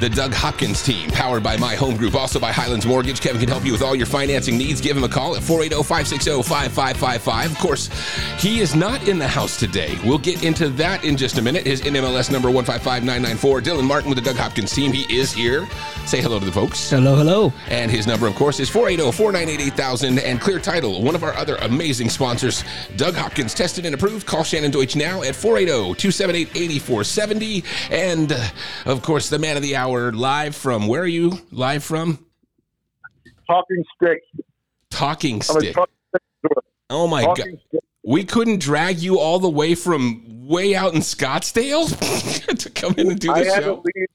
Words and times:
the 0.00 0.08
Doug 0.08 0.32
Hopkins 0.32 0.82
team, 0.82 1.10
powered 1.10 1.42
by 1.42 1.56
My 1.56 1.74
Home 1.74 1.96
Group, 1.96 2.14
also 2.14 2.40
by 2.40 2.52
Highlands 2.52 2.86
Mortgage. 2.86 3.20
Kevin 3.20 3.40
can 3.40 3.48
help 3.48 3.64
you 3.64 3.72
with 3.72 3.82
all 3.82 3.94
your 3.94 4.06
financing 4.06 4.58
needs. 4.58 4.80
Give 4.80 4.96
him 4.96 5.04
a 5.04 5.08
call 5.08 5.36
at 5.36 5.42
480 5.42 5.82
560 5.82 6.42
5555. 6.42 7.52
Of 7.52 7.58
course, 7.58 7.88
he 8.38 8.60
is 8.60 8.74
not 8.74 9.06
in 9.08 9.18
the 9.18 9.28
house 9.28 9.58
today. 9.58 9.98
We'll 10.04 10.18
get 10.18 10.42
into 10.44 10.68
that 10.70 11.04
in 11.04 11.16
just 11.16 11.38
a 11.38 11.42
minute. 11.42 11.66
His 11.66 11.82
NMLS 11.82 12.30
number 12.30 12.50
155994. 12.50 13.60
Dylan 13.60 13.86
Martin 13.86 14.10
with 14.10 14.18
the 14.18 14.24
Doug 14.24 14.36
Hopkins 14.36 14.72
team. 14.72 14.92
He 14.92 15.02
is 15.14 15.32
here. 15.32 15.66
Say 16.06 16.20
hello 16.20 16.38
to 16.38 16.44
the 16.44 16.52
folks. 16.52 16.90
Hello, 16.90 17.16
hello. 17.16 17.52
And 17.68 17.90
his 17.90 18.06
number, 18.06 18.26
of 18.26 18.34
course, 18.34 18.60
is 18.60 18.68
480 18.68 19.16
498 19.16 19.72
8000. 19.72 20.18
And 20.18 20.40
Clear 20.40 20.58
Title, 20.58 21.02
one 21.02 21.14
of 21.14 21.22
our 21.22 21.32
other 21.34 21.56
amazing 21.56 22.10
sponsors. 22.10 22.64
Doug 22.96 23.14
Hopkins, 23.14 23.54
tested 23.54 23.86
and 23.86 23.94
approved. 23.94 24.26
Call 24.26 24.44
Shannon 24.44 24.70
Deutsch 24.70 24.96
now 24.96 25.22
at 25.22 25.34
480 25.34 25.94
278 25.94 26.48
8470. 26.54 27.64
And, 27.90 28.32
uh, 28.32 28.48
of 28.86 29.02
course, 29.02 29.28
the 29.28 29.38
man 29.38 29.56
of 29.56 29.62
the 29.62 29.76
hour, 29.76 29.93
live 30.12 30.54
from 30.56 30.86
where 30.88 31.02
are 31.02 31.06
you 31.06 31.32
live 31.50 31.82
from? 31.84 32.24
Talking 33.46 33.84
stick. 33.96 34.22
Talking 34.90 35.42
Stick. 35.42 35.74
talking. 35.74 35.94
Oh, 36.90 37.06
my 37.06 37.24
God. 37.24 37.38
Stick. 37.38 37.58
We 38.06 38.24
couldn't 38.24 38.60
drag 38.60 38.98
you 39.00 39.18
all 39.18 39.38
the 39.38 39.48
way 39.48 39.74
from 39.74 40.46
way 40.46 40.74
out 40.74 40.94
in 40.94 41.00
Scottsdale 41.00 41.88
to 42.58 42.70
come 42.70 42.94
in 42.98 43.10
and 43.10 43.18
do 43.18 43.28
the 43.28 43.34
had 43.44 43.60
to 43.60 43.62
show. 43.62 43.82
leave. 43.84 44.06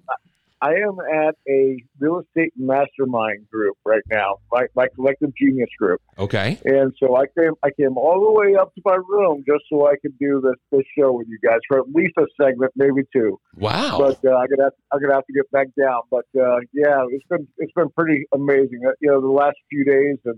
I 0.62 0.72
am 0.74 0.98
at 1.00 1.36
a 1.48 1.78
real 2.00 2.20
estate 2.20 2.52
mastermind 2.58 3.50
group 3.50 3.78
right 3.86 4.02
now, 4.12 4.38
my, 4.52 4.66
my 4.76 4.88
collective 4.94 5.32
genius 5.36 5.70
group, 5.80 6.02
Okay. 6.18 6.58
and 6.66 6.94
so 7.00 7.16
I 7.16 7.26
came. 7.38 7.54
I 7.64 7.70
came 7.80 7.98
all 7.98 8.20
the 8.26 8.32
way 8.32 8.56
up 8.60 8.74
to 8.76 8.82
my 8.84 8.98
room 9.08 9.44
just 9.48 9.64
so 9.70 9.88
I 9.88 9.96
could 10.02 10.18
do 10.20 10.42
this 10.44 10.56
this 10.72 10.86
show 10.98 11.14
with 11.14 11.28
you 11.30 11.40
guys 11.48 11.60
for 11.68 11.80
at 11.80 11.86
least 11.94 12.14
a 12.18 12.26
segment, 12.42 12.74
maybe 12.76 13.04
two. 13.14 13.40
Wow. 13.56 13.98
But 14.00 14.20
uh, 14.30 14.36
I'm 14.36 14.48
gonna 14.50 14.64
have, 14.64 14.74
I'm 14.92 15.02
gonna 15.02 15.14
have 15.14 15.26
to 15.28 15.34
get 15.34 15.50
back 15.52 15.68
down. 15.80 16.02
But 16.12 16.26
uh, 16.38 16.58
yeah, 16.74 17.06
it's 17.10 17.26
been 17.30 17.48
it's 17.58 17.74
been 17.74 17.90
pretty 17.92 18.26
amazing. 18.34 18.82
Uh, 18.86 18.92
You 19.00 19.12
know, 19.12 19.22
the 19.22 19.28
last 19.28 19.56
few 19.70 19.86
days 19.86 20.18
have, 20.26 20.36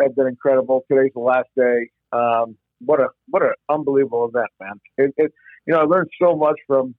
have 0.00 0.14
been 0.16 0.26
incredible. 0.26 0.84
Today's 0.90 1.12
the 1.14 1.20
last 1.20 1.48
day. 1.56 1.88
Um, 2.12 2.56
what 2.80 3.00
a 3.00 3.08
what 3.28 3.42
an 3.42 3.52
unbelievable 3.70 4.28
event, 4.28 4.50
man! 4.60 4.80
It, 4.98 5.14
it, 5.16 5.32
you 5.66 5.72
know, 5.72 5.80
I 5.80 5.84
learned 5.84 6.10
so 6.20 6.36
much 6.36 6.56
from 6.66 6.94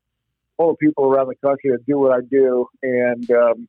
all 0.58 0.72
the 0.72 0.78
people 0.78 1.06
around 1.06 1.28
the 1.28 1.48
country 1.48 1.72
that 1.72 1.86
do 1.86 2.00
what 2.00 2.12
I 2.12 2.22
do, 2.30 2.68
and 2.82 3.30
um, 3.32 3.68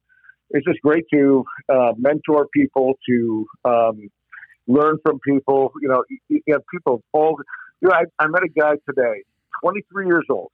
it's 0.50 0.67
just 0.67 0.81
great 0.83 1.05
to 1.12 1.45
uh, 1.69 1.92
mentor 1.97 2.48
people, 2.53 2.95
to 3.08 3.47
um, 3.64 4.08
learn 4.67 4.98
from 5.05 5.19
people. 5.20 5.72
You 5.80 5.89
know, 5.89 6.05
you, 6.08 6.41
you 6.47 6.55
have 6.55 6.62
people 6.72 6.95
of 6.95 7.03
all. 7.12 7.36
You 7.80 7.89
know, 7.89 7.95
I, 7.95 8.05
I 8.22 8.28
met 8.28 8.42
a 8.42 8.48
guy 8.48 8.72
today, 8.89 9.22
23 9.62 10.06
years 10.06 10.27
old. 10.30 10.50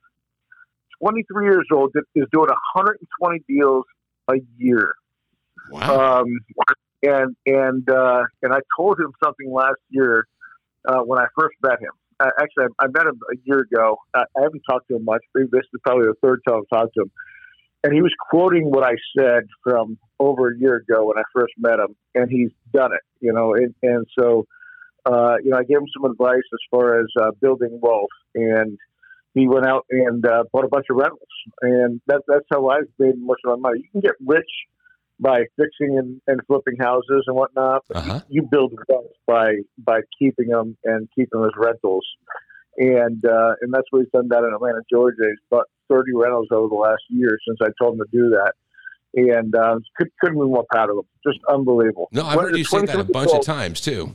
23 1.02 1.46
years 1.46 1.66
old 1.72 1.90
that 1.94 2.04
is 2.14 2.26
doing 2.32 2.48
120 2.48 3.40
deals 3.48 3.84
a 4.30 4.34
year. 4.56 4.94
wow. 5.70 6.20
Um, 6.20 6.38
and 7.02 7.36
and 7.46 7.88
uh, 7.90 8.22
and 8.42 8.52
I 8.52 8.60
told 8.76 8.98
him 8.98 9.12
something 9.22 9.52
last 9.52 9.80
year 9.90 10.26
uh, 10.86 11.00
when 11.00 11.18
I 11.18 11.26
first 11.38 11.56
met 11.62 11.80
him. 11.80 11.92
Uh, 12.20 12.30
actually, 12.40 12.64
I, 12.80 12.84
I 12.84 12.88
met 12.88 13.06
him 13.06 13.20
a 13.32 13.36
year 13.44 13.60
ago. 13.60 13.98
I, 14.14 14.24
I 14.36 14.42
haven't 14.42 14.62
talked 14.68 14.88
to 14.88 14.96
him 14.96 15.04
much. 15.04 15.22
This 15.34 15.48
is 15.52 15.80
probably 15.84 16.06
the 16.06 16.14
third 16.22 16.40
time 16.46 16.62
I've 16.62 16.78
talked 16.78 16.94
to 16.94 17.02
him. 17.02 17.10
And 17.82 17.92
he 17.92 18.00
was 18.00 18.12
quoting 18.30 18.70
what 18.70 18.84
I 18.84 18.94
said 19.18 19.42
from 19.62 19.98
over 20.18 20.48
a 20.48 20.58
year 20.58 20.76
ago 20.76 21.06
when 21.06 21.18
I 21.18 21.22
first 21.34 21.52
met 21.58 21.78
him, 21.78 21.94
and 22.14 22.30
he's 22.30 22.50
done 22.72 22.92
it. 22.92 23.02
You 23.20 23.32
know, 23.32 23.54
and, 23.54 23.74
and 23.82 24.06
so 24.18 24.46
uh, 25.06 25.36
you 25.42 25.50
know, 25.50 25.58
I 25.58 25.64
gave 25.64 25.78
him 25.78 25.86
some 25.94 26.10
advice 26.10 26.42
as 26.52 26.60
far 26.70 27.00
as 27.00 27.06
uh, 27.20 27.30
building 27.40 27.78
wealth, 27.82 28.08
and 28.34 28.78
he 29.34 29.48
went 29.48 29.66
out 29.66 29.84
and 29.90 30.24
uh, 30.26 30.44
bought 30.52 30.64
a 30.64 30.68
bunch 30.68 30.86
of 30.90 30.96
rentals, 30.96 31.20
and 31.60 32.00
that, 32.06 32.22
that's 32.26 32.46
how 32.50 32.68
I've 32.68 32.88
made 32.98 33.14
most 33.18 33.40
of 33.44 33.58
my 33.58 33.68
money. 33.70 33.80
You 33.82 33.90
can 33.92 34.00
get 34.00 34.14
rich 34.24 34.48
by 35.24 35.38
fixing 35.56 35.96
and, 35.98 36.20
and 36.26 36.38
flipping 36.46 36.76
houses 36.78 37.24
and 37.26 37.34
whatnot, 37.34 37.82
but 37.88 37.96
Uh-huh. 37.96 38.20
you 38.28 38.42
build 38.42 38.74
wealth 38.88 39.06
by 39.26 39.46
by 39.78 40.00
keeping 40.18 40.48
them 40.48 40.76
and 40.84 41.08
keeping 41.14 41.40
them 41.40 41.44
as 41.48 41.54
rentals, 41.56 42.06
and 42.76 43.24
uh, 43.24 43.52
and 43.62 43.72
that's 43.72 43.86
what 43.90 44.00
he's 44.02 44.12
done 44.12 44.28
down 44.28 44.44
in 44.44 44.52
Atlanta, 44.52 44.82
Georgia. 44.90 45.24
He's 45.30 45.38
bought 45.50 45.66
thirty 45.88 46.12
rentals 46.14 46.48
over 46.50 46.68
the 46.68 46.74
last 46.74 47.02
year 47.08 47.38
since 47.48 47.58
I 47.62 47.68
told 47.80 47.94
him 47.98 48.04
to 48.06 48.10
do 48.12 48.30
that, 48.36 48.52
and 49.14 49.54
uh, 49.56 49.78
could, 49.96 50.10
couldn't 50.20 50.38
be 50.38 50.44
more 50.44 50.66
proud 50.70 50.90
of 50.90 50.96
him. 50.98 51.04
Just 51.26 51.38
unbelievable. 51.48 52.08
No, 52.12 52.24
I've 52.26 52.38
heard 52.40 52.56
you 52.58 52.64
say 52.64 52.80
that 52.80 52.90
a 52.90 53.04
23 53.04 53.12
bunch 53.12 53.32
of 53.32 53.42
times 53.44 53.80
too. 53.80 54.14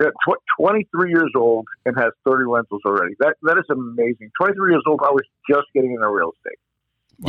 yeah, 0.00 0.08
tw- 0.28 0.42
23 0.60 1.10
years 1.10 1.32
old 1.34 1.66
and 1.86 1.96
has 1.96 2.12
30 2.28 2.44
rentals 2.46 2.82
already. 2.84 3.14
That 3.20 3.36
that 3.44 3.56
is 3.56 3.64
amazing. 3.70 4.30
23 4.38 4.72
years 4.72 4.82
old, 4.86 5.00
I 5.02 5.10
was 5.10 5.24
just 5.48 5.66
getting 5.74 5.92
into 5.92 6.08
real 6.08 6.32
estate, 6.36 6.58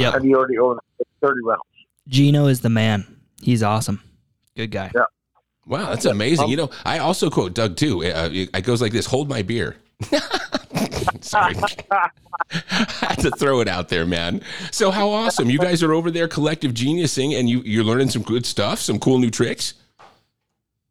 Yep. 0.02 0.14
and 0.16 0.26
he 0.26 0.36
already 0.36 0.58
owns 0.60 0.80
30 1.22 1.36
rentals. 1.46 1.68
Gino 2.08 2.48
is 2.48 2.62
the 2.62 2.70
man. 2.70 3.06
He's 3.42 3.64
awesome. 3.64 4.02
Good 4.56 4.72
guy. 4.72 4.92
Yeah. 4.96 5.04
Wow, 5.66 5.90
that's 5.90 6.06
amazing. 6.06 6.46
Um, 6.46 6.52
you 6.52 6.58
know, 6.58 6.70
I 6.86 7.00
also 7.00 7.30
quote 7.30 7.54
Doug 7.54 7.76
too. 7.76 8.04
Uh, 8.04 8.30
it 8.32 8.50
it 8.54 8.64
goes 8.64 8.82
like 8.82 8.94
this: 8.94 9.06
"Hold 9.06 9.28
my 9.28 9.42
beer." 9.42 9.76
Sorry, 11.22 11.56
I 11.92 12.10
had 12.68 13.16
to 13.20 13.32
throw 13.32 13.60
it 13.60 13.68
out 13.68 13.90
there, 13.90 14.06
man. 14.06 14.42
So 14.72 14.92
how 14.92 15.10
awesome! 15.10 15.50
You 15.50 15.60
guys 15.60 15.84
are 15.84 15.94
over 15.94 16.10
there, 16.10 16.28
collective 16.28 16.74
geniusing, 16.74 17.38
and 17.38 17.50
you 17.50 17.62
you're 17.66 17.84
learning 17.84 18.10
some 18.10 18.22
good 18.22 18.46
stuff, 18.46 18.80
some 18.80 18.98
cool 18.98 19.20
new 19.20 19.30
tricks. 19.30 19.74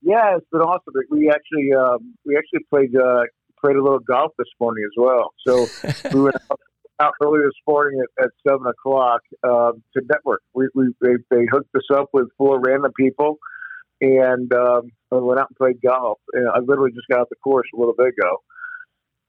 Yeah, 0.02 0.36
it's 0.36 0.46
been 0.52 0.60
awesome. 0.60 0.92
We 1.10 1.30
actually 1.30 1.72
um, 1.72 2.14
we 2.26 2.36
actually 2.36 2.64
played 2.68 2.94
uh, 2.94 3.22
played 3.58 3.76
a 3.76 3.82
little 3.82 3.98
golf 3.98 4.32
this 4.38 4.48
morning 4.60 4.84
as 4.84 4.94
well. 4.96 5.32
So 5.46 5.66
we 6.12 6.20
went 6.20 6.36
out, 6.50 6.60
out 7.00 7.14
early 7.22 7.40
this 7.44 7.54
morning 7.66 8.00
at, 8.00 8.24
at 8.24 8.30
seven 8.46 8.66
o'clock 8.66 9.20
um, 9.44 9.82
to 9.94 10.02
network. 10.08 10.42
We, 10.54 10.68
we 10.74 10.94
they, 11.00 11.14
they 11.30 11.46
hooked 11.50 11.74
us 11.74 11.86
up 11.94 12.10
with 12.12 12.28
four 12.38 12.60
random 12.60 12.92
people, 12.98 13.38
and 14.00 14.52
um, 14.54 14.92
we 15.10 15.20
went 15.20 15.40
out 15.40 15.48
and 15.50 15.56
played 15.56 15.80
golf. 15.82 16.18
And 16.32 16.48
I 16.48 16.58
literally 16.60 16.92
just 16.92 17.08
got 17.08 17.20
off 17.20 17.28
the 17.28 17.36
course 17.36 17.68
a 17.74 17.78
little 17.78 17.94
bit 17.96 18.08
ago. 18.08 18.42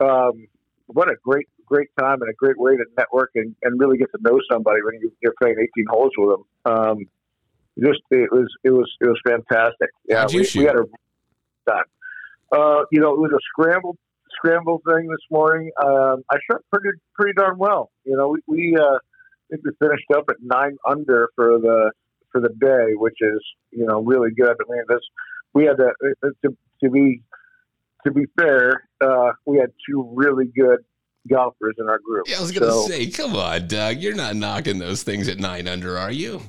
Um, 0.00 0.48
what 0.86 1.08
a 1.08 1.16
great 1.22 1.48
great 1.66 1.88
time 1.98 2.22
and 2.22 2.30
a 2.30 2.34
great 2.34 2.58
way 2.58 2.76
to 2.76 2.84
network 2.96 3.30
and, 3.34 3.54
and 3.62 3.78
really 3.78 3.98
get 3.98 4.08
to 4.10 4.18
know 4.22 4.40
somebody 4.50 4.80
when 4.82 4.94
you, 5.02 5.12
you're 5.22 5.34
playing 5.40 5.56
18 5.60 5.84
holes 5.90 6.12
with 6.16 6.30
them. 6.30 6.72
Um, 6.72 6.98
just 7.78 8.00
it 8.10 8.32
was 8.32 8.48
it 8.64 8.70
was 8.70 8.90
it 9.00 9.06
was 9.06 9.20
fantastic. 9.26 9.90
Yeah, 10.08 10.26
we, 10.32 10.48
we 10.54 10.64
had 10.64 10.76
a 10.76 11.70
time. 11.70 11.84
Uh, 12.50 12.84
you 12.90 13.00
know, 13.00 13.12
it 13.12 13.20
was 13.20 13.30
a 13.32 13.38
scramble 13.52 13.96
scramble 14.38 14.80
thing 14.86 15.08
this 15.08 15.24
morning. 15.30 15.70
Um, 15.82 16.22
I 16.30 16.36
shot 16.50 16.62
pretty 16.72 16.96
pretty 17.14 17.34
darn 17.36 17.58
well. 17.58 17.90
You 18.04 18.16
know, 18.16 18.28
we, 18.28 18.40
we 18.46 18.76
uh, 18.76 18.82
I 18.96 18.98
think 19.50 19.62
we 19.64 19.70
finished 19.86 20.04
up 20.14 20.24
at 20.30 20.36
nine 20.42 20.76
under 20.88 21.28
for 21.36 21.58
the 21.58 21.92
for 22.32 22.40
the 22.40 22.50
day, 22.60 22.94
which 22.94 23.16
is 23.20 23.40
you 23.72 23.84
know 23.86 24.00
really 24.02 24.30
good. 24.36 24.50
I 24.50 24.72
mean, 24.72 24.82
this 24.88 25.00
we 25.54 25.64
had 25.64 25.76
to 25.76 25.88
uh, 26.24 26.28
to, 26.44 26.56
to 26.84 26.90
be 26.90 27.22
to 28.06 28.12
be 28.12 28.24
fair, 28.38 28.88
uh, 29.00 29.32
we 29.44 29.58
had 29.58 29.70
two 29.88 30.10
really 30.14 30.46
good 30.56 30.78
golfers 31.28 31.74
in 31.78 31.88
our 31.88 31.98
group. 31.98 32.28
Yeah, 32.28 32.38
I 32.38 32.40
was 32.40 32.52
gonna 32.52 32.70
So- 32.70 32.86
say, 32.86 33.06
come 33.10 33.34
on, 33.36 33.66
Doug, 33.66 33.98
you're 33.98 34.14
not 34.14 34.36
knocking 34.36 34.78
those 34.78 35.02
things 35.02 35.28
at 35.28 35.38
nine 35.38 35.66
under, 35.68 35.98
are 35.98 36.12
you? 36.12 36.40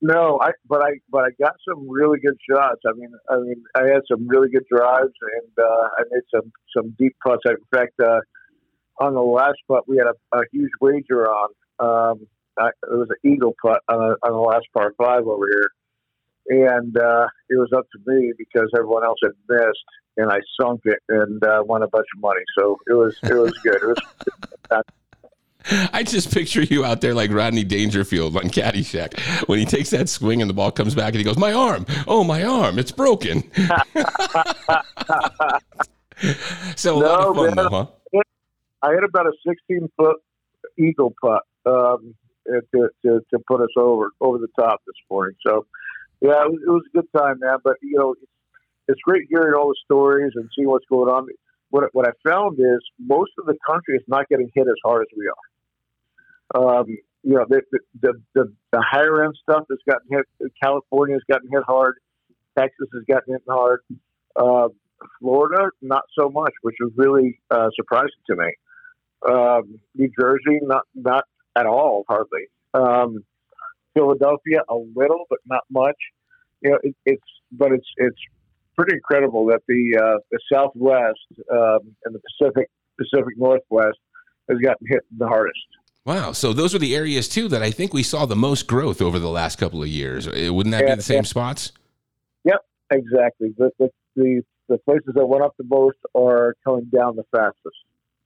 No, 0.00 0.38
I 0.40 0.50
but 0.68 0.80
I 0.82 0.92
but 1.10 1.24
I 1.24 1.30
got 1.40 1.56
some 1.68 1.88
really 1.88 2.20
good 2.20 2.38
shots. 2.48 2.80
I 2.86 2.92
mean, 2.92 3.10
I 3.28 3.38
mean, 3.38 3.64
I 3.74 3.82
had 3.82 4.02
some 4.08 4.28
really 4.28 4.48
good 4.48 4.64
drives, 4.70 5.12
and 5.22 5.52
uh, 5.58 5.88
I 5.98 6.02
made 6.10 6.22
some 6.32 6.52
some 6.76 6.94
deep 6.98 7.16
putts. 7.24 7.42
In 7.46 7.56
fact, 7.72 7.98
uh, 8.00 8.20
on 9.00 9.14
the 9.14 9.20
last 9.20 9.58
putt, 9.66 9.88
we 9.88 9.96
had 9.96 10.06
a, 10.06 10.38
a 10.38 10.42
huge 10.52 10.70
wager 10.80 11.28
on. 11.28 11.48
Um, 11.80 12.26
I, 12.58 12.68
it 12.68 12.96
was 12.96 13.08
an 13.10 13.30
eagle 13.30 13.54
putt 13.60 13.80
on, 13.88 13.96
a, 13.98 14.26
on 14.26 14.32
the 14.32 14.38
last 14.38 14.66
par 14.72 14.92
five 14.98 15.26
over 15.26 15.46
here, 15.46 16.70
and 16.70 16.96
uh, 16.96 17.26
it 17.48 17.56
was 17.56 17.70
up 17.76 17.86
to 17.92 17.98
me 18.06 18.32
because 18.38 18.70
everyone 18.76 19.04
else 19.04 19.18
had 19.22 19.32
missed, 19.48 19.84
and 20.16 20.30
I 20.30 20.38
sunk 20.60 20.82
it 20.84 21.00
and 21.08 21.42
uh, 21.42 21.62
won 21.66 21.82
a 21.82 21.88
bunch 21.88 22.06
of 22.16 22.20
money. 22.20 22.42
So 22.56 22.78
it 22.86 22.94
was 22.94 23.16
it 23.24 23.34
was 23.34 23.52
good. 23.64 23.82
It 23.82 23.86
was 23.88 23.98
I 25.92 26.02
just 26.02 26.32
picture 26.32 26.62
you 26.62 26.84
out 26.84 27.00
there 27.00 27.14
like 27.14 27.30
Rodney 27.30 27.64
Dangerfield 27.64 28.36
on 28.36 28.44
Caddyshack 28.44 29.18
when 29.48 29.58
he 29.58 29.64
takes 29.64 29.90
that 29.90 30.08
swing 30.08 30.40
and 30.40 30.48
the 30.48 30.54
ball 30.54 30.70
comes 30.70 30.94
back 30.94 31.08
and 31.08 31.16
he 31.16 31.24
goes, 31.24 31.36
"My 31.38 31.52
arm! 31.52 31.84
Oh, 32.06 32.24
my 32.24 32.42
arm! 32.42 32.78
It's 32.78 32.92
broken." 32.92 33.42
so 36.76 36.96
a 36.96 36.98
lot 36.98 37.20
No, 37.20 37.30
of 37.30 37.36
fun, 37.36 37.46
man. 37.46 37.56
though, 37.56 37.68
huh? 37.68 37.86
I 38.82 38.92
hit 38.92 39.04
about 39.04 39.26
a 39.26 39.32
16 39.46 39.88
foot 39.96 40.16
eagle 40.78 41.14
putt 41.20 41.42
um, 41.66 42.14
to, 42.46 42.88
to, 43.04 43.20
to 43.32 43.38
put 43.46 43.60
us 43.60 43.70
over 43.76 44.12
over 44.20 44.38
the 44.38 44.48
top 44.58 44.80
this 44.86 44.94
morning. 45.10 45.36
So 45.46 45.66
Yeah, 46.20 46.44
it 46.44 46.50
was, 46.50 46.60
it 46.66 46.70
was 46.70 46.82
a 46.94 46.96
good 46.98 47.08
time, 47.16 47.38
man. 47.40 47.58
But 47.64 47.74
you 47.82 47.98
know, 47.98 48.12
it's, 48.12 48.30
it's 48.88 49.00
great 49.02 49.26
hearing 49.28 49.54
all 49.54 49.68
the 49.68 49.76
stories 49.84 50.32
and 50.34 50.48
seeing 50.56 50.68
what's 50.68 50.86
going 50.88 51.08
on. 51.08 51.26
What 51.70 51.84
what 51.92 52.06
I 52.08 52.12
found 52.28 52.58
is 52.58 52.78
most 52.98 53.32
of 53.38 53.46
the 53.46 53.56
country 53.66 53.96
is 53.96 54.04
not 54.08 54.28
getting 54.28 54.50
hit 54.54 54.66
as 54.66 54.76
hard 54.84 55.02
as 55.02 55.08
we 55.18 55.26
are. 55.26 55.34
Um, 56.54 56.86
you 57.22 57.34
know, 57.34 57.44
the, 57.48 57.62
the 58.00 58.14
the, 58.34 58.52
the 58.72 58.84
higher 58.88 59.24
end 59.24 59.34
stuff 59.42 59.64
has 59.68 59.78
gotten 59.88 60.08
hit. 60.10 60.52
California 60.62 61.16
has 61.16 61.22
gotten 61.30 61.48
hit 61.50 61.62
hard. 61.66 61.96
Texas 62.58 62.88
has 62.92 63.02
gotten 63.08 63.34
hit 63.34 63.42
hard. 63.48 63.80
Uh, 64.36 64.68
Florida, 65.20 65.70
not 65.82 66.04
so 66.18 66.28
much, 66.28 66.52
which 66.62 66.76
was 66.80 66.92
really 66.96 67.40
uh, 67.50 67.68
surprising 67.74 68.10
to 68.28 68.36
me. 68.36 68.52
Um, 69.28 69.80
New 69.94 70.10
Jersey, 70.18 70.60
not 70.62 70.84
not 70.94 71.24
at 71.56 71.66
all, 71.66 72.04
hardly. 72.08 72.46
Um, 72.74 73.24
Philadelphia, 73.94 74.60
a 74.68 74.74
little, 74.74 75.24
but 75.28 75.40
not 75.46 75.62
much. 75.70 75.96
You 76.62 76.70
know, 76.70 76.78
it, 76.82 76.94
it's 77.04 77.22
but 77.52 77.72
it's 77.72 77.86
it's 77.96 78.18
pretty 78.76 78.94
incredible 78.94 79.46
that 79.46 79.60
the 79.66 79.98
uh, 80.00 80.18
the 80.30 80.38
Southwest 80.52 81.18
um, 81.50 81.94
and 82.04 82.14
the 82.14 82.20
Pacific 82.20 82.70
Pacific 82.96 83.34
Northwest 83.36 83.98
has 84.48 84.58
gotten 84.58 84.86
hit 84.88 85.02
the 85.16 85.26
hardest. 85.26 85.66
Wow. 86.04 86.32
So 86.32 86.52
those 86.52 86.74
are 86.74 86.78
the 86.78 86.94
areas 86.94 87.28
too 87.28 87.48
that 87.48 87.62
I 87.62 87.70
think 87.70 87.92
we 87.92 88.02
saw 88.02 88.26
the 88.26 88.36
most 88.36 88.66
growth 88.66 89.02
over 89.02 89.18
the 89.18 89.28
last 89.28 89.56
couple 89.56 89.82
of 89.82 89.88
years. 89.88 90.26
Uh, 90.26 90.52
wouldn't 90.52 90.72
that 90.72 90.84
yeah, 90.84 90.94
be 90.94 90.96
the 90.96 91.02
same 91.02 91.16
yeah. 91.16 91.22
spots? 91.22 91.72
Yep, 92.44 92.64
exactly. 92.90 93.54
The, 93.58 93.70
the, 93.78 93.90
the 94.16 94.42
the 94.68 94.78
places 94.78 95.14
that 95.14 95.26
went 95.26 95.42
up 95.42 95.56
the 95.56 95.64
most 95.64 95.98
are 96.14 96.54
coming 96.64 96.84
down 96.94 97.16
the 97.16 97.24
fastest. 97.34 97.76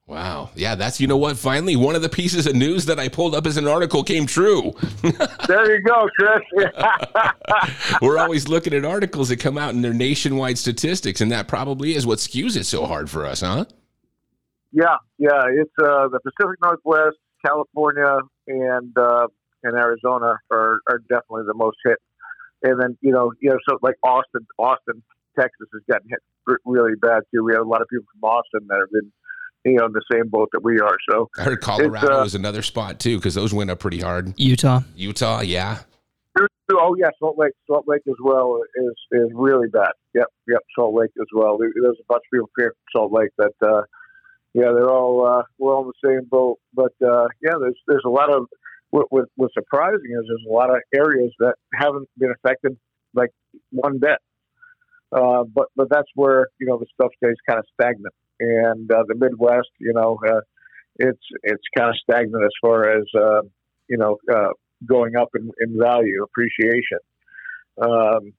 Wow. 0.07 0.51
Yeah, 0.57 0.75
that's, 0.75 1.01
you 1.01 1.07
know 1.07 1.17
what? 1.17 1.39
Finally, 1.39 1.77
one 1.77 1.95
of 1.95 2.03
the 2.03 2.09
pieces 2.09 2.47
of 2.47 2.57
news 2.57 2.87
that 2.87 2.99
I 2.99 3.09
pulled 3.09 3.35
up 3.35 3.47
as 3.47 3.57
an 3.57 3.69
article 3.69 4.03
came 4.03 4.27
true. 4.27 4.75
there 5.47 5.75
you 5.75 5.83
go, 5.83 6.09
Chris. 6.19 6.73
We're 8.03 8.19
always 8.19 8.49
looking 8.49 8.75
at 8.75 8.85
articles 8.85 9.29
that 9.29 9.37
come 9.37 9.57
out 9.57 9.71
in 9.75 9.81
their 9.81 9.95
nationwide 9.95 10.59
statistics, 10.59 11.21
and 11.21 11.31
that 11.31 11.47
probably 11.47 11.95
is 11.95 12.05
what 12.07 12.19
skews 12.19 12.57
it 12.57 12.65
so 12.65 12.85
hard 12.85 13.09
for 13.09 13.25
us, 13.25 13.43
huh? 13.43 13.65
Yeah, 14.73 14.97
yeah. 15.19 15.45
It's 15.49 15.73
uh, 15.81 16.09
the 16.09 16.19
Pacific 16.25 16.59
Northwest, 16.63 17.19
California, 17.45 18.19
and 18.47 18.97
uh, 18.97 19.27
and 19.63 19.77
Arizona 19.77 20.35
are, 20.51 20.79
are 20.89 20.99
definitely 21.09 21.45
the 21.47 21.55
most 21.55 21.77
hit. 21.85 21.99
And 22.65 22.81
then, 22.81 22.99
you 23.01 23.13
know, 23.13 23.33
you 23.41 23.51
know, 23.51 23.59
so 23.69 23.79
like 23.83 23.97
Austin, 24.03 24.47
Austin, 24.59 25.03
Texas 25.39 25.69
has 25.73 25.83
gotten 25.91 26.09
hit 26.09 26.21
really 26.65 26.95
bad 27.01 27.23
too. 27.35 27.45
We 27.45 27.53
have 27.55 27.67
a 27.67 27.69
lot 27.69 27.81
of 27.83 27.89
people 27.89 28.07
from 28.13 28.29
Austin 28.29 28.67
that 28.69 28.79
have 28.79 28.91
been 28.91 29.13
you 29.65 29.75
know 29.75 29.87
in 29.87 29.93
the 29.93 30.03
same 30.13 30.29
boat 30.29 30.49
that 30.53 30.63
we 30.63 30.81
are. 30.81 30.97
So 31.11 31.31
I 31.39 31.45
heard 31.45 31.61
Colorado 31.61 32.21
uh, 32.21 32.25
is 32.25 32.35
another 32.35 32.63
spot 32.63 32.99
too 32.99 33.17
because 33.17 33.35
those 33.35 33.55
went 33.55 33.71
up 33.71 33.79
pretty 33.79 34.01
hard. 34.01 34.35
Utah, 34.37 34.81
Utah, 34.97 35.41
yeah. 35.41 35.81
Oh 36.75 36.97
yeah, 36.99 37.11
Salt 37.19 37.37
Lake, 37.39 37.53
Salt 37.67 37.85
Lake 37.87 38.03
as 38.09 38.17
well 38.23 38.61
is 38.77 38.95
is 39.13 39.29
really 39.35 39.69
bad. 39.69 39.93
Yep, 40.15 40.27
yep, 40.49 40.61
Salt 40.75 40.95
Lake 40.95 41.11
as 41.21 41.27
well. 41.35 41.59
There's 41.59 41.99
a 42.01 42.05
bunch 42.09 42.23
of 42.27 42.31
people 42.33 42.51
here 42.57 42.73
from 42.73 43.01
Salt 43.01 43.13
Lake 43.13 43.31
that, 43.37 43.53
uh, 43.67 43.83
yeah, 44.55 44.71
they're 44.75 44.91
all 44.91 45.27
uh, 45.27 45.43
we're 45.59 45.75
all 45.75 45.83
in 45.85 45.93
the 46.01 46.09
same 46.09 46.29
boat. 46.29 46.59
But 46.75 46.93
uh, 47.05 47.29
yeah, 47.43 47.55
there's 47.61 47.79
there's 47.87 48.05
a 48.07 48.11
lot 48.11 48.33
of 48.33 48.47
what, 48.91 49.07
what, 49.11 49.25
what's 49.37 49.55
surprising 49.55 50.11
is 50.11 50.25
there's 50.29 50.47
a 50.49 50.53
lot 50.53 50.71
of 50.71 50.77
areas 50.95 51.33
that 51.39 51.55
haven't 51.75 52.09
been 52.19 52.33
affected 52.33 52.77
like 53.15 53.31
one 53.71 53.99
bit. 53.99 54.19
Uh, 55.13 55.45
but 55.45 55.67
but 55.77 55.89
that's 55.91 56.09
where 56.15 56.49
you 56.59 56.67
know 56.67 56.79
the 56.79 56.87
stuff 56.95 57.11
stays 57.17 57.37
kind 57.49 57.59
of 57.59 57.65
stagnant 57.75 58.15
and 58.43 58.91
uh, 58.91 59.05
the 59.07 59.15
Midwest, 59.15 59.71
you 59.79 59.93
know, 59.95 60.19
uh, 60.29 60.41
it's 60.97 61.23
it's 61.43 61.63
kind 61.77 61.91
of 61.91 61.97
stagnant 61.97 62.45
as 62.45 62.51
far 62.61 62.91
as 62.91 63.05
uh, 63.17 63.43
you 63.89 63.97
know 63.97 64.19
uh, 64.33 64.51
going 64.85 65.17
up 65.17 65.29
in, 65.35 65.51
in 65.61 65.79
value 65.79 66.23
appreciation. 66.23 66.99
Um, 67.81 68.33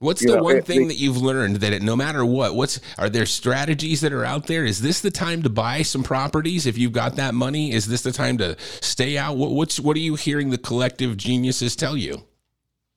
What's 0.00 0.24
the 0.24 0.36
know, 0.36 0.42
one 0.42 0.56
it, 0.56 0.64
thing 0.64 0.88
that 0.88 0.96
you've 0.96 1.18
learned 1.18 1.56
that 1.56 1.74
it, 1.74 1.82
no 1.82 1.94
matter 1.94 2.24
what, 2.24 2.54
what's 2.54 2.80
are 2.96 3.10
there 3.10 3.26
strategies 3.26 4.00
that 4.00 4.14
are 4.14 4.24
out 4.24 4.46
there? 4.46 4.64
Is 4.64 4.80
this 4.80 5.02
the 5.02 5.10
time 5.10 5.42
to 5.42 5.50
buy 5.50 5.82
some 5.82 6.02
properties 6.02 6.64
if 6.64 6.78
you've 6.78 6.94
got 6.94 7.16
that 7.16 7.34
money? 7.34 7.72
Is 7.72 7.86
this 7.86 8.00
the 8.00 8.10
time 8.10 8.38
to 8.38 8.56
stay 8.80 9.18
out? 9.18 9.36
What, 9.36 9.50
what's 9.50 9.78
what 9.78 9.96
are 9.96 10.00
you 10.00 10.14
hearing 10.14 10.48
the 10.48 10.56
collective 10.56 11.18
geniuses 11.18 11.76
tell 11.76 11.98
you? 11.98 12.22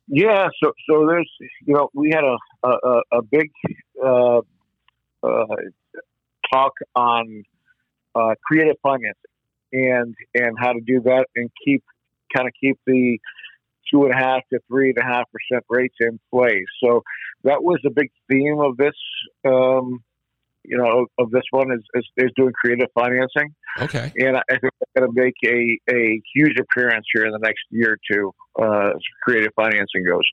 Yeah, 0.08 0.48
so 0.64 0.72
so 0.90 1.06
there's 1.06 1.30
you 1.66 1.74
know 1.74 1.90
we 1.94 2.10
had 2.10 2.24
a 2.24 2.38
a, 2.64 3.02
a 3.12 3.22
big 3.22 3.52
uh, 4.02 4.40
uh, 5.24 5.46
talk 6.54 6.72
on 6.96 7.44
uh, 8.16 8.36
creative 8.46 8.78
financing 8.82 9.18
and 9.74 10.16
and 10.36 10.58
how 10.58 10.72
to 10.72 10.80
do 10.80 11.02
that 11.02 11.26
and 11.36 11.50
keep 11.66 11.84
kind 12.34 12.48
of 12.48 12.54
keep 12.62 12.80
the 12.88 13.20
two 13.92 14.04
and 14.06 14.14
a 14.14 14.18
half 14.18 14.42
to 14.52 14.60
three 14.68 14.90
and 14.90 14.98
a 14.98 15.04
half 15.04 15.26
percent 15.32 15.64
rates 15.70 15.96
in 16.00 16.20
place. 16.32 16.66
So 16.84 17.04
that 17.44 17.64
was 17.64 17.80
a 17.86 17.90
big 17.90 18.10
theme 18.30 18.60
of 18.60 18.78
this. 18.78 18.96
Um, 19.46 20.04
you 20.66 20.78
know, 20.78 21.08
of 21.20 21.30
this 21.32 21.44
one 21.52 21.72
is, 21.74 21.82
is, 21.94 22.08
is, 22.16 22.32
doing 22.38 22.54
creative 22.54 22.88
financing. 22.96 23.54
Okay. 23.82 24.14
And 24.18 24.38
I 24.38 24.44
think 24.50 24.72
it's 24.80 24.92
going 24.96 25.14
to 25.14 25.22
make 25.22 25.34
a, 25.46 25.78
a 25.94 26.22
huge 26.34 26.58
appearance 26.58 27.06
here 27.14 27.26
in 27.26 27.32
the 27.32 27.40
next 27.40 27.64
year 27.70 27.94
or 27.94 27.98
two, 28.10 28.32
uh, 28.62 28.92
as 28.92 29.02
creative 29.26 29.52
financing 29.58 30.06
goes. 30.08 30.24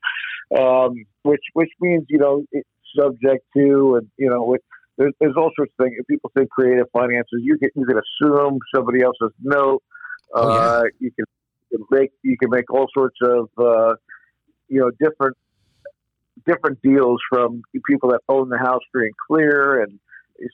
Um, 0.56 1.05
which, 1.25 1.43
which 1.55 1.70
means, 1.81 2.05
you 2.08 2.19
know, 2.19 2.44
it's 2.52 2.69
subject 2.97 3.44
to, 3.56 3.97
and, 3.97 4.08
you 4.19 4.31
know, 4.31 4.44
with, 4.44 4.61
there's, 4.99 5.14
there's 5.19 5.35
all 5.37 5.50
sorts 5.56 5.73
of 5.79 5.85
things. 5.85 5.97
If 5.99 6.06
people 6.06 6.31
say 6.37 6.47
creative 6.50 6.87
finances, 6.93 7.41
you 7.43 7.56
can 7.58 7.70
you 7.75 7.87
can 7.87 7.97
assume 7.97 8.58
somebody 8.75 9.02
else's 9.02 9.35
note. 9.41 9.82
Oh, 10.35 10.55
yeah. 10.55 10.61
uh, 10.61 10.82
you 10.99 11.11
can 11.11 11.25
make 11.91 12.11
you 12.23 12.37
can 12.39 12.51
make 12.51 12.73
all 12.73 12.87
sorts 12.95 13.17
of 13.23 13.49
uh, 13.59 13.95
you 14.69 14.81
know 14.81 14.91
different 15.01 15.37
different 16.47 16.81
deals 16.83 17.21
from 17.29 17.63
people 17.87 18.11
that 18.11 18.21
own 18.29 18.49
the 18.49 18.59
house 18.59 18.81
free 18.93 19.07
and 19.07 19.15
clear 19.29 19.83
and 19.83 19.99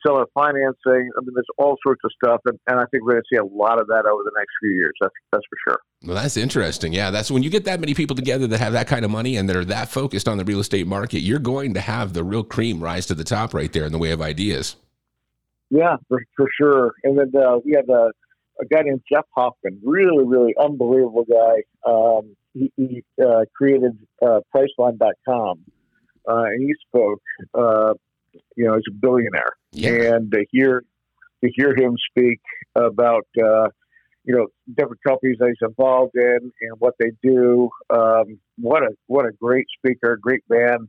seller 0.05 0.27
financing. 0.35 0.75
I 1.17 1.21
mean, 1.21 1.31
there's 1.35 1.47
all 1.59 1.77
sorts 1.81 2.01
of 2.05 2.11
stuff, 2.23 2.41
and, 2.47 2.59
and 2.67 2.81
I 2.81 2.85
think 2.91 3.05
we're 3.05 3.13
going 3.13 3.23
to 3.23 3.35
see 3.35 3.39
a 3.39 3.45
lot 3.45 3.81
of 3.81 3.87
that 3.87 4.05
over 4.05 4.23
the 4.25 4.33
next 4.37 4.51
few 4.61 4.71
years. 4.71 4.93
That's 5.01 5.15
that's 5.33 5.45
for 5.49 5.71
sure. 5.71 5.79
Well, 6.05 6.17
that's 6.17 6.37
interesting. 6.37 6.93
Yeah, 6.93 7.11
that's 7.11 7.31
when 7.31 7.43
you 7.43 7.51
get 7.51 7.65
that 7.65 7.81
many 7.81 7.95
people 7.95 8.17
together 8.17 8.47
that 8.49 8.59
have 8.59 8.73
that 8.73 8.89
kind 8.89 9.05
of 9.05 9.11
money 9.11 9.37
and 9.37 9.49
that 9.49 9.57
are 9.57 9.65
that 9.67 9.89
focused 9.89 10.29
on 10.29 10.39
the 10.39 10.45
real 10.45 10.61
estate 10.61 10.87
market. 10.87 11.21
You're 11.21 11.39
going 11.39 11.75
to 11.75 11.81
have 11.81 12.13
the 12.13 12.25
real 12.25 12.45
cream 12.45 12.83
rise 12.83 13.07
to 13.07 13.15
the 13.15 13.25
top 13.25 13.55
right 13.55 13.73
there 13.73 13.85
in 13.85 13.93
the 13.93 13.99
way 13.99 14.11
of 14.11 14.21
ideas. 14.21 14.77
Yeah, 15.71 15.97
for, 16.09 16.23
for 16.37 16.47
sure. 16.61 16.93
And 17.03 17.19
then 17.19 17.33
uh, 17.41 17.59
we 17.65 17.73
have 17.73 17.89
a, 17.89 18.11
a 18.61 18.65
guy 18.67 18.83
named 18.83 19.03
Jeff 19.11 19.25
Hoffman, 19.35 19.81
really, 19.83 20.25
really 20.25 20.55
unbelievable 20.59 21.27
guy. 21.31 21.63
Um, 21.87 22.37
he, 22.55 22.73
he 22.77 23.05
uh, 23.23 23.45
created 23.55 23.99
uh, 24.23 24.41
Priceline.com, 24.55 25.65
uh, 26.29 26.45
and 26.45 26.63
he 26.63 26.75
spoke. 26.89 27.23
Uh, 27.55 27.95
you 28.57 28.67
know, 28.67 28.75
he's 28.75 28.85
a 28.89 28.95
billionaire, 28.95 29.57
yeah. 29.73 30.15
and 30.15 30.31
to 30.33 30.45
hear 30.51 30.83
to 31.45 31.51
hear 31.55 31.75
him 31.77 31.97
speak 32.11 32.41
about 32.75 33.27
uh, 33.39 33.69
you 34.25 34.35
know 34.35 34.47
different 34.77 35.01
companies 35.07 35.37
that 35.39 35.49
he's 35.49 35.69
involved 35.69 36.15
in 36.15 36.53
and 36.61 36.73
what 36.79 36.95
they 36.99 37.13
do. 37.23 37.71
Um, 37.91 38.39
what 38.59 38.83
a 38.83 38.91
what 39.07 39.27
a 39.27 39.33
great 39.41 39.67
speaker, 39.79 40.19
great 40.21 40.43
man. 40.49 40.89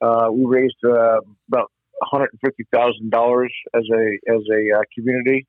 Uh, 0.00 0.28
we 0.32 0.44
raised 0.44 0.76
uh, 0.84 1.20
about 1.48 1.70
one 1.98 2.10
hundred 2.10 2.30
and 2.32 2.40
fifty 2.44 2.64
thousand 2.72 3.10
dollars 3.10 3.52
as 3.74 3.84
a 3.92 4.32
as 4.32 4.42
a 4.50 4.78
uh, 4.78 4.82
community 4.94 5.46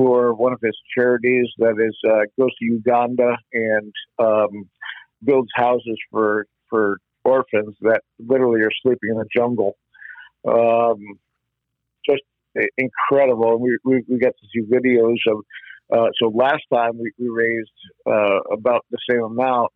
for 0.00 0.32
one 0.34 0.52
of 0.52 0.60
his 0.62 0.76
charities 0.96 1.48
that 1.58 1.74
is 1.78 1.96
uh, 2.10 2.22
goes 2.38 2.54
to 2.58 2.64
Uganda 2.64 3.36
and 3.52 3.92
um, 4.18 4.68
builds 5.22 5.50
houses 5.54 5.98
for 6.10 6.46
for 6.70 6.98
orphans 7.24 7.74
that 7.82 8.00
literally 8.18 8.62
are 8.62 8.70
sleeping 8.82 9.10
in 9.10 9.18
the 9.18 9.26
jungle 9.36 9.76
um, 10.46 11.18
just 12.08 12.22
incredible. 12.76 13.52
And 13.52 13.60
we, 13.60 13.78
we, 13.84 14.04
we 14.08 14.18
got 14.18 14.32
to 14.40 14.46
see 14.52 14.62
videos 14.62 15.18
of, 15.30 15.44
uh, 15.92 16.08
so 16.20 16.28
last 16.28 16.62
time 16.72 16.98
we, 16.98 17.12
we 17.18 17.28
raised 17.28 17.70
uh, 18.06 18.40
about 18.52 18.84
the 18.90 18.98
same 19.08 19.22
amount 19.22 19.72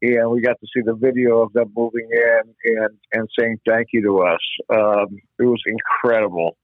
and 0.00 0.30
we 0.30 0.40
got 0.40 0.58
to 0.60 0.66
see 0.74 0.82
the 0.84 0.94
video 0.94 1.42
of 1.42 1.52
them 1.52 1.72
moving 1.76 2.08
in 2.12 2.76
and, 2.76 2.98
and 3.12 3.28
saying 3.38 3.58
thank 3.66 3.88
you 3.92 4.02
to 4.02 4.22
us. 4.22 4.40
Um, 4.72 5.18
it 5.38 5.44
was 5.44 5.62
incredible. 5.66 6.56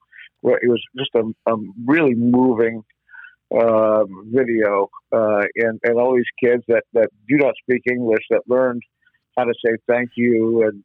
It 0.45 0.69
was 0.69 0.83
just 0.97 1.11
a, 1.15 1.53
a 1.53 1.57
really 1.87 2.15
moving 2.15 2.83
um, 3.61 4.31
video, 4.33 4.89
uh, 5.13 5.43
and, 5.57 5.79
and 5.85 5.99
all 5.99 6.15
these 6.15 6.25
kids 6.43 6.63
that, 6.69 6.83
that 6.93 7.09
do 7.29 7.37
not 7.37 7.55
speak 7.63 7.83
English 7.91 8.23
that 8.31 8.43
learned 8.49 8.83
how 9.37 9.45
to 9.45 9.55
say 9.65 9.77
thank 9.89 10.11
you 10.17 10.63
and 10.63 10.85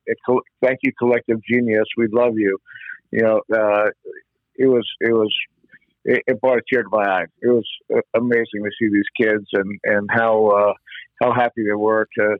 thank 0.63 0.79
you, 0.81 0.91
collective 0.97 1.38
genius. 1.49 1.85
We 1.97 2.07
love 2.11 2.33
you. 2.35 2.57
You 3.11 3.21
know, 3.21 3.41
uh, 3.53 3.89
it 4.55 4.67
was 4.67 4.88
it 5.01 5.13
was 5.13 5.33
it, 6.05 6.23
it, 6.27 6.41
brought 6.41 6.57
a 6.57 6.61
tear 6.71 6.83
to 6.83 6.89
my 6.91 7.03
eye. 7.03 7.25
It 7.41 7.47
was 7.47 7.65
amazing 8.15 8.63
to 8.63 8.71
see 8.79 8.88
these 8.91 9.03
kids 9.19 9.45
and 9.53 9.79
and 9.83 10.09
how 10.11 10.47
uh, 10.47 10.73
how 11.21 11.33
happy 11.33 11.63
they 11.67 11.75
were 11.75 12.07
to 12.17 12.38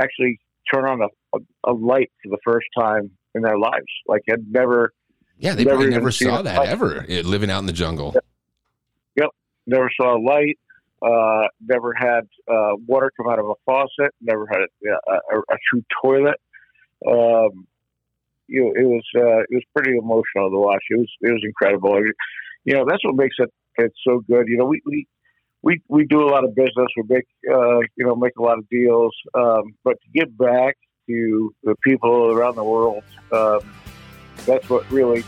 actually 0.00 0.38
turn 0.72 0.86
on 0.86 1.02
a, 1.02 1.36
a, 1.36 1.72
a, 1.72 1.72
light 1.72 2.10
for 2.22 2.30
the 2.30 2.38
first 2.44 2.66
time 2.78 3.10
in 3.34 3.42
their 3.42 3.58
lives. 3.58 3.86
Like 4.06 4.22
had 4.28 4.44
never. 4.50 4.92
Yeah, 5.38 5.54
they 5.54 5.64
never 5.64 5.76
probably 5.76 5.90
never 5.90 6.12
saw 6.12 6.42
that 6.42 6.66
ever 6.66 7.04
living 7.08 7.50
out 7.50 7.58
in 7.60 7.66
the 7.66 7.72
jungle. 7.72 8.12
Yep. 8.14 8.24
Never 9.66 9.90
saw 9.96 10.16
a 10.16 10.20
light 10.20 10.58
uh, 11.02 11.48
never 11.60 11.92
had 11.96 12.28
uh, 12.48 12.76
water 12.86 13.10
come 13.16 13.28
out 13.28 13.38
of 13.38 13.46
a 13.46 13.54
faucet, 13.64 14.14
never 14.20 14.46
had 14.46 14.60
a, 14.60 15.12
a, 15.12 15.38
a, 15.38 15.56
true 15.68 15.82
toilet. 16.00 16.40
um, 17.08 17.66
you 18.46 18.62
know, 18.62 18.72
it 18.76 18.86
was 18.86 19.02
uh, 19.16 19.40
it 19.40 19.48
was 19.50 19.62
pretty 19.74 19.96
emotional 19.96 20.50
to 20.50 20.58
watch. 20.58 20.82
It 20.90 20.98
was 20.98 21.08
it 21.22 21.32
was 21.32 21.42
incredible. 21.44 22.00
You 22.64 22.74
know, 22.74 22.84
that's 22.88 23.04
what 23.04 23.16
makes 23.16 23.34
it 23.38 23.52
it 23.78 23.92
so 24.06 24.20
good. 24.28 24.46
You 24.46 24.58
know, 24.58 24.66
we 24.66 24.80
we 24.86 25.06
we, 25.62 25.82
we 25.88 26.04
do 26.06 26.22
a 26.22 26.30
lot 26.30 26.44
of 26.44 26.54
business. 26.54 26.86
We 26.96 27.02
make 27.08 27.26
uh, 27.50 27.80
you 27.96 28.06
know 28.06 28.14
make 28.14 28.36
a 28.38 28.42
lot 28.42 28.58
of 28.58 28.68
deals, 28.68 29.14
um, 29.34 29.74
but 29.84 29.96
to 30.02 30.20
give 30.20 30.36
back 30.38 30.76
to 31.08 31.54
the 31.64 31.74
people 31.82 32.30
around 32.30 32.54
the 32.54 32.64
world, 32.64 33.02
um, 33.32 33.60
that's 34.46 34.68
what 34.68 34.88
really 34.90 35.24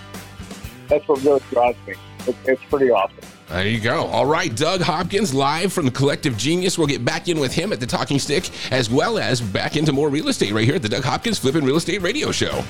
that's 0.89 1.09
what 1.09 1.21
really 1.25 1.41
drives 1.51 1.79
me. 1.87 1.95
It, 2.29 2.37
it's 2.45 2.63
pretty 2.71 2.91
awesome. 2.91 3.34
There 3.49 3.67
you 3.67 3.79
go. 3.81 4.07
All 4.07 4.27
right, 4.27 4.55
Doug 4.55 4.81
Hopkins 4.81 5.35
live 5.35 5.73
from 5.73 5.85
the 5.85 5.91
Collective 5.91 6.37
Genius. 6.37 6.79
We'll 6.79 6.87
get 6.87 7.05
back 7.05 7.29
in 7.29 7.39
with 7.39 7.53
him 7.53 7.73
at 7.73 7.81
the 7.81 7.87
Talking 7.87 8.19
Stick, 8.19 8.51
as 8.73 8.91
well 8.91 9.19
as 9.19 9.41
back 9.41 9.77
into 9.77 9.93
more 9.93 10.09
real 10.09 10.29
estate 10.29 10.53
right 10.53 10.65
here 10.65 10.77
at 10.77 10.83
the 10.83 10.89
Doug 10.89 11.05
Hopkins 11.05 11.39
Flipping 11.39 11.65
Real 11.65 11.77
Estate 11.77 12.03
Radio 12.03 12.33
Show. 12.33 12.65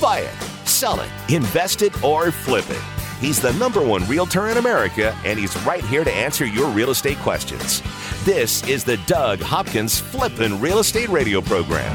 Buy 0.00 0.20
it, 0.20 0.68
sell 0.68 1.00
it, 1.00 1.10
invest 1.28 1.82
it, 1.82 2.02
or 2.04 2.30
flip 2.30 2.68
it. 2.70 2.82
He's 3.20 3.40
the 3.40 3.52
number 3.54 3.84
one 3.84 4.06
realtor 4.06 4.48
in 4.48 4.56
America, 4.56 5.14
and 5.24 5.38
he's 5.38 5.54
right 5.64 5.84
here 5.84 6.04
to 6.04 6.12
answer 6.12 6.46
your 6.46 6.68
real 6.70 6.90
estate 6.90 7.18
questions. 7.18 7.82
This 8.24 8.66
is 8.66 8.82
the 8.84 8.96
Doug 9.06 9.40
Hopkins 9.40 9.98
Flippin' 10.00 10.58
Real 10.60 10.78
Estate 10.78 11.08
Radio 11.08 11.40
Program. 11.42 11.94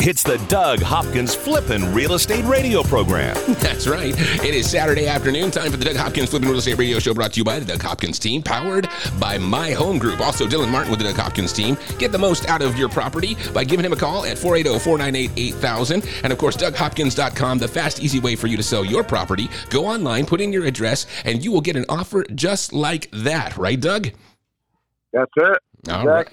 It's 0.00 0.22
the 0.22 0.38
Doug 0.48 0.80
Hopkins 0.80 1.34
Flippin' 1.34 1.92
Real 1.92 2.14
Estate 2.14 2.44
Radio 2.44 2.84
Program. 2.84 3.34
That's 3.54 3.88
right. 3.88 4.14
It 4.16 4.54
is 4.54 4.70
Saturday 4.70 5.08
afternoon, 5.08 5.50
time 5.50 5.72
for 5.72 5.76
the 5.76 5.84
Doug 5.84 5.96
Hopkins 5.96 6.30
Flipping 6.30 6.48
Real 6.48 6.58
Estate 6.58 6.78
Radio 6.78 7.00
Show 7.00 7.12
brought 7.12 7.32
to 7.32 7.38
you 7.38 7.44
by 7.44 7.58
the 7.58 7.64
Doug 7.64 7.82
Hopkins 7.82 8.20
team, 8.20 8.40
powered 8.40 8.88
by 9.18 9.38
My 9.38 9.72
Home 9.72 9.98
Group. 9.98 10.20
Also, 10.20 10.46
Dylan 10.46 10.70
Martin 10.70 10.90
with 10.90 11.00
the 11.00 11.04
Doug 11.04 11.16
Hopkins 11.16 11.52
team. 11.52 11.76
Get 11.98 12.12
the 12.12 12.18
most 12.18 12.48
out 12.48 12.62
of 12.62 12.78
your 12.78 12.88
property 12.88 13.36
by 13.52 13.64
giving 13.64 13.84
him 13.84 13.92
a 13.92 13.96
call 13.96 14.24
at 14.24 14.38
480 14.38 14.78
498 14.78 15.56
8000. 15.56 16.08
And 16.22 16.32
of 16.32 16.38
course, 16.38 16.56
DougHopkins.com, 16.56 17.58
the 17.58 17.68
fast, 17.68 18.00
easy 18.00 18.20
way 18.20 18.36
for 18.36 18.46
you 18.46 18.56
to 18.56 18.62
sell 18.62 18.84
your 18.84 19.02
property. 19.02 19.50
Go 19.68 19.84
online, 19.84 20.26
put 20.26 20.40
in 20.40 20.52
your 20.52 20.64
address, 20.64 21.06
and 21.24 21.44
you 21.44 21.50
will 21.50 21.60
get 21.60 21.74
an 21.74 21.84
offer 21.88 22.24
just 22.36 22.72
like 22.72 23.10
that. 23.10 23.56
Right, 23.56 23.78
Doug? 23.80 24.10
That's 25.12 25.32
it. 25.36 25.58
All 25.90 26.06
right. 26.06 26.28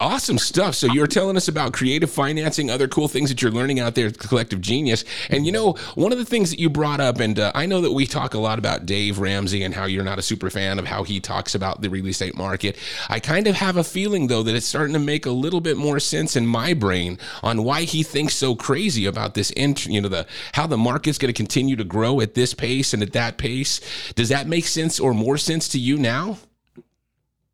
Awesome 0.00 0.38
stuff. 0.38 0.74
So 0.74 0.86
you're 0.86 1.06
telling 1.06 1.36
us 1.36 1.46
about 1.46 1.74
creative 1.74 2.10
financing, 2.10 2.70
other 2.70 2.88
cool 2.88 3.06
things 3.06 3.28
that 3.28 3.42
you're 3.42 3.50
learning 3.50 3.80
out 3.80 3.94
there 3.94 4.06
at 4.06 4.18
Collective 4.18 4.62
Genius. 4.62 5.04
And 5.28 5.44
you 5.44 5.52
know, 5.52 5.74
one 5.94 6.10
of 6.10 6.16
the 6.16 6.24
things 6.24 6.48
that 6.48 6.58
you 6.58 6.70
brought 6.70 7.00
up, 7.00 7.20
and 7.20 7.38
uh, 7.38 7.52
I 7.54 7.66
know 7.66 7.82
that 7.82 7.92
we 7.92 8.06
talk 8.06 8.32
a 8.32 8.38
lot 8.38 8.58
about 8.58 8.86
Dave 8.86 9.18
Ramsey 9.18 9.62
and 9.62 9.74
how 9.74 9.84
you're 9.84 10.02
not 10.02 10.18
a 10.18 10.22
super 10.22 10.48
fan 10.48 10.78
of 10.78 10.86
how 10.86 11.02
he 11.04 11.20
talks 11.20 11.54
about 11.54 11.82
the 11.82 11.90
real 11.90 12.06
estate 12.06 12.34
market. 12.34 12.78
I 13.10 13.20
kind 13.20 13.46
of 13.46 13.54
have 13.56 13.76
a 13.76 13.84
feeling 13.84 14.28
though 14.28 14.42
that 14.42 14.54
it's 14.54 14.64
starting 14.64 14.94
to 14.94 14.98
make 14.98 15.26
a 15.26 15.30
little 15.30 15.60
bit 15.60 15.76
more 15.76 16.00
sense 16.00 16.34
in 16.34 16.46
my 16.46 16.72
brain 16.72 17.18
on 17.42 17.62
why 17.62 17.82
he 17.82 18.02
thinks 18.02 18.34
so 18.34 18.54
crazy 18.54 19.04
about 19.04 19.34
this. 19.34 19.50
Int- 19.50 19.84
you 19.84 20.00
know, 20.00 20.08
the 20.08 20.26
how 20.54 20.66
the 20.66 20.78
market's 20.78 21.18
going 21.18 21.32
to 21.32 21.36
continue 21.36 21.76
to 21.76 21.84
grow 21.84 22.22
at 22.22 22.32
this 22.32 22.54
pace 22.54 22.94
and 22.94 23.02
at 23.02 23.12
that 23.12 23.36
pace. 23.36 23.82
Does 24.14 24.30
that 24.30 24.46
make 24.46 24.66
sense 24.66 24.98
or 24.98 25.12
more 25.12 25.36
sense 25.36 25.68
to 25.68 25.78
you 25.78 25.98
now? 25.98 26.38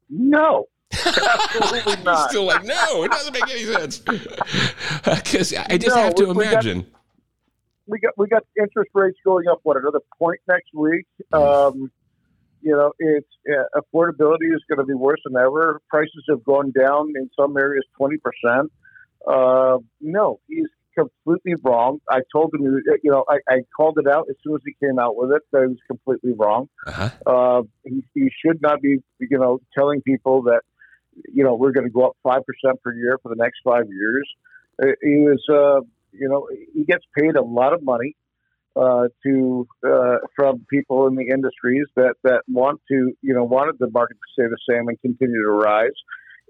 No, 0.09 0.69
absolutely 0.93 1.95
He's 1.97 2.05
not. 2.05 2.31
still 2.31 2.45
like, 2.45 2.65
no, 2.65 3.03
it 3.05 3.11
doesn't 3.11 3.33
make 3.33 3.49
any 3.51 3.65
sense. 3.65 3.99
Because 5.05 5.55
I 5.55 5.79
just 5.79 5.95
No, 5.97 6.03
have 6.03 6.15
to 6.17 6.25
we- 6.27 6.31
imagine. 6.47 6.87
we 7.87 7.99
got 8.01 8.13
we 8.17 8.27
got 8.27 8.43
interest 8.59 8.91
rates 8.95 9.19
going 9.25 9.47
up. 9.49 9.61
What 9.63 9.77
another 9.77 10.01
point 10.19 10.41
next 10.49 10.71
week? 10.75 11.07
Um, 11.33 11.91
you 12.63 12.73
know, 12.73 12.93
it's 12.99 13.29
uh, 13.49 13.81
affordability 13.81 14.53
is 14.55 14.63
going 14.69 14.79
to 14.79 14.85
be 14.85 14.95
worse 14.95 15.21
than 15.25 15.37
ever. 15.37 15.81
Prices 15.89 16.25
have 16.29 16.43
gone 16.45 16.73
down 16.73 17.13
in 17.15 17.31
some 17.39 17.57
areas 17.57 17.85
twenty 17.97 18.17
percent. 18.19 18.73
Uh, 19.27 19.79
no, 20.01 20.41
he's 20.49 20.67
completely 20.99 21.55
wrong. 21.63 21.99
I 22.11 22.21
told 22.33 22.53
him, 22.55 22.63
you 23.03 23.11
know, 23.11 23.25
I, 23.29 23.37
I 23.49 23.59
called 23.77 23.99
it 23.99 24.09
out 24.09 24.27
as 24.31 24.37
soon 24.43 24.55
as 24.55 24.63
he 24.65 24.75
came 24.85 24.99
out 24.99 25.15
with 25.17 25.31
it 25.31 25.43
that 25.53 25.61
he 25.63 25.67
was 25.69 25.79
completely 25.87 26.33
wrong. 26.37 26.69
Uh-huh. 26.87 27.11
Uh, 27.27 27.63
he, 27.85 28.03
he 28.15 28.31
should 28.45 28.61
not 28.63 28.81
be, 28.81 28.99
you 29.21 29.39
know, 29.39 29.59
telling 29.77 30.01
people 30.01 30.43
that, 30.45 30.63
you 31.33 31.45
know, 31.45 31.55
we're 31.55 31.73
going 31.73 31.87
to 31.87 31.93
go 31.93 32.07
up 32.07 32.17
five 32.23 32.43
percent 32.47 32.83
per 32.83 32.93
year 32.95 33.19
for 33.23 33.29
the 33.29 33.37
next 33.37 33.59
five 33.65 33.87
years. 33.89 34.29
Uh, 34.83 34.93
He 35.03 35.21
was, 35.21 35.43
uh, 35.49 35.81
you 36.13 36.29
know, 36.29 36.49
he 36.75 36.85
gets 36.85 37.05
paid 37.19 37.37
a 37.37 37.43
lot 37.43 37.73
of 37.73 37.83
money 37.83 38.17
uh, 38.77 39.09
to 39.25 39.67
uh, 39.87 40.19
from 40.35 40.67
people 40.69 41.07
in 41.07 41.15
the 41.15 41.29
industries 41.29 41.87
that 41.97 42.15
that 42.25 42.43
want 42.49 42.81
to, 42.91 43.13
you 43.23 43.35
know, 43.35 43.45
wanted 43.45 43.77
the 43.79 43.91
market 43.91 44.15
to 44.15 44.29
stay 44.35 44.49
the 44.49 44.59
same 44.71 44.89
and 44.89 45.01
continue 45.01 45.43
to 45.43 45.51
rise. 45.51 45.99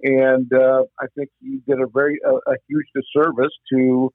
And 0.02 0.52
uh, 0.52 0.82
I 1.00 1.06
think 1.14 1.30
he 1.40 1.60
did 1.66 1.80
a 1.80 1.86
very 1.86 2.18
a, 2.24 2.34
a 2.34 2.56
huge 2.68 2.86
disservice 2.94 3.54
to, 3.72 4.12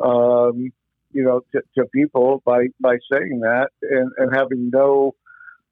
um, 0.00 0.72
you 1.12 1.24
know, 1.24 1.40
to, 1.52 1.62
to 1.78 1.86
people 1.94 2.42
by 2.44 2.66
by 2.80 2.96
saying 3.12 3.40
that 3.40 3.68
and, 3.82 4.10
and 4.18 4.34
having 4.34 4.70
no 4.72 5.12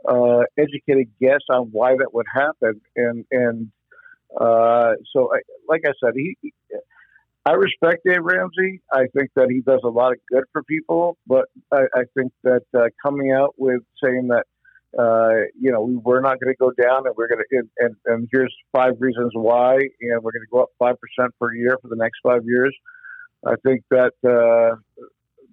uh, 0.08 0.42
educated 0.56 1.08
guess 1.20 1.40
on 1.50 1.70
why 1.72 1.90
that 1.96 2.14
would 2.14 2.26
happen. 2.32 2.80
And 2.96 3.24
and 3.30 3.72
uh, 4.38 4.92
so, 5.12 5.32
I, 5.34 5.40
like 5.68 5.82
I 5.86 5.92
said, 6.02 6.14
he. 6.14 6.36
I 7.46 7.52
respect 7.52 8.02
Dave 8.04 8.22
Ramsey. 8.22 8.82
I 8.92 9.06
think 9.16 9.30
that 9.34 9.48
he 9.50 9.62
does 9.62 9.80
a 9.82 9.88
lot 9.88 10.12
of 10.12 10.18
good 10.30 10.44
for 10.52 10.62
people, 10.62 11.16
but 11.26 11.46
I, 11.72 11.84
I 11.94 12.02
think 12.14 12.32
that 12.44 12.64
uh, 12.76 12.88
coming 13.02 13.32
out 13.32 13.54
with 13.56 13.80
saying 14.02 14.28
that 14.28 14.44
uh, 14.98 15.46
you 15.58 15.70
know, 15.70 15.82
we 15.82 15.96
we're 15.96 16.20
not 16.20 16.38
going 16.40 16.52
to 16.52 16.56
go 16.58 16.70
down, 16.70 17.06
and 17.06 17.14
we're 17.16 17.28
going 17.28 17.38
to, 17.38 17.56
and, 17.58 17.68
and, 17.78 17.96
and 18.06 18.28
here's 18.32 18.54
five 18.72 18.94
reasons 18.98 19.30
why, 19.34 19.74
and 19.74 20.22
we're 20.22 20.32
going 20.32 20.42
to 20.42 20.50
go 20.50 20.62
up 20.62 20.70
five 20.78 20.96
percent 20.98 21.32
per 21.40 21.54
year 21.54 21.78
for 21.80 21.88
the 21.88 21.96
next 21.96 22.18
five 22.22 22.42
years. 22.44 22.76
I 23.46 23.54
think 23.64 23.84
that 23.90 24.12
uh, 24.24 24.76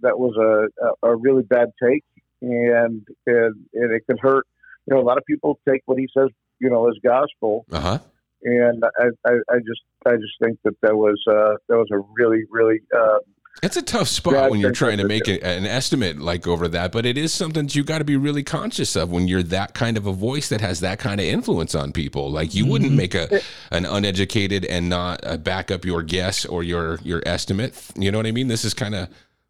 that 0.01 0.17
was 0.17 0.36
a, 0.38 1.07
a 1.07 1.15
really 1.15 1.43
bad 1.43 1.69
take, 1.81 2.03
and, 2.41 3.05
and 3.27 3.55
and 3.74 3.93
it 3.93 4.03
can 4.07 4.17
hurt. 4.17 4.48
You 4.88 4.96
know, 4.96 5.01
a 5.01 5.05
lot 5.05 5.17
of 5.17 5.25
people 5.25 5.60
take 5.69 5.81
what 5.86 6.00
he 6.00 6.07
says, 6.17 6.29
you 6.60 6.69
know, 6.69 6.88
as 6.89 6.96
gospel, 7.05 7.65
Uh 7.72 7.79
huh. 7.79 8.00
And 8.44 8.84
I, 9.00 9.06
I, 9.25 9.32
I 9.50 9.58
just 9.58 9.82
I 10.06 10.15
just 10.15 10.34
think 10.44 10.60
that 10.63 10.75
that 10.82 10.96
was 10.96 11.22
uh, 11.27 11.56
that 11.70 11.77
was 11.77 11.88
a 11.91 12.00
really 12.17 12.44
really 12.50 12.79
uh, 12.96 13.20
It's 13.63 13.77
a 13.77 13.82
tough 13.82 14.08
spot 14.08 14.51
when 14.51 14.60
you're 14.60 14.72
trying 14.72 15.00
to 15.00 15.08
make 15.08 15.27
a, 15.27 15.44
an 15.44 15.65
estimate 15.65 16.20
like 16.20 16.46
over 16.48 16.67
that, 16.67 16.91
but 16.91 17.06
it 17.06 17.17
is 17.17 17.34
something 17.34 17.65
that 17.67 17.75
you 17.75 17.84
got 17.84 17.98
to 18.00 18.06
be 18.06 18.15
really 18.15 18.44
conscious 18.44 18.96
of 18.96 19.10
when 19.12 19.27
you're 19.27 19.44
that 19.44 19.74
kind 19.74 19.98
of 19.98 20.06
a 20.06 20.13
voice 20.13 20.50
that 20.50 20.62
has 20.62 20.79
that 20.82 21.00
kind 21.00 21.20
of 21.20 21.25
influence 21.25 21.74
on 21.74 21.91
people. 21.91 22.29
Like 22.29 22.53
you 22.53 22.65
wouldn't 22.67 22.94
make 22.94 23.15
a 23.15 23.41
an 23.72 23.86
uneducated 23.86 24.65
and 24.65 24.89
not 24.89 25.25
uh, 25.25 25.38
back 25.38 25.72
up 25.72 25.86
your 25.86 26.03
guess 26.03 26.46
or 26.46 26.63
your 26.63 27.00
your 27.03 27.24
estimate. 27.25 27.74
You 27.96 28.12
know 28.12 28.20
what 28.20 28.27
I 28.27 28.32
mean? 28.32 28.48
This 28.48 28.63
is 28.63 28.74
kind 28.74 28.94
of 28.94 29.10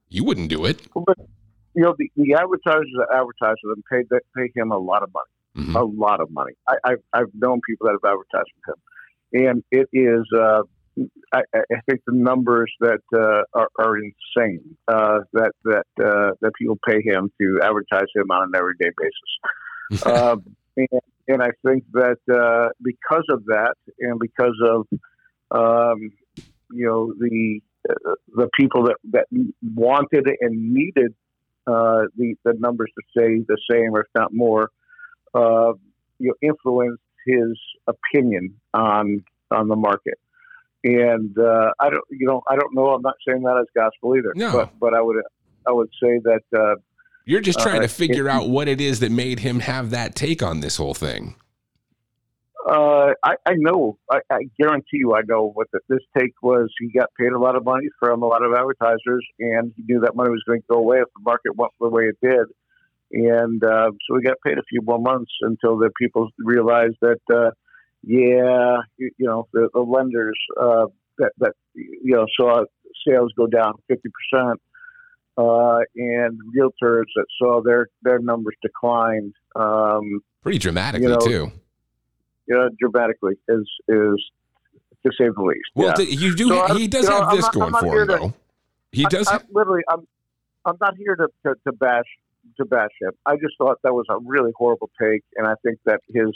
you 0.09 0.23
wouldn't 0.23 0.49
do 0.49 0.63
it. 0.65 0.81
But 0.93 1.17
you 1.75 1.83
know, 1.83 1.93
the, 1.97 2.09
the 2.15 2.33
advertisers 2.33 2.91
that 2.97 3.07
advertise 3.13 3.55
with 3.63 3.77
him 3.77 3.83
pay 3.91 4.03
that 4.09 4.21
pay 4.35 4.49
him 4.55 4.71
a 4.71 4.77
lot 4.77 5.03
of 5.03 5.09
money, 5.13 5.25
Mhm. 5.57 5.75
a 5.75 5.83
lot 5.83 6.21
of 6.21 6.29
money. 6.31 6.53
I, 6.67 6.75
I've 6.83 7.03
I've 7.13 7.33
known 7.33 7.61
people 7.67 7.87
that 7.87 7.93
have 7.93 8.11
advertised 8.11 8.51
with 8.55 8.75
him, 8.75 9.47
and 9.47 9.63
it 9.71 9.89
is. 9.91 10.25
Uh, 10.33 10.63
I, 11.31 11.41
I 11.53 11.79
think 11.87 12.01
the 12.07 12.15
numbers 12.15 12.71
that 12.79 13.01
uh, 13.13 13.43
are, 13.53 13.69
are 13.79 13.97
insane. 13.97 14.77
Uh, 14.87 15.19
that 15.33 15.51
that 15.63 15.85
uh, 15.99 16.31
that 16.41 16.51
people 16.57 16.77
pay 16.87 17.01
him 17.03 17.31
to 17.41 17.59
advertise 17.63 18.07
him 18.15 18.29
on 18.31 18.49
an 18.49 18.51
everyday 18.55 18.91
basis. 18.97 20.03
um, 20.05 20.43
and, 20.75 21.01
and 21.27 21.41
I 21.41 21.49
think 21.65 21.85
that 21.93 22.17
uh, 22.31 22.69
because 22.83 23.25
of 23.29 23.45
that, 23.45 23.75
and 23.99 24.19
because 24.19 24.55
of 24.63 24.87
um, 25.51 26.11
you 26.71 26.85
know 26.85 27.13
the 27.17 27.61
uh, 27.89 28.13
the 28.35 28.49
people 28.59 28.83
that 28.83 28.97
that 29.11 29.25
wanted 29.75 30.27
and 30.41 30.73
needed 30.73 31.13
uh, 31.65 32.03
the 32.15 32.35
the 32.43 32.53
numbers 32.59 32.91
to 32.95 33.03
stay 33.09 33.39
the 33.47 33.57
same 33.71 33.95
or 33.95 34.01
if 34.01 34.07
not 34.15 34.33
more, 34.33 34.69
uh, 35.33 35.73
you 36.19 36.29
know, 36.29 36.33
influenced 36.41 37.01
his 37.25 37.57
opinion 37.87 38.55
on 38.73 39.23
on 39.51 39.67
the 39.67 39.75
market. 39.75 40.19
And 40.83 41.37
uh, 41.37 41.71
I 41.79 41.89
don't, 41.89 42.03
you 42.11 42.27
know, 42.27 42.41
I 42.49 42.55
don't 42.55 42.73
know. 42.73 42.89
I'm 42.89 43.01
not 43.01 43.15
saying 43.27 43.41
that 43.43 43.57
as 43.59 43.65
gospel 43.75 44.15
either. 44.15 44.31
No. 44.35 44.51
But 44.51 44.79
but 44.79 44.93
I 44.93 45.01
would 45.01 45.17
I 45.67 45.71
would 45.71 45.89
say 46.01 46.19
that 46.23 46.43
uh, 46.57 46.75
You're 47.25 47.41
just 47.41 47.59
trying 47.59 47.79
Uh, 47.79 47.83
to 47.83 47.87
figure 47.89 48.27
if- 48.27 48.33
out 48.33 48.49
what 48.49 48.67
it 48.67 48.79
is 48.79 48.99
that 49.01 49.11
made 49.11 49.39
him 49.39 49.59
have 49.59 49.89
that 49.89 50.15
take 50.15 50.41
on 50.41 50.59
this 50.61 50.77
whole 50.77 50.93
thing. 50.93 51.35
Uh, 52.69 53.13
I, 53.23 53.35
I 53.45 53.53
know. 53.55 53.97
I, 54.11 54.19
I 54.29 54.39
guarantee 54.59 54.97
you, 54.97 55.15
I 55.15 55.21
know 55.25 55.51
what 55.53 55.67
the, 55.71 55.79
this 55.87 56.01
take 56.17 56.33
was. 56.41 56.69
He 56.79 56.91
got 56.91 57.09
paid 57.17 57.31
a 57.31 57.39
lot 57.39 57.55
of 57.55 57.63
money 57.63 57.87
from 57.97 58.23
a 58.23 58.25
lot 58.25 58.43
of 58.43 58.51
advertisers, 58.53 59.25
and 59.39 59.71
he 59.77 59.83
knew 59.83 60.01
that 60.01 60.15
money 60.17 60.31
was 60.31 60.43
going 60.45 60.59
to 60.59 60.67
go 60.69 60.77
away 60.79 60.97
if 60.97 61.07
the 61.15 61.21
market 61.23 61.55
went 61.55 61.71
the 61.79 61.87
way 61.87 62.03
it 62.03 62.17
did. 62.21 62.47
And 63.11 63.63
uh, 63.63 63.91
so 64.07 64.15
we 64.15 64.21
got 64.21 64.37
paid 64.45 64.57
a 64.57 64.63
few 64.69 64.81
more 64.81 64.99
months 64.99 65.31
until 65.41 65.77
the 65.77 65.89
people 65.99 66.29
realized 66.37 66.97
that, 67.01 67.19
uh, 67.33 67.51
yeah, 68.03 68.77
you, 68.97 69.11
you 69.17 69.25
know, 69.25 69.47
the, 69.53 69.69
the 69.73 69.79
lenders 69.79 70.37
uh, 70.59 70.85
that 71.17 71.31
that 71.39 71.53
you 71.73 72.15
know 72.15 72.25
saw 72.39 72.63
sales 73.07 73.31
go 73.37 73.47
down 73.47 73.73
fifty 73.87 74.09
percent, 74.09 74.61
uh, 75.37 75.79
and 75.95 76.39
realtors 76.55 77.05
that 77.15 77.25
saw 77.39 77.61
their 77.61 77.87
their 78.03 78.19
numbers 78.19 78.55
decline. 78.61 79.33
Um, 79.55 80.19
Pretty 80.43 80.59
dramatically 80.59 81.07
You 81.07 81.13
know, 81.13 81.19
too. 81.19 81.51
you 82.47 82.55
know, 82.55 82.69
dramatically 82.79 83.33
is 83.47 83.67
is 83.87 84.31
to 85.05 85.11
say 85.17 85.29
the 85.35 85.41
least. 85.41 85.69
Well, 85.75 85.93
yeah. 85.97 86.05
you 86.05 86.35
do. 86.35 86.49
So 86.49 86.75
he 86.75 86.87
does 86.87 87.07
know, 87.07 87.23
have 87.25 87.31
this 87.35 87.43
not- 87.43 87.53
going 87.53 87.73
for 87.73 88.01
him, 88.01 88.07
to- 88.07 88.17
though. 88.17 88.33
He 88.91 89.05
I- 89.05 89.09
does. 89.09 89.27
I, 89.27 89.39
literally, 89.51 89.83
I'm 89.89 90.07
I'm 90.65 90.77
not 90.81 90.95
here 90.97 91.15
to, 91.15 91.27
to, 91.45 91.55
to 91.65 91.71
bash 91.71 92.05
to 92.57 92.65
bash 92.65 92.91
him. 93.01 93.11
I 93.25 93.35
just 93.35 93.55
thought 93.57 93.77
that 93.83 93.93
was 93.93 94.05
a 94.09 94.17
really 94.25 94.51
horrible 94.55 94.89
take, 95.01 95.23
and 95.35 95.47
I 95.47 95.53
think 95.63 95.79
that 95.85 96.01
his 96.13 96.31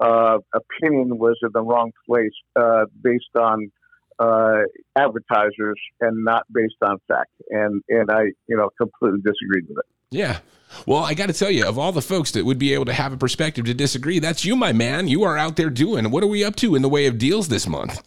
uh, 0.00 0.38
opinion 0.54 1.18
was 1.18 1.36
in 1.42 1.50
the 1.52 1.62
wrong 1.62 1.90
place, 2.06 2.32
uh, 2.54 2.84
based 3.02 3.34
on 3.38 3.70
uh, 4.18 4.62
advertisers 4.96 5.80
and 6.00 6.24
not 6.24 6.44
based 6.52 6.76
on 6.82 6.98
fact. 7.08 7.30
And 7.50 7.82
and 7.88 8.10
I, 8.10 8.24
you 8.48 8.56
know, 8.56 8.70
completely 8.80 9.20
disagreed 9.20 9.64
with 9.68 9.78
it. 9.78 9.84
Yeah. 10.10 10.38
Well, 10.86 11.02
I 11.02 11.14
got 11.14 11.26
to 11.26 11.32
tell 11.32 11.50
you, 11.50 11.66
of 11.66 11.78
all 11.78 11.92
the 11.92 12.02
folks 12.02 12.30
that 12.32 12.44
would 12.44 12.58
be 12.58 12.74
able 12.74 12.84
to 12.86 12.92
have 12.92 13.12
a 13.12 13.16
perspective 13.16 13.64
to 13.66 13.74
disagree, 13.74 14.18
that's 14.18 14.44
you, 14.44 14.54
my 14.54 14.72
man. 14.72 15.08
You 15.08 15.22
are 15.22 15.36
out 15.36 15.56
there 15.56 15.70
doing. 15.70 16.10
What 16.10 16.22
are 16.22 16.26
we 16.28 16.44
up 16.44 16.56
to 16.56 16.74
in 16.74 16.82
the 16.82 16.88
way 16.90 17.06
of 17.06 17.16
deals 17.16 17.48
this 17.48 17.66
month? 17.66 18.02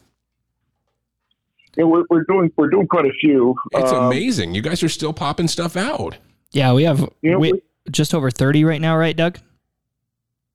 Yeah, 1.77 1.86
we're, 1.86 2.04
we're 2.10 2.25
doing 2.25 2.51
we're 2.58 2.69
doing 2.69 2.88
quite 2.88 3.06
a 3.06 3.13
few. 3.19 3.56
It's 3.71 3.91
Um, 3.91 4.06
amazing. 4.06 4.54
You 4.54 4.62
guys 4.62 4.84
are 4.84 4.89
still 4.89 5.13
popping 5.13 5.47
stuff 5.47 5.75
out. 5.77 6.17
Yeah, 6.51 6.73
we 6.73 6.83
have 6.83 6.99
You 7.21 7.31
know, 7.31 7.39
we, 7.39 7.53
we- 7.53 7.61
just 7.89 8.13
over 8.13 8.29
30 8.29 8.63
right 8.63 8.81
now, 8.81 8.97
right, 8.97 9.15
Doug? 9.15 9.39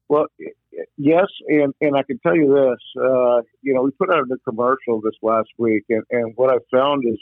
Well, 0.09 0.26
yes, 0.96 1.26
and, 1.48 1.74
and 1.80 1.96
I 1.96 2.02
can 2.02 2.18
tell 2.20 2.37
you 2.37 2.54
this. 2.54 3.02
Uh, 3.02 3.42
you 3.62 3.74
know, 3.74 3.82
we 3.82 3.90
put 3.92 4.11
out 4.11 4.18
a 4.18 4.26
new 4.26 4.38
commercial 4.48 5.00
this 5.00 5.14
last 5.22 5.48
week, 5.59 5.85
and, 5.88 6.02
and 6.11 6.32
what 6.37 6.50
I 6.50 6.59
found 6.70 7.04
is 7.06 7.18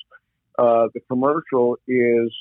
uh, 0.58 0.88
the 0.94 1.00
commercial 1.08 1.76
is 1.88 2.32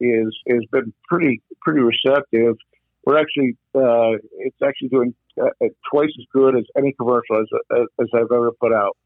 is 0.00 0.34
has 0.48 0.64
been 0.70 0.92
pretty 1.08 1.42
pretty 1.60 1.80
receptive. 1.80 2.56
We're 3.04 3.18
actually 3.18 3.56
uh, 3.74 4.18
it's 4.38 4.56
actually 4.62 4.88
doing 4.88 5.14
uh, 5.40 5.46
uh, 5.46 5.68
twice 5.90 6.10
as 6.18 6.26
good 6.32 6.56
as 6.56 6.64
any 6.76 6.92
commercial 6.92 7.40
as 7.40 7.46
as, 7.72 7.86
as 8.00 8.06
I've 8.14 8.32
ever 8.32 8.52
put 8.52 8.72
out, 8.72 8.96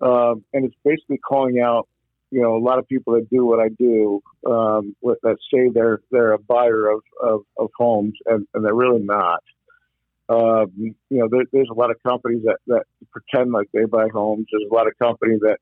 um, 0.00 0.44
and 0.52 0.64
it's 0.64 0.76
basically 0.84 1.18
calling 1.18 1.60
out. 1.60 1.88
You 2.34 2.42
know, 2.42 2.56
a 2.56 2.64
lot 2.68 2.78
of 2.78 2.88
people 2.88 3.14
that 3.14 3.28
do 3.30 3.46
what 3.46 3.60
I 3.60 3.68
do, 3.78 4.20
um, 4.46 4.96
with, 5.00 5.18
that 5.22 5.36
say 5.52 5.68
they're 5.72 6.00
they're 6.10 6.32
a 6.32 6.38
buyer 6.38 6.88
of, 6.88 7.00
of, 7.22 7.40
of 7.56 7.70
homes, 7.78 8.14
and, 8.26 8.46
and 8.54 8.64
they're 8.64 8.74
really 8.74 9.02
not 9.02 9.40
um, 10.28 10.72
you 10.76 10.94
know, 11.10 11.28
there, 11.30 11.44
there's 11.52 11.68
a 11.70 11.74
lot 11.74 11.90
of 11.90 12.02
companies 12.02 12.42
that, 12.44 12.56
that 12.66 12.84
pretend 13.10 13.52
like 13.52 13.68
they 13.72 13.84
buy 13.84 14.08
homes. 14.12 14.46
There's 14.50 14.64
a 14.70 14.74
lot 14.74 14.86
of 14.86 14.94
companies 14.98 15.40
that 15.40 15.58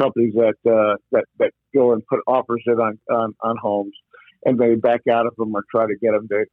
companies 0.00 0.34
that 0.34 0.54
uh, 0.70 0.96
that 1.12 1.24
that 1.38 1.50
go 1.74 1.92
and 1.92 2.06
put 2.06 2.20
offers 2.26 2.62
in 2.66 2.74
on, 2.74 2.98
on 3.10 3.34
on 3.40 3.56
homes, 3.56 3.94
and 4.44 4.58
they 4.58 4.76
back 4.76 5.00
out 5.10 5.26
of 5.26 5.34
them 5.36 5.54
or 5.54 5.64
try 5.70 5.86
to 5.86 5.96
get 6.00 6.12
them 6.12 6.28
to 6.28 6.44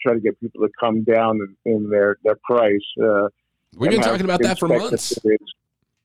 try 0.00 0.14
to 0.14 0.20
get 0.20 0.40
people 0.40 0.66
to 0.66 0.72
come 0.78 1.04
down 1.04 1.38
in, 1.66 1.72
in 1.72 1.90
their 1.90 2.16
their 2.24 2.38
price. 2.44 2.78
Uh, 3.02 3.28
We've 3.76 3.90
been 3.90 4.00
talking 4.00 4.24
about 4.24 4.42
that 4.42 4.58
for 4.58 4.66
months. 4.66 5.18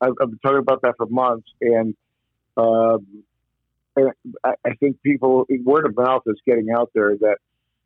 I've, 0.02 0.12
I've 0.22 0.30
been 0.30 0.40
talking 0.44 0.60
about 0.60 0.82
that 0.82 0.96
for 0.98 1.08
months, 1.08 1.48
and 1.62 1.96
um, 2.58 3.24
I, 3.98 4.76
think 4.80 5.02
people 5.02 5.46
word 5.64 5.86
of 5.86 5.96
mouth 5.96 6.24
is 6.26 6.38
getting 6.46 6.68
out 6.76 6.92
there 6.94 7.16
that 7.18 7.38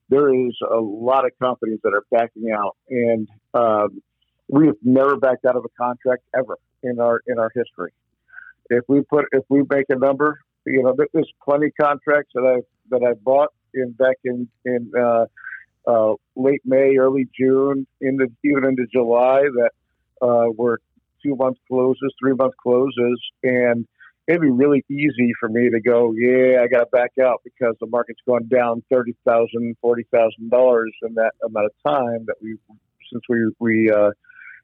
there 0.10 0.34
is 0.34 0.56
a 0.70 0.80
lot 0.80 1.26
of 1.26 1.32
companies 1.40 1.80
that 1.84 1.94
are 1.94 2.04
backing 2.12 2.52
out, 2.52 2.76
and 2.90 3.28
um, 3.54 4.02
we 4.48 4.66
have 4.68 4.78
never 4.82 5.18
backed 5.18 5.46
out 5.46 5.56
of 5.56 5.66
a 5.66 5.70
contract 5.80 6.24
ever 6.36 6.58
in 6.84 7.00
our 7.00 7.22
in 7.28 7.38
our 7.38 7.52
history. 7.54 7.92
If 8.70 8.86
we 8.88 9.02
put 9.02 9.26
if 9.32 9.44
we 9.50 9.64
make 9.70 9.86
a 9.90 9.96
number, 9.96 10.40
you 10.66 10.84
know, 10.84 10.96
there's 11.14 11.32
plenty 11.44 11.68
of 11.68 11.74
contracts 11.80 12.32
that 12.34 12.44
I 12.44 12.62
that 12.90 13.06
I 13.06 13.14
bought 13.14 13.54
in 13.74 13.92
back 13.92 14.18
in 14.24 14.48
in 14.66 14.92
uh, 15.00 15.26
uh, 15.88 16.16
late 16.36 16.62
May, 16.66 16.98
early 16.98 17.28
June, 17.38 17.86
into 18.02 18.32
even 18.44 18.66
into 18.66 18.86
July 18.92 19.42
that 19.42 19.72
uh, 20.22 20.50
were 20.56 20.80
two 21.24 21.36
month 21.36 21.58
closes, 21.68 22.14
three 22.20 22.34
month 22.34 22.56
closes, 22.62 23.22
and 23.44 23.88
it'd 24.30 24.42
be 24.42 24.52
really 24.52 24.86
easy 24.92 25.32
for 25.40 25.50
me 25.50 25.72
to 25.72 25.82
go, 25.82 26.14
yeah, 26.16 26.62
I 26.62 26.68
got 26.68 26.82
to 26.82 26.86
back 26.92 27.12
out 27.22 27.42
because 27.44 27.76
the 27.82 27.88
market's 27.88 28.22
gone 28.28 28.48
down 28.48 28.84
thirty 28.92 29.16
thousand, 29.28 29.76
forty 29.82 30.06
thousand 30.14 30.52
dollars 30.52 30.94
in 31.02 31.16
that 31.16 31.34
amount 31.44 31.66
of 31.66 31.72
time 31.86 32.26
that 32.28 32.36
we 32.42 32.56
since 33.12 33.24
we 33.28 33.52
we 33.60 33.92
uh, 33.92 34.12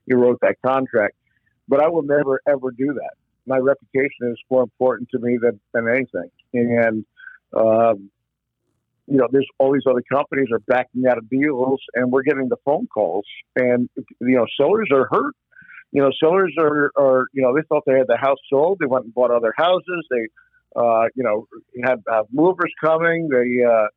we 0.08 0.16
wrote 0.16 0.38
that 0.42 0.58
contract. 0.64 1.16
But 1.68 1.82
I 1.82 1.90
will 1.90 2.04
never 2.04 2.40
ever 2.48 2.70
do 2.72 2.94
that. 2.94 3.14
My 3.48 3.58
reputation 3.58 4.32
is 4.32 4.38
more 4.52 4.62
important 4.62 5.10
to 5.14 5.20
me 5.20 5.38
than 5.42 5.60
than 5.74 5.90
anything, 5.90 6.30
and. 6.54 7.06
Um, 7.56 8.12
you 9.08 9.18
know, 9.18 9.28
there's 9.32 9.48
all 9.60 9.72
these 9.72 9.84
other 9.88 10.02
companies 10.12 10.48
are 10.52 10.60
backing 10.60 11.06
out 11.08 11.20
of 11.20 11.30
deals, 11.30 11.80
and 11.94 12.12
we're 12.12 12.24
getting 12.24 12.50
the 12.50 12.58
phone 12.66 12.88
calls, 12.88 13.24
and 13.56 13.88
you 14.20 14.36
know, 14.36 14.48
sellers 14.60 14.90
are 14.92 15.08
hurt. 15.12 15.36
You 15.92 16.02
know, 16.02 16.12
sellers 16.22 16.54
are, 16.60 16.92
are 16.98 17.26
you 17.34 17.42
know, 17.42 17.56
they 17.56 17.62
thought 17.70 17.84
they 17.86 17.98
had 17.98 18.08
the 18.08 18.18
house 18.18 18.40
sold. 18.50 18.80
They 18.80 18.86
went 18.86 19.06
and 19.06 19.14
bought 19.14 19.32
other 19.32 19.54
houses. 19.58 20.06
They, 20.10 20.28
uh, 20.76 21.06
you 21.16 21.24
know, 21.24 21.48
had 21.84 22.04
uh, 22.12 22.24
movers 22.32 22.74
coming. 22.84 23.30
They, 23.32 23.64
uh, 23.66 23.88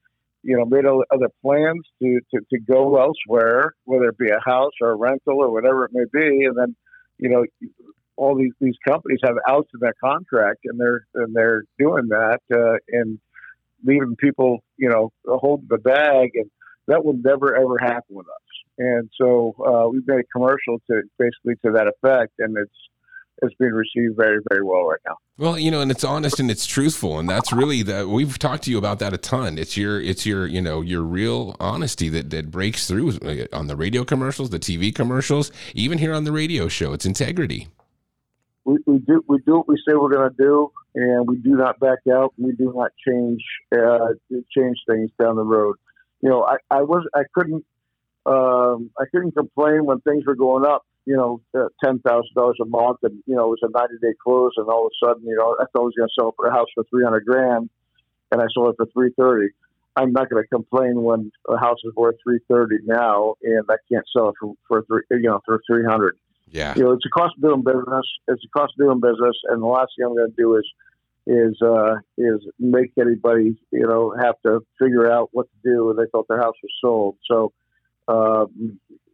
you 0.44 0.56
know, 0.56 0.64
made 0.64 0.86
other 0.86 1.28
plans 1.42 1.82
to, 2.00 2.20
to, 2.32 2.40
to 2.50 2.60
go 2.60 2.96
elsewhere, 2.96 3.74
whether 3.84 4.10
it 4.10 4.18
be 4.18 4.30
a 4.30 4.40
house 4.44 4.72
or 4.80 4.90
a 4.90 4.94
rental 4.96 5.38
or 5.40 5.50
whatever 5.50 5.84
it 5.84 5.90
may 5.92 6.04
be. 6.12 6.44
And 6.44 6.56
then, 6.56 6.76
you 7.18 7.28
know, 7.28 7.44
all 8.16 8.36
these, 8.36 8.52
these 8.60 8.76
companies 8.86 9.18
have 9.24 9.34
outs 9.48 9.68
in 9.74 9.80
their 9.80 9.94
contract 10.02 10.60
and 10.64 10.78
they're, 10.78 11.06
and 11.14 11.34
they're 11.34 11.64
doing 11.78 12.08
that, 12.08 12.40
uh, 12.52 12.76
and 12.92 13.18
leaving 13.84 14.14
people, 14.16 14.60
you 14.76 14.88
know, 14.88 15.10
holding 15.26 15.66
the 15.68 15.78
bag. 15.78 16.30
And 16.34 16.50
that 16.86 17.04
will 17.04 17.18
never, 17.20 17.56
ever 17.56 17.76
happen 17.80 18.14
with 18.14 18.26
us. 18.26 18.47
And 18.78 19.10
so, 19.20 19.54
uh, 19.66 19.88
we've 19.88 20.06
made 20.06 20.20
a 20.20 20.24
commercial 20.32 20.78
to 20.90 21.02
basically 21.18 21.54
to 21.64 21.72
that 21.72 21.88
effect. 21.88 22.32
And 22.38 22.56
it's, 22.56 22.70
it's 23.42 23.54
being 23.58 23.72
received 23.72 24.16
very, 24.16 24.38
very 24.50 24.64
well 24.64 24.84
right 24.84 25.00
now. 25.06 25.16
Well, 25.36 25.58
you 25.58 25.70
know, 25.70 25.80
and 25.80 25.90
it's 25.90 26.02
honest 26.02 26.40
and 26.40 26.50
it's 26.50 26.66
truthful, 26.66 27.18
and 27.20 27.28
that's 27.28 27.52
really 27.52 27.82
the 27.84 28.08
we've 28.08 28.36
talked 28.38 28.64
to 28.64 28.70
you 28.72 28.78
about 28.78 28.98
that 28.98 29.12
a 29.12 29.16
ton. 29.16 29.58
It's 29.58 29.76
your, 29.76 30.00
it's 30.00 30.26
your, 30.26 30.46
you 30.46 30.60
know, 30.60 30.80
your 30.80 31.02
real 31.02 31.54
honesty 31.60 32.08
that 32.08 32.30
that 32.30 32.50
breaks 32.50 32.88
through 32.88 33.18
uh, 33.18 33.56
on 33.56 33.68
the 33.68 33.76
radio 33.76 34.04
commercials, 34.04 34.50
the 34.50 34.58
TV 34.58 34.92
commercials, 34.92 35.52
even 35.74 35.98
here 35.98 36.12
on 36.12 36.24
the 36.24 36.32
radio 36.32 36.66
show. 36.66 36.92
It's 36.92 37.06
integrity. 37.06 37.68
we, 38.64 38.78
we 38.86 38.98
do 38.98 39.24
we 39.28 39.38
do 39.46 39.58
what 39.58 39.68
we 39.68 39.76
say 39.76 39.94
we're 39.94 40.10
going 40.10 40.28
to 40.28 40.36
do, 40.36 40.70
and 40.94 41.28
we 41.28 41.38
do 41.38 41.50
not 41.50 41.78
back 41.80 41.98
out. 42.12 42.34
We 42.36 42.52
do 42.52 42.72
not 42.74 42.90
change 43.06 43.42
uh, 43.72 44.14
change 44.56 44.76
things 44.88 45.10
down 45.20 45.36
the 45.36 45.44
road. 45.44 45.76
You 46.20 46.30
know, 46.30 46.42
I, 46.44 46.56
I 46.70 46.82
was 46.82 47.06
I 47.14 47.22
couldn't 47.34 47.64
um, 48.28 48.90
I 48.98 49.04
couldn't 49.10 49.32
complain 49.32 49.86
when 49.86 50.00
things 50.00 50.24
were 50.26 50.34
going 50.34 50.66
up. 50.66 50.84
You 51.06 51.16
know, 51.16 51.40
uh, 51.58 51.68
ten 51.82 52.00
thousand 52.00 52.34
dollars 52.36 52.58
a 52.60 52.66
month, 52.66 52.98
and 53.02 53.22
you 53.26 53.34
know 53.34 53.46
it 53.46 53.56
was 53.56 53.62
a 53.62 53.70
ninety 53.70 53.96
day 54.02 54.14
close, 54.22 54.52
and 54.56 54.68
all 54.68 54.86
of 54.86 54.92
a 54.92 55.06
sudden, 55.06 55.22
you 55.26 55.36
know, 55.36 55.56
I 55.58 55.64
thought 55.64 55.82
I 55.82 55.88
was 55.88 55.94
going 55.96 56.08
to 56.08 56.14
sell 56.20 56.34
for 56.36 56.46
a 56.46 56.52
house 56.52 56.68
for 56.74 56.84
three 56.90 57.04
hundred 57.04 57.24
grand, 57.24 57.70
and 58.30 58.42
I 58.42 58.46
sold 58.52 58.74
it 58.74 58.76
for 58.76 58.86
three 58.92 59.12
thirty. 59.18 59.48
I'm 59.96 60.12
not 60.12 60.28
going 60.30 60.42
to 60.42 60.48
complain 60.48 61.02
when 61.02 61.32
a 61.48 61.58
house 61.58 61.78
is 61.84 61.94
worth 61.96 62.16
three 62.22 62.40
thirty 62.48 62.76
now, 62.84 63.34
and 63.42 63.64
I 63.70 63.76
can't 63.90 64.04
sell 64.14 64.28
it 64.28 64.34
for 64.38 64.52
for 64.68 64.84
three, 64.86 65.02
you 65.10 65.30
know 65.30 65.40
for 65.46 65.60
three 65.66 65.84
hundred 65.84 66.18
Yeah. 66.50 66.74
you 66.76 66.84
know, 66.84 66.92
it's 66.92 67.06
a 67.06 67.08
cost 67.08 67.34
of 67.36 67.42
doing 67.42 67.62
business. 67.64 68.06
It's 68.28 68.44
a 68.44 68.58
cost 68.58 68.74
of 68.78 68.84
doing 68.86 69.00
business, 69.00 69.36
and 69.48 69.62
the 69.62 69.66
last 69.66 69.92
thing 69.96 70.04
I'm 70.06 70.14
going 70.14 70.30
to 70.30 70.36
do 70.36 70.56
is 70.56 70.66
is 71.26 71.60
uh, 71.62 71.96
is 72.16 72.40
make 72.58 72.92
anybody 73.00 73.56
you 73.70 73.86
know 73.86 74.14
have 74.20 74.36
to 74.44 74.60
figure 74.78 75.10
out 75.10 75.30
what 75.32 75.46
to 75.46 75.70
do 75.72 75.86
when 75.86 75.96
they 75.96 76.08
thought 76.12 76.26
their 76.28 76.40
house 76.40 76.56
was 76.62 76.72
sold. 76.80 77.16
So, 77.30 77.52
um, 78.08 78.48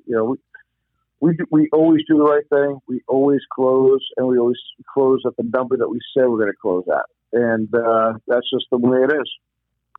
you 0.06 0.14
know, 0.14 0.24
we 0.24 0.38
we 1.20 1.36
we 1.50 1.68
always 1.72 2.02
do 2.08 2.18
the 2.18 2.24
right 2.24 2.48
thing. 2.48 2.78
We 2.86 3.02
always 3.08 3.40
close, 3.52 4.06
and 4.16 4.26
we 4.26 4.38
always 4.38 4.58
close 4.92 5.22
at 5.26 5.36
the 5.36 5.44
number 5.44 5.76
that 5.76 5.88
we 5.88 6.00
said 6.16 6.28
we're 6.28 6.38
going 6.38 6.52
to 6.52 6.56
close 6.60 6.84
at, 6.92 7.06
and 7.32 7.74
uh, 7.74 8.14
that's 8.26 8.48
just 8.50 8.66
the 8.70 8.78
way 8.78 8.98
it 8.98 9.12
is. 9.12 9.30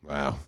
Wow. 0.04 0.40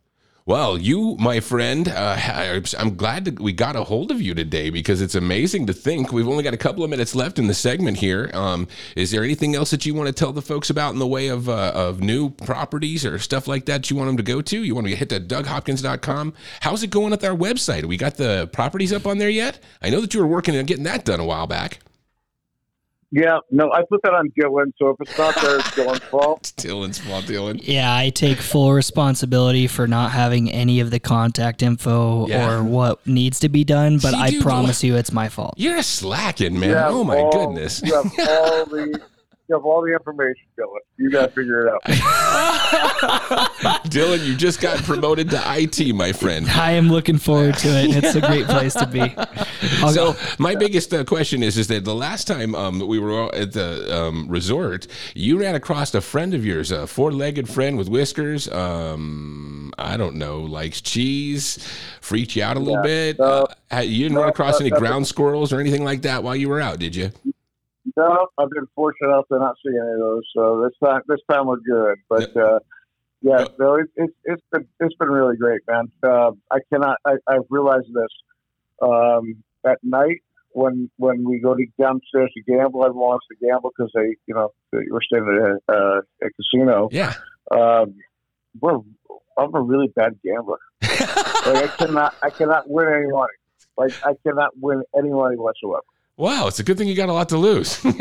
Well, 0.48 0.78
you, 0.78 1.18
my 1.20 1.42
friend, 1.42 1.90
uh, 1.90 2.16
I- 2.18 2.62
I'm 2.80 2.96
glad 2.96 3.26
that 3.26 3.38
we 3.38 3.52
got 3.52 3.76
a 3.76 3.84
hold 3.84 4.12
of 4.12 4.22
you 4.22 4.34
today 4.34 4.70
because 4.70 5.02
it's 5.02 5.14
amazing 5.14 5.66
to 5.66 5.74
think 5.74 6.14
we've 6.14 6.26
only 6.30 6.42
got 6.42 6.54
a 6.54 6.58
couple 6.58 6.86
of 6.86 6.90
minutes 6.90 7.14
left 7.14 7.38
in 7.38 7.48
the 7.48 7.54
segment 7.54 7.98
here. 7.98 8.32
Um, 8.34 8.70
is 8.96 9.12
there 9.12 9.26
anything 9.26 9.56
else 9.56 9.72
that 9.72 9.86
you 9.86 9.94
want 9.94 10.08
to 10.08 10.14
tell 10.14 10.32
the 10.32 10.42
folks 10.42 10.70
about 10.70 10.94
in 10.94 11.00
the 11.00 11.06
way 11.06 11.28
of 11.28 11.50
uh, 11.50 11.74
of 11.76 12.00
new 12.00 12.30
properties 12.30 13.06
or 13.06 13.20
stuff 13.20 13.46
like 13.46 13.66
that 13.66 13.90
you 13.90 13.98
want 13.98 14.08
them 14.08 14.16
to 14.16 14.24
go 14.24 14.42
to? 14.42 14.64
You 14.64 14.74
want 14.74 14.88
to 14.88 14.96
hit 14.96 15.10
the 15.10 15.20
DougHopkins.com? 15.20 16.34
How's 16.62 16.82
it 16.82 16.92
going 16.92 17.12
with 17.12 17.26
our 17.26 17.36
website? 17.36 17.84
We 17.84 17.98
got 17.98 18.16
the 18.16 18.50
properties 18.54 18.94
up 18.94 19.06
on 19.06 19.18
there 19.18 19.30
yet? 19.30 19.60
I 19.82 19.90
know 19.90 20.00
that 20.00 20.14
you 20.14 20.22
were 20.22 20.28
working 20.28 20.56
on 20.56 20.64
getting 20.64 20.86
that 20.86 21.04
done 21.04 21.20
a 21.20 21.26
while 21.26 21.48
back. 21.48 21.80
Yeah, 23.12 23.38
no, 23.52 23.72
I 23.72 23.84
put 23.89 24.02
that 24.04 24.13
on 24.13 24.30
Dylan. 24.38 24.74
So 24.78 24.89
if 24.89 24.98
it's 25.00 25.17
not 25.17 25.34
there, 25.36 25.60
it's 25.60 25.70
Dylan's 25.70 26.00
fault. 26.12 26.39
It's 26.41 26.52
Dylan's 26.65 27.00
fault, 27.00 27.24
Dylan. 27.26 27.60
Yeah, 27.63 27.93
I 27.96 28.10
take 28.10 28.38
full 28.39 28.74
responsibility 28.74 29.67
for 29.67 29.88
not 29.88 30.12
having 30.12 30.52
any 30.52 30.82
of 30.82 30.91
the 30.91 31.00
contact 31.00 31.63
info 31.63 32.28
Yeah. 32.28 32.52
or 32.52 32.63
what 32.63 33.06
needs 33.08 33.39
to 33.39 33.50
be 33.50 33.63
done, 33.63 34.00
but 34.00 34.12
See, 34.12 34.17
I 34.20 34.30
dude, 34.32 34.41
promise 34.43 34.84
you 34.84 34.96
it's 34.98 35.13
my 35.13 35.30
fault. 35.30 35.54
You're 35.58 35.82
slacking, 35.84 36.60
man. 36.60 36.70
You 36.72 36.76
Oh 36.76 37.04
my 37.06 37.20
all- 37.20 37.32
goodness. 37.32 37.82
You 37.84 37.93
have 37.93 38.06
all 38.30 38.65
the 38.65 39.02
you 39.50 39.56
have 39.56 39.66
all 39.66 39.82
the 39.82 39.94
information, 39.94 40.44
Dylan. 40.60 40.80
You 40.98 41.10
got 41.10 41.28
to 41.28 41.32
figure 41.32 41.68
it 41.68 41.74
out. 41.74 41.82
Dylan, 43.88 44.26
you 44.26 44.36
just 44.36 44.60
got 44.60 44.78
promoted 44.84 45.30
to 45.32 45.42
IT, 45.46 45.94
my 45.96 46.12
friend. 46.12 46.48
I 46.50 46.72
am 46.72 46.90
looking 46.90 47.18
forward 47.18 47.56
to 47.60 47.68
it. 47.70 48.04
It's 48.04 48.16
a 48.16 48.22
great 48.22 48.46
place 48.46 48.74
to 48.74 48.86
be. 48.86 49.02
I'll 49.82 49.92
So 49.94 50.14
go. 50.14 50.20
my 50.38 50.56
biggest 50.56 50.94
uh, 50.94 51.04
question 51.06 51.44
is 51.44 51.58
is 51.58 51.68
that 51.68 51.86
the 51.86 51.96
last 51.96 52.28
time 52.28 52.56
um, 52.56 52.86
we 52.86 53.00
were 53.00 53.34
at 53.34 53.54
the 53.54 53.96
um, 53.98 54.28
resort, 54.28 54.88
you 55.16 55.40
ran 55.40 55.56
across 55.56 55.94
a 55.96 56.02
friend 56.02 56.34
of 56.34 56.46
yours, 56.46 56.72
a 56.72 56.86
four-legged 56.88 57.48
friend 57.50 57.78
with 57.78 57.88
whiskers. 57.90 58.48
Um, 58.50 59.74
I 59.78 59.96
don't 59.98 60.16
know, 60.16 60.40
likes 60.42 60.82
cheese, 60.82 61.58
freaked 62.02 62.36
you 62.36 62.44
out 62.44 62.58
a 62.58 62.60
little 62.60 62.76
Yeah. 62.86 63.14
bit. 63.14 63.20
No. 63.20 63.48
uh, 63.72 63.78
you 63.80 64.04
didn't 64.04 64.16
No, 64.16 64.22
run 64.22 64.30
across 64.30 64.60
no, 64.60 64.66
any 64.66 64.72
no. 64.72 64.80
ground 64.80 65.08
squirrels 65.08 65.54
or 65.54 65.60
anything 65.60 65.84
like 65.84 66.02
that 66.02 66.24
while 66.24 66.36
you 66.36 66.50
were 66.50 66.60
out, 66.60 66.80
did 66.80 66.96
you? 66.96 67.12
No, 67.95 68.28
I've 68.38 68.50
been 68.50 68.67
fortunate 68.76 69.10
enough 69.10 69.28
to 69.32 69.39
not 69.39 69.56
see 69.65 69.71
any 69.71 69.93
of 69.93 70.00
those. 70.00 70.23
So 70.36 70.63
this 70.63 70.73
time, 70.84 71.02
this 71.08 71.19
time 71.30 71.47
we're 71.47 71.58
good. 71.58 71.97
But 72.10 72.36
uh, 72.36 72.60
yeah, 73.21 73.45
no, 73.60 73.76
it, 73.76 73.88
it, 73.95 74.10
it's 74.26 74.41
been 74.52 74.67
it's 74.80 74.95
been 74.95 75.10
really 75.10 75.38
great, 75.38 75.62
man. 75.67 75.91
Uh, 76.04 76.32
I 76.52 76.58
cannot. 76.71 76.97
I, 77.06 77.13
I've 77.28 77.45
realized 77.50 77.88
this 77.93 78.10
um, 78.82 79.43
at 79.65 79.78
night 79.84 80.21
when 80.52 80.89
when 80.97 81.23
we 81.28 81.39
go 81.39 81.56
to 81.56 81.65
downstairs 81.80 82.32
to 82.36 82.41
gamble. 82.43 82.84
Everyone 82.84 83.10
wants 83.10 83.28
to 83.32 83.45
gamble 83.45 83.71
because 83.78 83.91
they, 83.95 84.15
you 84.28 84.34
know, 84.36 84.52
they- 84.71 84.88
we're 84.91 85.02
staying 85.02 85.26
at 85.69 85.73
a, 85.76 85.78
uh, 85.78 86.02
a 86.23 86.30
casino. 86.32 86.89
Yeah. 86.91 87.13
Um, 87.52 87.95
we're 88.60 88.80
I'm 89.38 89.54
a 89.56 89.62
really 89.62 89.88
bad 89.95 90.19
gambler. 90.26 90.58
like 90.82 90.91
I 91.45 91.67
cannot 91.78 92.15
I 92.23 92.30
cannot 92.32 92.69
win 92.69 92.88
any 92.88 93.12
money. 93.12 93.34
Like 93.78 93.93
I 94.04 94.13
cannot 94.26 94.52
win 94.60 94.82
any 94.97 95.10
money 95.10 95.38
whatsoever. 95.38 95.84
Wow, 96.17 96.47
it's 96.47 96.60
a 96.60 96.63
good 96.63 96.77
thing 96.77 96.88
you 96.88 96.95
got 96.95 97.10
a 97.10 97.13
lot 97.13 97.30
to 97.30 97.38
lose. 97.38 97.84
you 97.86 97.91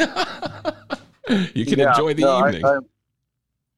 can 1.66 1.78
Yeah, 1.78 1.90
enjoy 1.90 2.14
the 2.14 2.22
no, 2.22 2.46
evening. 2.48 2.64
I- 2.64 2.78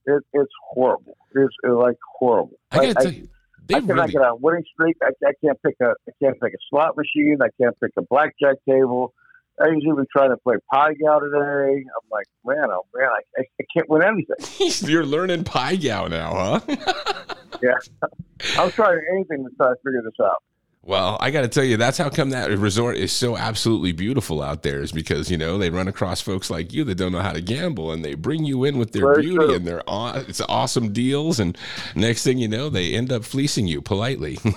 it, 0.07 0.23
it's 0.33 0.53
horrible. 0.71 1.17
It's, 1.35 1.55
uh, 1.69 1.75
like 1.77 1.97
horrible. 2.19 2.59
I, 2.71 2.77
gotta 2.77 2.89
I, 3.01 3.03
tell 3.03 3.13
you, 3.13 3.29
they 3.67 3.75
I 3.75 3.81
cannot 3.81 3.95
really. 3.95 4.13
get 4.13 4.23
on 4.23 4.29
a 4.29 4.37
winning 4.37 4.65
streak. 4.73 4.97
I, 5.03 5.09
I 5.27 5.33
can't 5.45 5.63
pick 5.63 5.75
a 5.83 5.89
I 6.09 6.13
can't 6.23 6.41
pick 6.41 6.55
a 6.55 6.57
slot 6.71 6.97
machine. 6.97 7.37
I 7.43 7.49
can't 7.61 7.79
pick 7.79 7.91
a 7.99 8.03
blackjack 8.03 8.57
table. 8.67 9.13
I 9.61 9.69
was 9.69 9.83
even 9.85 10.07
trying 10.11 10.31
to 10.31 10.37
play 10.39 10.55
Pai 10.73 10.95
Gow 10.95 11.19
today. 11.19 11.85
I'm 11.85 12.09
like, 12.11 12.27
man, 12.47 12.71
oh 12.71 12.87
man, 12.95 13.09
I, 13.09 13.41
I, 13.41 13.45
I 13.61 13.65
can't 13.75 13.91
win 13.91 14.03
anything. 14.03 14.89
You're 14.89 15.05
learning 15.05 15.45
Pai 15.45 15.77
Gow 15.77 16.07
now, 16.07 16.61
huh? 16.67 16.77
Yeah, 17.61 17.75
I'm 18.57 18.71
trying 18.71 19.01
anything 19.13 19.45
to 19.45 19.51
try 19.57 19.71
to 19.71 19.75
figure 19.85 20.01
this 20.05 20.13
out. 20.25 20.43
Well, 20.83 21.19
I 21.21 21.31
got 21.31 21.43
to 21.43 21.49
tell 21.49 21.65
you, 21.65 21.77
that's 21.77 21.99
how 21.99 22.09
come 22.09 22.31
that 22.31 22.51
resort 22.51 22.97
is 22.97 23.13
so 23.13 23.37
absolutely 23.37 23.93
beautiful 23.93 24.43
out 24.43 24.63
there 24.63 24.81
is 24.81 24.91
because, 24.91 25.31
you 25.31 25.37
know, 25.37 25.59
they 25.59 25.69
run 25.69 25.87
across 25.87 26.21
folks 26.23 26.49
like 26.49 26.73
you 26.73 26.83
that 26.85 26.95
don't 26.95 27.13
know 27.13 27.21
how 27.21 27.33
to 27.33 27.43
gamble 27.43 27.93
and 27.93 28.03
they 28.03 28.15
bring 28.15 28.45
you 28.45 28.65
in 28.65 28.79
with 28.79 28.93
their 28.93 29.03
Very 29.03 29.23
beauty 29.23 29.37
true. 29.47 29.55
and 29.55 29.67
their 29.67 29.83
aw- 29.87 30.15
it's 30.27 30.41
awesome 30.43 30.93
deals. 30.93 31.41
And 31.41 31.59
next 31.95 32.23
thing 32.25 32.39
you 32.39 32.49
know, 32.49 32.71
they 32.71 32.95
end 32.95 33.13
up 33.13 33.25
fleecing 33.25 33.67
you 33.67 33.83
politely. 33.83 34.39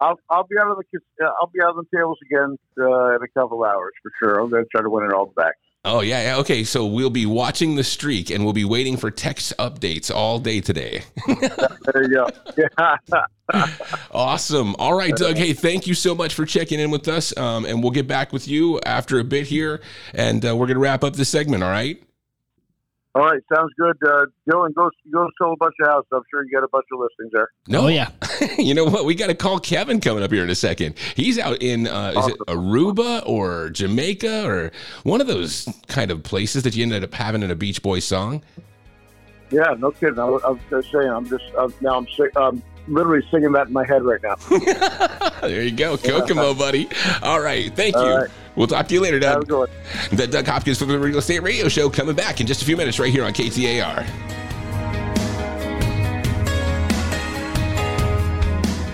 I'll 0.00 0.18
I'll 0.30 0.42
be 0.48 0.56
out 0.58 0.68
of 0.68 0.78
the 0.78 1.24
uh, 1.24 1.30
I'll 1.40 1.46
be 1.46 1.60
out 1.62 1.76
of 1.76 1.76
the 1.76 1.96
tables 1.96 2.18
again 2.24 2.56
uh, 2.80 3.14
in 3.14 3.22
a 3.22 3.28
couple 3.38 3.62
hours 3.62 3.92
for 4.02 4.10
sure. 4.18 4.40
I'm 4.40 4.50
going 4.50 4.64
to 4.64 4.68
try 4.68 4.82
to 4.82 4.90
win 4.90 5.04
it 5.04 5.12
all 5.12 5.26
back. 5.26 5.54
Oh, 5.84 6.00
yeah, 6.00 6.22
yeah. 6.22 6.36
Okay. 6.38 6.64
So 6.64 6.86
we'll 6.86 7.10
be 7.10 7.26
watching 7.26 7.76
the 7.76 7.84
streak 7.84 8.30
and 8.30 8.44
we'll 8.44 8.52
be 8.52 8.64
waiting 8.64 8.96
for 8.96 9.10
text 9.10 9.52
updates 9.58 10.14
all 10.14 10.38
day 10.38 10.60
today. 10.60 11.02
There 11.26 12.02
you 12.02 12.08
go. 12.08 12.28
Yeah. 12.56 12.96
Awesome. 14.12 14.74
All 14.78 14.94
right, 14.94 15.14
Doug. 15.14 15.36
Hey, 15.36 15.52
thank 15.52 15.86
you 15.86 15.92
so 15.92 16.14
much 16.14 16.32
for 16.32 16.46
checking 16.46 16.80
in 16.80 16.90
with 16.90 17.06
us. 17.06 17.36
Um, 17.36 17.66
and 17.66 17.82
we'll 17.82 17.92
get 17.92 18.06
back 18.08 18.32
with 18.32 18.48
you 18.48 18.80
after 18.80 19.18
a 19.18 19.24
bit 19.24 19.46
here. 19.46 19.82
And 20.14 20.42
uh, 20.42 20.56
we're 20.56 20.66
going 20.66 20.76
to 20.76 20.80
wrap 20.80 21.04
up 21.04 21.16
this 21.16 21.28
segment. 21.28 21.62
All 21.62 21.68
right. 21.70 22.02
All 23.14 23.22
right, 23.26 23.40
sounds 23.54 23.70
good. 23.78 23.96
Uh, 24.06 24.24
Dylan, 24.50 24.72
go 24.74 24.88
go 25.12 25.28
sell 25.38 25.52
a 25.52 25.56
bunch 25.56 25.74
of 25.82 25.88
houses. 25.88 26.08
I'm 26.12 26.22
sure 26.30 26.44
you 26.44 26.50
got 26.50 26.64
a 26.64 26.68
bunch 26.68 26.86
of 26.92 26.98
listings 27.00 27.30
there. 27.32 27.48
No, 27.68 27.82
Oh, 27.84 27.88
yeah. 27.88 28.10
you 28.58 28.74
know 28.74 28.84
what? 28.84 29.04
We 29.04 29.14
got 29.14 29.26
to 29.26 29.34
call 29.34 29.58
Kevin 29.60 30.00
coming 30.00 30.22
up 30.22 30.32
here 30.32 30.42
in 30.44 30.50
a 30.50 30.54
second. 30.54 30.94
He's 31.14 31.38
out 31.38 31.60
in 31.62 31.86
uh, 31.88 32.14
is 32.16 32.28
it 32.28 32.38
Aruba 32.48 33.22
or 33.26 33.68
Jamaica 33.70 34.46
or 34.46 34.72
one 35.02 35.20
of 35.20 35.26
those 35.26 35.68
kind 35.88 36.10
of 36.10 36.22
places 36.22 36.62
that 36.62 36.74
you 36.74 36.82
ended 36.84 37.04
up 37.04 37.12
having 37.12 37.42
in 37.42 37.50
a 37.50 37.54
Beach 37.54 37.82
Boys 37.82 38.04
song. 38.04 38.42
Yeah, 39.50 39.74
no 39.78 39.90
kidding. 39.90 40.18
I, 40.18 40.24
was- 40.24 40.42
I 40.44 40.48
was 40.50 40.60
just 40.70 40.90
saying. 40.90 41.08
I'm 41.10 41.28
just 41.28 41.44
uh, 41.58 41.68
now. 41.82 41.98
I'm 41.98 42.06
sick. 42.16 42.30
I'm 42.36 42.62
literally 42.88 43.26
singing 43.30 43.52
that 43.52 43.68
in 43.68 43.72
my 43.72 43.86
head 43.86 44.02
right 44.02 44.22
now. 44.22 44.34
there 45.40 45.62
you 45.62 45.70
go, 45.72 45.96
Kokomo, 45.96 46.54
buddy. 46.54 46.88
All 47.22 47.40
right, 47.40 47.74
thank 47.74 47.94
you. 47.94 48.00
All 48.00 48.18
right. 48.18 48.30
We'll 48.54 48.66
talk 48.66 48.86
to 48.88 48.94
you 48.94 49.00
later, 49.00 49.16
Have 49.26 49.42
a 49.42 49.44
Doug. 49.46 49.70
good. 50.10 50.18
The 50.18 50.26
Doug 50.26 50.46
Hopkins 50.46 50.78
for 50.78 50.84
the 50.84 50.98
Real 50.98 51.18
Estate 51.18 51.42
Radio 51.42 51.68
Show 51.68 51.88
coming 51.88 52.14
back 52.14 52.40
in 52.40 52.46
just 52.46 52.60
a 52.62 52.64
few 52.66 52.76
minutes 52.76 52.98
right 52.98 53.10
here 53.10 53.24
on 53.24 53.32
KTAR. 53.32 54.06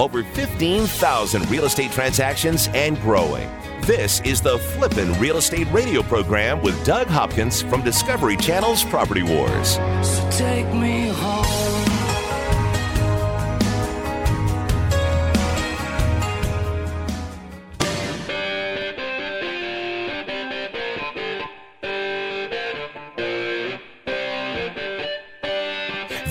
Over 0.01 0.23
15,000 0.23 1.51
real 1.51 1.65
estate 1.65 1.91
transactions 1.91 2.69
and 2.73 3.01
growing. 3.01 3.51
This 3.81 4.21
is 4.21 4.41
the 4.41 4.59
Flippin' 4.59 5.13
Real 5.19 5.39
Estate 5.39 5.67
Radio 5.73 6.03
program 6.03 6.63
with 6.63 6.85
Doug 6.85 7.09
Hopkins 7.09 7.63
from 7.63 7.83
Discovery 7.83 8.37
Channel's 8.37 8.85
Property 8.85 9.23
Wars. 9.25 9.71
So 10.07 10.29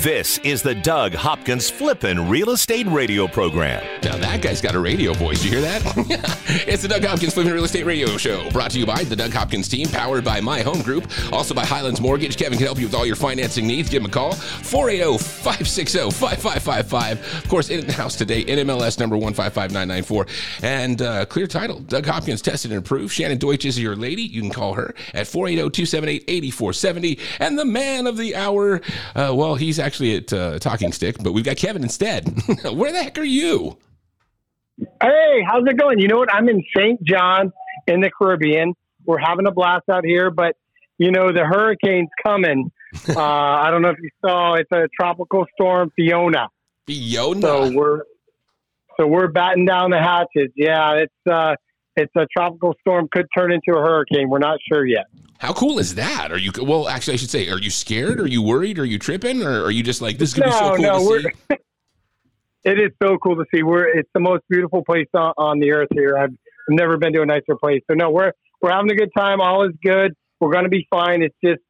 This 0.03 0.37
is 0.43 0.61
the 0.61 0.75
Doug 0.75 1.15
Hopkins 1.15 1.71
Flippin' 1.71 2.29
Real 2.29 2.51
Estate 2.51 2.85
Radio 2.85 3.27
Program. 3.27 3.83
Now 4.03 4.15
that 4.17 4.43
guy's 4.43 4.61
got 4.61 4.75
a 4.75 4.79
radio 4.79 5.11
voice. 5.13 5.43
You 5.43 5.49
hear 5.49 5.61
that? 5.61 5.81
it's 6.67 6.83
the 6.83 6.87
Doug 6.87 7.03
Hopkins 7.03 7.33
Flipping 7.33 7.51
Real 7.51 7.63
Estate 7.63 7.83
Radio 7.83 8.15
Show, 8.15 8.47
brought 8.51 8.69
to 8.71 8.79
you 8.79 8.85
by 8.85 9.03
the 9.03 9.15
Doug 9.15 9.33
Hopkins 9.33 9.67
team, 9.67 9.87
powered 9.89 10.23
by 10.23 10.39
My 10.39 10.61
Home 10.61 10.83
Group, 10.83 11.11
also 11.33 11.55
by 11.55 11.65
Highlands 11.65 11.99
Mortgage. 11.99 12.37
Kevin 12.37 12.59
can 12.59 12.67
help 12.67 12.77
you 12.77 12.85
with 12.85 12.93
all 12.93 13.07
your 13.07 13.15
financing 13.15 13.65
needs. 13.65 13.89
Give 13.89 14.03
him 14.03 14.09
a 14.09 14.11
call, 14.11 14.33
oh, 14.33 15.17
480-560-5555. 15.17 17.13
Of 17.43 17.49
course, 17.49 17.71
in 17.71 17.89
house 17.89 18.15
today, 18.15 18.45
NMLS 18.45 18.99
number 18.99 19.17
155994. 19.17 20.27
And 20.61 21.01
uh, 21.01 21.25
clear 21.25 21.47
title, 21.47 21.79
Doug 21.79 22.05
Hopkins 22.05 22.43
tested 22.43 22.71
and 22.71 22.85
approved. 22.85 23.15
Shannon 23.15 23.39
Deutsch 23.39 23.65
is 23.65 23.79
your 23.79 23.95
lady. 23.95 24.21
You 24.21 24.41
can 24.41 24.51
call 24.51 24.75
her 24.75 24.93
at 25.15 25.25
480-278-8470. 25.25 27.19
And 27.39 27.57
the 27.57 27.65
man 27.65 28.05
of 28.05 28.17
the 28.17 28.35
hour, 28.35 28.79
uh, 29.15 29.33
well, 29.35 29.55
he's 29.55 29.79
actually 29.79 29.86
at 29.87 30.33
uh, 30.33 30.59
Talking 30.59 30.91
Stick, 30.91 31.17
but 31.21 31.33
we've 31.33 31.45
got 31.45 31.57
Kevin 31.57 31.83
instead. 31.83 32.27
Where 32.63 32.91
the 32.91 33.03
heck 33.03 33.17
are 33.17 33.23
you? 33.23 33.77
Hey, 35.01 35.43
how's 35.47 35.63
it 35.65 35.77
going? 35.77 35.99
You 35.99 36.07
know 36.07 36.17
what? 36.17 36.31
I'm 36.31 36.47
in 36.49 36.63
St. 36.75 37.01
John 37.03 37.51
in 37.87 38.01
the 38.01 38.11
Caribbean. 38.11 38.73
We're 39.05 39.17
having 39.17 39.47
a 39.47 39.51
blast 39.51 39.89
out 39.89 40.05
here, 40.05 40.29
but 40.29 40.55
you 40.97 41.11
know 41.11 41.31
the 41.31 41.45
hurricane's 41.45 42.09
coming. 42.25 42.71
uh, 43.09 43.19
I 43.19 43.71
don't 43.71 43.81
know 43.81 43.89
if 43.89 43.99
you 44.01 44.09
saw. 44.21 44.53
It's 44.55 44.71
a 44.71 44.87
tropical 44.99 45.45
storm, 45.53 45.91
Fiona. 45.95 46.49
Fiona. 46.85 47.41
So 47.41 47.71
we're 47.71 48.01
so 48.99 49.07
we're 49.07 49.27
batting 49.27 49.65
down 49.65 49.91
the 49.91 49.99
hatches. 49.99 50.51
Yeah, 50.55 50.93
it's 50.95 51.31
uh, 51.31 51.55
it's 51.95 52.13
a 52.15 52.27
tropical 52.35 52.75
storm. 52.81 53.07
Could 53.11 53.27
turn 53.35 53.51
into 53.51 53.71
a 53.77 53.81
hurricane. 53.81 54.29
We're 54.29 54.39
not 54.39 54.59
sure 54.71 54.85
yet. 54.85 55.05
How 55.39 55.53
cool 55.53 55.77
is 55.79 55.95
that? 55.95 56.31
Are 56.31 56.37
you 56.37 56.51
well? 56.61 56.87
Actually, 56.87 57.15
I 57.15 57.17
should 57.17 57.29
say, 57.29 57.49
are 57.49 57.59
you 57.59 57.69
scared? 57.69 58.19
Are 58.19 58.27
you 58.27 58.41
worried? 58.41 58.79
Are 58.79 58.85
you 58.85 58.97
tripping? 58.97 59.43
Or 59.43 59.63
are 59.63 59.71
you 59.71 59.83
just 59.83 60.01
like 60.01 60.17
this 60.17 60.29
is 60.29 60.35
gonna 60.35 60.51
be 60.51 60.57
so 60.57 60.75
No, 60.75 60.97
cool 60.97 61.09
no, 61.09 61.17
to 61.17 61.31
see? 61.51 61.57
it 62.63 62.79
is 62.79 62.91
so 63.01 63.17
cool 63.17 63.35
to 63.35 63.45
see. 63.53 63.63
We're 63.63 63.87
it's 63.87 64.09
the 64.13 64.19
most 64.19 64.43
beautiful 64.49 64.83
place 64.83 65.07
on, 65.13 65.33
on 65.37 65.59
the 65.59 65.71
earth 65.71 65.89
here. 65.93 66.17
I've 66.17 66.33
never 66.69 66.97
been 66.97 67.13
to 67.13 67.21
a 67.21 67.25
nicer 67.25 67.55
place. 67.55 67.81
So 67.89 67.95
no, 67.95 68.09
we're 68.09 68.31
we're 68.61 68.71
having 68.71 68.91
a 68.91 68.95
good 68.95 69.11
time. 69.15 69.39
All 69.39 69.65
is 69.65 69.73
good. 69.83 70.13
We're 70.39 70.51
going 70.51 70.65
to 70.65 70.69
be 70.69 70.87
fine. 70.89 71.21
It's 71.23 71.35
just 71.43 71.61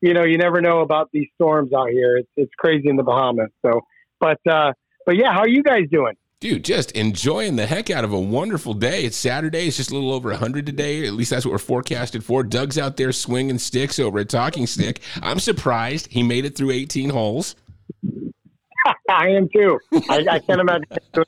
you 0.00 0.14
know 0.14 0.24
you 0.24 0.38
never 0.38 0.60
know 0.60 0.80
about 0.80 1.10
these 1.12 1.28
storms 1.34 1.72
out 1.72 1.90
here. 1.90 2.18
It's 2.18 2.30
it's 2.36 2.52
crazy 2.56 2.88
in 2.88 2.96
the 2.96 3.02
Bahamas. 3.02 3.50
So, 3.64 3.80
but 4.20 4.38
uh, 4.48 4.72
but 5.04 5.16
yeah, 5.16 5.32
how 5.32 5.40
are 5.40 5.48
you 5.48 5.62
guys 5.62 5.84
doing? 5.90 6.14
Dude, 6.38 6.64
just 6.64 6.92
enjoying 6.92 7.56
the 7.56 7.64
heck 7.64 7.88
out 7.88 8.04
of 8.04 8.12
a 8.12 8.20
wonderful 8.20 8.74
day. 8.74 9.04
It's 9.04 9.16
Saturday. 9.16 9.68
It's 9.68 9.78
just 9.78 9.90
a 9.90 9.94
little 9.94 10.12
over 10.12 10.28
100 10.28 10.66
today. 10.66 11.06
At 11.06 11.14
least 11.14 11.30
that's 11.30 11.46
what 11.46 11.52
we're 11.52 11.58
forecasted 11.58 12.22
for. 12.22 12.42
Doug's 12.42 12.76
out 12.76 12.98
there 12.98 13.10
swinging 13.10 13.58
sticks 13.58 13.98
over 13.98 14.18
a 14.18 14.24
Talking 14.26 14.66
Stick. 14.66 15.00
I'm 15.22 15.38
surprised 15.38 16.08
he 16.08 16.22
made 16.22 16.44
it 16.44 16.54
through 16.54 16.72
18 16.72 17.08
holes. 17.08 17.56
I 19.10 19.28
am 19.28 19.48
too. 19.48 19.80
I, 20.10 20.26
I 20.32 20.38
can't 20.40 20.60
imagine. 20.60 20.84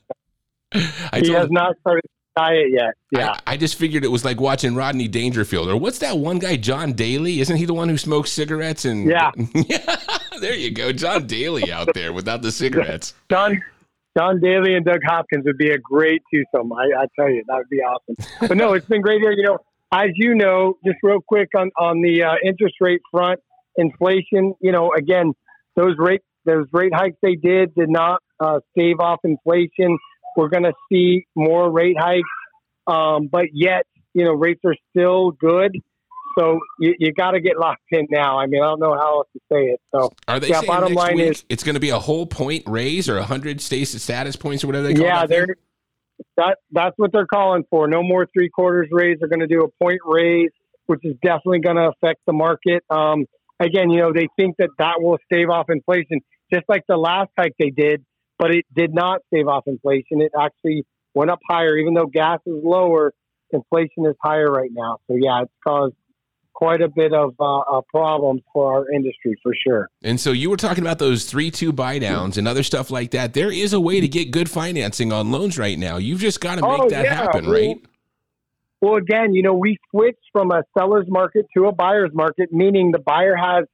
I 0.75 1.21
he 1.21 1.31
has 1.33 1.51
not 1.51 1.79
started 1.81 2.05
diet 2.37 2.66
yet. 2.71 2.94
Yeah. 3.11 3.31
I, 3.47 3.55
I 3.55 3.57
just 3.57 3.77
figured 3.77 4.05
it 4.05 4.11
was 4.11 4.27
like 4.27 4.38
watching 4.38 4.75
Rodney 4.75 5.09
Dangerfield 5.09 5.71
or 5.71 5.79
what's 5.79 6.01
that 6.01 6.18
one 6.18 6.38
guy, 6.38 6.57
John 6.57 6.92
Daly? 6.92 7.40
Isn't 7.40 7.57
he 7.57 7.64
the 7.64 7.73
one 7.73 7.88
who 7.88 7.97
smokes 7.97 8.31
cigarettes 8.31 8.85
and 8.85 9.09
Yeah. 9.09 9.31
yeah, 9.55 9.97
there 10.42 10.55
you 10.55 10.71
go, 10.71 10.92
John 10.92 11.27
Daly 11.27 11.73
out 11.73 11.94
there 11.94 12.12
without 12.12 12.42
the 12.42 12.53
cigarettes. 12.53 13.14
Don 13.29 13.61
Don 14.18 14.40
Daly 14.40 14.74
and 14.74 14.85
Doug 14.85 14.98
Hopkins 15.07 15.44
would 15.46 15.59
be 15.59 15.70
a 15.70 15.78
great 15.78 16.22
twosome. 16.35 16.72
I, 16.72 17.02
I 17.02 17.07
tell 17.14 17.31
you, 17.31 17.44
that 17.46 17.57
would 17.57 17.68
be 17.68 17.78
awesome. 17.78 18.16
But 18.48 18.57
no, 18.57 18.72
it's 18.72 18.87
been 18.87 19.00
great 19.00 19.20
here. 19.20 19.31
You 19.31 19.44
know, 19.44 19.59
as 19.92 20.09
you 20.16 20.35
know, 20.35 20.76
just 20.85 20.96
real 21.04 21.20
quick 21.20 21.50
on 21.57 21.70
on 21.78 22.02
the 22.02 22.24
uh, 22.24 22.35
interest 22.44 22.74
rate 22.81 23.00
front, 23.12 23.38
inflation. 23.76 24.54
You 24.61 24.72
know, 24.72 24.90
again, 24.92 25.35
those 25.76 25.94
rate 25.98 26.22
those 26.44 26.66
rate 26.72 26.92
hikes 26.92 27.16
they 27.22 27.37
did 27.37 27.72
did 27.76 27.88
not 27.88 28.20
uh, 28.40 28.59
stave 28.72 28.98
off 28.98 29.20
inflation. 29.22 29.96
We're 30.37 30.48
going 30.48 30.64
to 30.64 30.72
see 30.90 31.24
more 31.37 31.70
rate 31.70 31.96
hikes, 31.96 32.28
um, 32.88 33.28
but 33.31 33.46
yet, 33.52 33.87
you 34.14 34.24
know, 34.24 34.33
rates 34.33 34.62
are 34.64 34.74
still 34.90 35.31
good. 35.31 35.76
So 36.38 36.61
you, 36.79 36.94
you 36.98 37.12
got 37.12 37.33
to 37.33 37.40
get 37.40 37.59
locked 37.59 37.83
in 37.90 38.07
now. 38.11 38.38
I 38.38 38.46
mean, 38.46 38.62
I 38.62 38.66
don't 38.66 38.81
know 38.81 38.94
how 38.94 39.18
else 39.18 39.29
to 39.33 39.40
say 39.51 39.64
it. 39.70 39.81
So 39.94 40.12
Are 40.29 40.38
they 40.38 40.48
yeah, 40.48 40.61
saying 40.61 40.66
bottom 40.68 40.92
next 40.92 40.96
line 40.96 41.16
week 41.16 41.31
is 41.31 41.44
it's 41.48 41.64
going 41.64 41.74
to 41.74 41.81
be 41.81 41.90
a 41.90 41.98
whole 41.98 42.27
point 42.27 42.62
raise 42.66 43.09
or 43.09 43.16
a 43.16 43.20
100 43.20 43.61
status 43.61 44.01
status 44.03 44.37
points 44.37 44.62
or 44.62 44.68
whatever 44.68 44.87
they 44.87 44.94
call 44.94 45.05
it? 45.05 45.09
yeah, 45.09 45.27
they're 45.27 45.57
that 46.37 46.59
that's 46.70 46.94
what 46.96 47.12
they're 47.12 47.27
calling 47.27 47.64
for. 47.70 47.88
No 47.88 48.03
more 48.03 48.27
three 48.33 48.48
quarters 48.48 48.88
raise. 48.90 49.18
They're 49.18 49.29
going 49.29 49.40
to 49.40 49.46
do 49.46 49.62
a 49.62 49.85
point 49.85 50.01
raise, 50.05 50.51
which 50.87 51.01
is 51.03 51.14
definitely 51.22 51.61
going 51.61 51.77
to 51.77 51.90
affect 51.90 52.20
the 52.27 52.33
market. 52.33 52.85
Um, 52.90 53.27
again, 53.61 53.90
you 53.90 54.01
know, 54.01 54.12
they 54.12 54.29
think 54.37 54.57
that 54.59 54.70
that 54.79 54.96
will 54.98 55.18
stave 55.31 55.51
off 55.51 55.66
inflation, 55.70 56.20
just 56.53 56.64
like 56.68 56.85
the 56.88 56.96
last 56.96 57.31
hike 57.38 57.55
they 57.59 57.70
did, 57.70 58.05
but 58.38 58.53
it 58.53 58.64
did 58.74 58.94
not 58.94 59.20
stave 59.33 59.48
off 59.48 59.64
inflation. 59.66 60.20
It 60.20 60.33
actually 60.40 60.85
went 61.14 61.31
up 61.31 61.40
higher, 61.48 61.77
even 61.77 61.94
though 61.94 62.07
gas 62.07 62.38
is 62.46 62.62
lower. 62.62 63.12
Inflation 63.51 64.07
is 64.07 64.14
higher 64.22 64.51
right 64.51 64.70
now. 64.72 64.98
So 65.09 65.16
yeah, 65.16 65.42
it's 65.42 65.53
caused 65.66 65.94
quite 66.59 66.81
a 66.83 66.88
bit 66.88 67.12
of 67.12 67.35
uh, 67.38 67.59
uh, 67.61 67.81
problems 67.88 68.42
for 68.53 68.75
our 68.75 68.90
industry 68.90 69.33
for 69.44 69.53
sure. 69.64 69.88
And 70.03 70.18
so 70.21 70.33
you 70.33 70.51
were 70.51 70.57
talking 70.57 70.83
about 70.83 70.99
those 70.99 71.25
three 71.25 71.53
two 71.53 71.73
buy 71.73 72.01
downs 72.01 72.37
and 72.37 72.49
other 72.49 72.64
stuff 72.64 72.90
like 72.90 73.12
that. 73.12 73.33
There 73.33 73.53
is 73.53 73.73
a 73.73 73.79
way 73.79 74.01
to 74.01 74.09
get 74.09 74.33
good 74.33 74.51
financing 74.51 75.12
on 75.12 75.31
loans 75.31 75.57
right 75.57 75.79
now. 75.79 75.99
You've 75.99 76.18
just 76.18 76.40
got 76.40 76.57
to 76.57 76.62
make 76.62 76.81
Oh, 76.81 76.90
that 76.90 77.05
yeah. 77.05 77.14
happen, 77.14 77.49
right? 77.49 77.77
Well, 78.81 78.97
again, 78.97 79.35
you 79.35 79.42
know, 79.42 79.55
we 79.55 79.77
switched 79.92 80.27
from 80.33 80.51
a 80.51 80.64
seller's 80.77 81.07
market 81.09 81.47
to 81.57 81.66
a 81.66 81.73
buyer's 81.73 82.11
market, 82.12 82.53
meaning 82.53 82.90
the 82.90 82.99
buyer 82.99 83.37
has, 83.37 83.64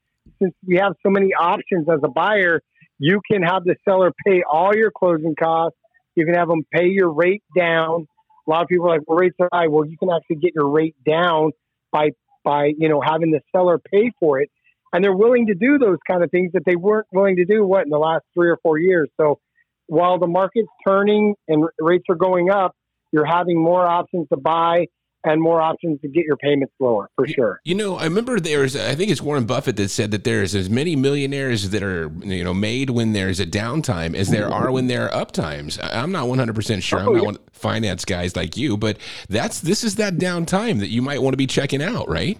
since 0.42 0.54
we 0.66 0.76
have 0.76 0.92
so 1.02 1.08
many 1.10 1.30
options 1.32 1.88
as 1.88 2.00
a 2.04 2.08
buyer, 2.08 2.60
you 2.98 3.22
can 3.30 3.42
have 3.42 3.64
the 3.64 3.76
seller 3.88 4.12
pay 4.26 4.42
all 4.50 4.74
your 4.76 4.90
closing 4.90 5.34
costs. 5.42 5.78
You 6.16 6.26
can 6.26 6.34
have 6.34 6.48
them 6.48 6.66
pay 6.70 6.88
your 6.88 7.10
rate 7.10 7.42
down. 7.56 8.06
A 8.46 8.50
lot 8.50 8.62
of 8.62 8.68
people 8.68 8.86
are 8.86 8.98
like, 8.98 9.08
well, 9.08 9.18
rates 9.18 9.36
are 9.40 9.48
high. 9.50 9.68
Well, 9.68 9.86
you 9.86 9.96
can 9.96 10.10
actually 10.10 10.36
get 10.36 10.52
your 10.54 10.68
rate 10.68 10.96
down 11.06 11.52
by, 11.90 12.10
by, 12.44 12.72
you 12.76 12.88
know, 12.88 13.00
having 13.00 13.30
the 13.30 13.40
seller 13.54 13.78
pay 13.78 14.10
for 14.20 14.40
it. 14.40 14.50
And 14.92 15.02
they're 15.02 15.16
willing 15.16 15.48
to 15.48 15.54
do 15.54 15.78
those 15.78 15.98
kind 16.08 16.22
of 16.22 16.30
things 16.30 16.52
that 16.52 16.62
they 16.64 16.76
weren't 16.76 17.08
willing 17.12 17.36
to 17.36 17.44
do, 17.44 17.66
what, 17.66 17.82
in 17.82 17.90
the 17.90 17.98
last 17.98 18.24
three 18.32 18.48
or 18.48 18.58
four 18.62 18.78
years. 18.78 19.08
So 19.20 19.40
while 19.86 20.18
the 20.18 20.28
market's 20.28 20.68
turning 20.86 21.34
and 21.48 21.64
rates 21.80 22.04
are 22.08 22.16
going 22.16 22.50
up, 22.50 22.76
you're 23.12 23.26
having 23.26 23.60
more 23.60 23.84
options 23.84 24.28
to 24.28 24.36
buy 24.36 24.86
and 25.24 25.40
more 25.40 25.60
options 25.60 26.00
to 26.02 26.08
get 26.08 26.24
your 26.24 26.36
payments 26.36 26.74
lower 26.78 27.08
for 27.16 27.26
sure. 27.26 27.60
You 27.64 27.74
know, 27.74 27.96
I 27.96 28.04
remember 28.04 28.38
there's, 28.40 28.76
I 28.76 28.94
think 28.94 29.10
it's 29.10 29.22
Warren 29.22 29.46
Buffett 29.46 29.76
that 29.76 29.88
said 29.88 30.10
that 30.10 30.24
there's 30.24 30.54
as 30.54 30.68
many 30.68 30.96
millionaires 30.96 31.70
that 31.70 31.82
are, 31.82 32.10
you 32.22 32.44
know, 32.44 32.52
made 32.54 32.90
when 32.90 33.12
there's 33.12 33.40
a 33.40 33.46
downtime 33.46 34.14
as 34.14 34.30
there 34.30 34.48
are 34.48 34.70
when 34.70 34.86
there 34.86 35.10
are 35.12 35.24
uptimes. 35.24 35.78
I'm 35.82 36.12
not 36.12 36.26
100% 36.26 36.82
sure. 36.82 36.98
I'm 37.00 37.08
Oh, 37.08 37.12
not 37.12 37.18
yeah. 37.20 37.26
one 37.26 37.38
finance 37.52 38.04
guys 38.04 38.36
like 38.36 38.56
you, 38.56 38.76
but 38.76 38.98
that's, 39.28 39.60
this 39.60 39.82
is 39.82 39.96
that 39.96 40.14
downtime 40.16 40.80
that 40.80 40.88
you 40.88 41.00
might 41.02 41.22
want 41.22 41.32
to 41.32 41.38
be 41.38 41.46
checking 41.46 41.82
out, 41.82 42.08
right? 42.08 42.38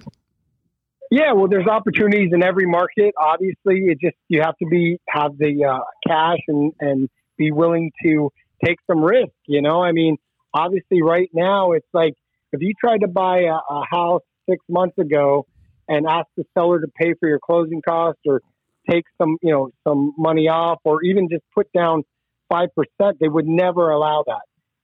Yeah, 1.11 1.33
well, 1.33 1.49
there's 1.49 1.67
opportunities 1.67 2.31
in 2.33 2.43
every 2.43 2.67
market. 2.67 3.15
Obviously, 3.21 3.85
it 3.87 3.99
just 4.01 4.17
you 4.29 4.41
have 4.43 4.57
to 4.59 4.67
be 4.67 4.99
have 5.09 5.37
the 5.39 5.65
uh, 5.65 5.79
cash 6.09 6.39
and 6.49 6.73
and 6.81 7.09
be 7.39 7.53
willing 7.53 7.93
to 8.03 8.31
take 8.65 8.79
some 8.91 9.01
risk. 9.05 9.31
You 9.47 9.63
know, 9.63 9.81
I 9.83 9.93
mean, 9.93 10.17
obviously, 10.53 11.03
right 11.03 11.29
now 11.33 11.73
it's 11.73 11.87
like 11.93 12.15
if 12.55 12.61
you 12.61 12.73
tried 12.79 12.99
to 12.99 13.09
buy 13.09 13.41
a, 13.41 13.55
a 13.55 13.83
house 13.91 14.23
six 14.49 14.65
months 14.69 14.97
ago 14.99 15.47
and 15.89 16.07
ask 16.07 16.27
the 16.37 16.45
seller 16.57 16.81
to 16.81 16.87
pay 16.97 17.15
for 17.19 17.29
your 17.29 17.41
closing 17.45 17.83
costs 17.83 18.21
or 18.27 18.41
take 18.89 19.05
some 19.21 19.37
you 19.43 19.51
know 19.51 19.71
some 19.87 20.13
money 20.17 20.49
off 20.49 20.79
or 20.85 21.03
even 21.03 21.29
just 21.31 21.45
put 21.55 21.67
down 21.73 22.03
five 22.49 22.69
percent, 22.75 23.19
they 23.21 23.29
would 23.29 23.47
never 23.47 23.91
allow 23.91 24.23
that. 24.27 24.43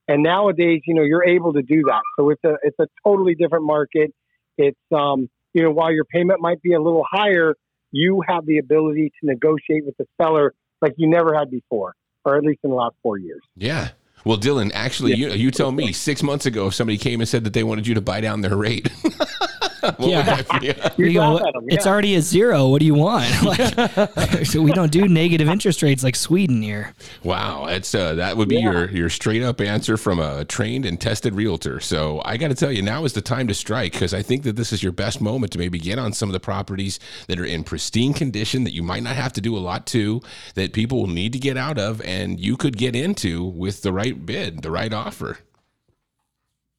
And 0.08 0.22
nowadays, 0.22 0.80
you 0.86 0.94
know, 0.94 1.02
you're 1.02 1.24
able 1.24 1.52
to 1.52 1.62
do 1.62 1.82
that. 1.86 2.00
So 2.18 2.30
it's 2.30 2.42
a 2.44 2.54
it's 2.62 2.78
a 2.80 2.86
totally 3.04 3.34
different 3.34 3.64
market. 3.64 4.12
It's 4.58 4.78
um 4.92 5.28
you 5.52 5.62
know, 5.62 5.70
while 5.70 5.92
your 5.92 6.04
payment 6.04 6.40
might 6.40 6.62
be 6.62 6.74
a 6.74 6.80
little 6.80 7.04
higher, 7.08 7.54
you 7.92 8.22
have 8.26 8.46
the 8.46 8.58
ability 8.58 9.12
to 9.20 9.26
negotiate 9.26 9.84
with 9.84 9.96
the 9.96 10.06
seller 10.20 10.54
like 10.80 10.94
you 10.96 11.08
never 11.08 11.34
had 11.34 11.50
before, 11.50 11.94
or 12.24 12.36
at 12.36 12.42
least 12.42 12.60
in 12.64 12.70
the 12.70 12.76
last 12.76 12.94
four 13.02 13.18
years. 13.18 13.40
Yeah. 13.56 13.90
Well, 14.24 14.36
Dylan, 14.38 14.70
actually, 14.74 15.14
you 15.14 15.30
you 15.30 15.50
tell 15.50 15.72
me 15.72 15.92
six 15.92 16.22
months 16.22 16.46
ago 16.46 16.66
if 16.66 16.74
somebody 16.74 16.98
came 16.98 17.20
and 17.20 17.28
said 17.28 17.44
that 17.44 17.52
they 17.52 17.64
wanted 17.64 17.86
you 17.86 17.94
to 17.94 18.00
buy 18.00 18.20
down 18.20 18.40
their 18.42 18.56
rate. 18.56 18.90
What 19.82 19.98
would 20.00 20.08
Yeah. 20.10 20.42
that 20.42 20.96
be? 20.96 21.02
You 21.10 21.14
go, 21.14 21.32
laugh 21.34 21.46
at 21.48 21.56
'em, 21.56 21.64
it's 21.68 21.84
yeah. 21.86 21.90
already 21.92 22.14
a 22.16 22.20
zero. 22.20 22.68
What 22.68 22.80
do 22.80 22.86
you 22.86 22.94
want? 22.94 23.26
Like, 23.44 24.46
so 24.46 24.60
we 24.62 24.72
don't 24.72 24.92
do 24.92 25.08
negative 25.08 25.48
interest 25.48 25.82
rates 25.82 26.02
like 26.04 26.14
Sweden 26.16 26.62
here. 26.62 26.94
Wow, 27.22 27.66
it's 27.66 27.94
uh, 27.94 28.14
that 28.14 28.36
would 28.36 28.48
be 28.48 28.58
your 28.60 28.90
your 28.90 29.08
straight 29.08 29.42
up 29.42 29.60
answer 29.60 29.96
from 29.96 30.18
a 30.20 30.44
trained 30.44 30.84
and 30.86 31.00
tested 31.00 31.34
realtor. 31.34 31.80
So 31.80 32.20
I 32.24 32.36
got 32.36 32.48
to 32.48 32.54
tell 32.54 32.70
you, 32.72 32.82
now 32.82 33.04
is 33.04 33.12
the 33.14 33.20
time 33.22 33.48
to 33.48 33.54
strike 33.54 33.92
because 33.92 34.12
I 34.14 34.22
think 34.22 34.42
that 34.44 34.56
this 34.56 34.72
is 34.72 34.82
your 34.82 34.92
best 34.92 35.20
moment 35.20 35.52
to 35.52 35.58
maybe 35.58 35.78
get 35.78 35.98
on 35.98 36.12
some 36.12 36.28
of 36.28 36.32
the 36.32 36.40
properties 36.40 36.98
that 37.28 37.38
are 37.40 37.44
in 37.44 37.64
pristine 37.64 38.12
condition 38.14 38.64
that 38.64 38.72
you 38.74 38.82
might 38.82 39.02
not 39.02 39.16
have 39.16 39.32
to 39.34 39.40
do 39.40 39.56
a 39.56 39.60
lot 39.60 39.86
to, 39.88 40.20
that 40.54 40.72
people 40.72 41.00
will 41.00 41.06
need 41.08 41.32
to 41.32 41.38
get 41.38 41.56
out 41.56 41.78
of, 41.78 42.00
and 42.02 42.38
you 42.40 42.56
could 42.56 42.76
get 42.76 42.94
into 42.94 43.44
with 43.44 43.82
the 43.82 43.92
right 43.92 44.24
bid, 44.26 44.62
the 44.62 44.70
right 44.70 44.92
offer. 44.92 45.38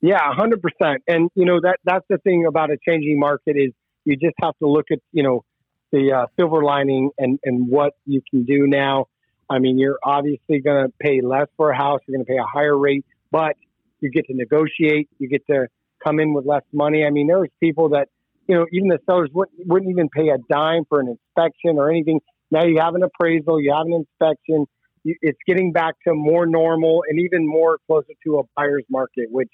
Yeah, 0.01 0.19
hundred 0.33 0.61
percent. 0.61 1.03
And 1.07 1.29
you 1.35 1.45
know 1.45 1.59
that 1.61 1.77
that's 1.83 2.05
the 2.09 2.17
thing 2.17 2.45
about 2.47 2.71
a 2.71 2.77
changing 2.87 3.19
market 3.19 3.55
is 3.55 3.71
you 4.03 4.15
just 4.15 4.35
have 4.41 4.57
to 4.59 4.67
look 4.67 4.87
at 4.91 4.99
you 5.11 5.23
know 5.23 5.43
the 5.91 6.11
uh, 6.11 6.25
silver 6.39 6.63
lining 6.63 7.11
and 7.17 7.39
and 7.43 7.69
what 7.69 7.93
you 8.05 8.21
can 8.29 8.43
do 8.43 8.65
now. 8.67 9.05
I 9.49 9.59
mean, 9.59 9.77
you're 9.77 9.99
obviously 10.03 10.59
going 10.61 10.87
to 10.87 10.93
pay 10.99 11.21
less 11.21 11.47
for 11.57 11.71
a 11.71 11.77
house. 11.77 11.99
You're 12.07 12.17
going 12.17 12.25
to 12.25 12.29
pay 12.31 12.37
a 12.37 12.45
higher 12.45 12.77
rate, 12.77 13.05
but 13.31 13.55
you 13.99 14.09
get 14.09 14.25
to 14.27 14.33
negotiate. 14.33 15.09
You 15.19 15.27
get 15.27 15.45
to 15.47 15.67
come 16.03 16.19
in 16.19 16.33
with 16.33 16.45
less 16.45 16.63
money. 16.73 17.05
I 17.05 17.09
mean, 17.09 17.27
there's 17.27 17.49
people 17.59 17.89
that 17.89 18.07
you 18.47 18.55
know 18.55 18.65
even 18.71 18.87
the 18.87 18.99
sellers 19.07 19.29
wouldn't, 19.31 19.67
wouldn't 19.67 19.91
even 19.91 20.09
pay 20.09 20.29
a 20.29 20.37
dime 20.49 20.83
for 20.89 20.99
an 20.99 21.09
inspection 21.09 21.77
or 21.77 21.91
anything. 21.91 22.21
Now 22.49 22.63
you 22.65 22.79
have 22.79 22.95
an 22.95 23.03
appraisal, 23.03 23.61
you 23.61 23.71
have 23.73 23.85
an 23.85 23.93
inspection. 23.93 24.65
It's 25.03 25.39
getting 25.47 25.71
back 25.71 25.95
to 26.07 26.13
more 26.13 26.45
normal 26.45 27.03
and 27.09 27.19
even 27.19 27.47
more 27.47 27.79
closer 27.87 28.13
to 28.23 28.39
a 28.39 28.43
buyer's 28.55 28.83
market, 28.89 29.29
which 29.31 29.49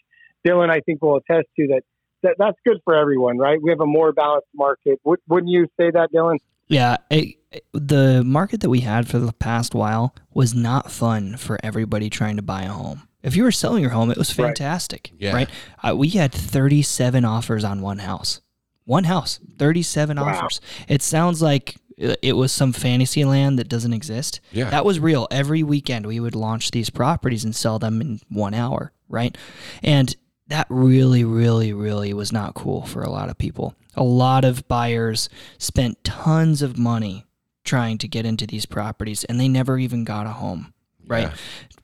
Dylan 0.48 0.70
I 0.70 0.80
think 0.82 1.02
will 1.02 1.18
attest 1.18 1.48
to 1.58 1.68
that. 1.68 1.82
That 2.24 2.36
that's 2.40 2.58
good 2.66 2.78
for 2.84 2.96
everyone, 2.96 3.38
right? 3.38 3.60
We 3.62 3.70
have 3.70 3.80
a 3.82 3.86
more 3.86 4.12
balanced 4.12 4.48
market. 4.56 5.00
Would, 5.04 5.20
wouldn't 5.28 5.52
you 5.52 5.68
say 5.80 5.92
that, 5.92 6.10
Dylan? 6.14 6.38
Yeah, 6.68 6.98
it, 7.10 7.36
it- 7.52 7.64
the 7.74 8.24
market 8.26 8.60
that 8.62 8.70
we 8.70 8.82
had 8.82 9.08
for 9.08 9.20
the 9.20 9.32
past 9.32 9.74
while 9.74 10.14
was 10.34 10.54
not 10.54 10.92
fun 10.92 11.38
for 11.38 11.58
everybody 11.64 12.10
trying 12.10 12.36
to 12.36 12.42
buy 12.42 12.64
a 12.64 12.70
home. 12.70 13.08
If 13.24 13.36
you 13.36 13.44
were 13.44 13.52
selling 13.54 13.82
your 13.82 13.92
home, 13.92 14.12
it 14.12 14.18
was 14.18 14.38
Right. 14.38 14.48
fantastic, 14.48 15.12
Yeah. 15.18 15.34
right? 15.34 15.50
Uh, 15.82 15.96
we 15.96 16.10
had 16.10 16.32
37 16.34 17.24
offers 17.26 17.64
on 17.64 17.82
one 17.82 18.00
house. 18.00 18.42
One 18.86 19.06
house, 19.06 19.40
37 19.58 20.18
Wow. 20.18 20.26
offers. 20.26 20.60
It 20.88 21.02
sounds 21.02 21.42
like 21.42 21.76
uh, 22.04 22.16
it 22.22 22.34
was 22.34 22.52
some 22.52 22.74
fantasy 22.74 23.24
land 23.26 23.58
that 23.60 23.68
doesn't 23.70 23.94
exist. 23.94 24.40
Yeah. 24.52 24.70
That 24.70 24.86
was 24.86 25.00
real. 25.00 25.28
Every 25.32 25.64
weekend 25.64 26.06
we 26.06 26.20
would 26.20 26.36
launch 26.36 26.72
these 26.72 26.90
properties 26.90 27.44
and 27.46 27.56
sell 27.56 27.80
them 27.80 28.02
in 28.02 28.20
one 28.30 28.54
hour, 28.54 28.92
right? 29.10 29.36
And 29.82 30.16
that 30.50 30.68
really, 30.70 31.24
really, 31.24 31.74
really 31.74 32.14
was 32.14 32.32
not 32.32 32.54
cool 32.54 32.86
for 32.86 33.04
a 33.04 33.10
lot 33.10 33.30
of 33.30 33.38
people. 33.38 33.76
A 33.96 34.04
lot 34.04 34.46
of 34.46 34.68
buyers 34.68 35.30
spent 35.58 36.04
tons 36.04 36.62
of 36.62 36.78
money 36.78 37.26
trying 37.64 37.98
to 37.98 38.08
get 38.08 38.26
into 38.26 38.48
these 38.48 38.66
properties 38.66 39.24
and 39.26 39.40
they 39.40 39.48
never 39.48 39.78
even 39.78 40.04
got 40.04 40.26
a 40.26 40.32
home, 40.32 40.74
right? 41.06 41.30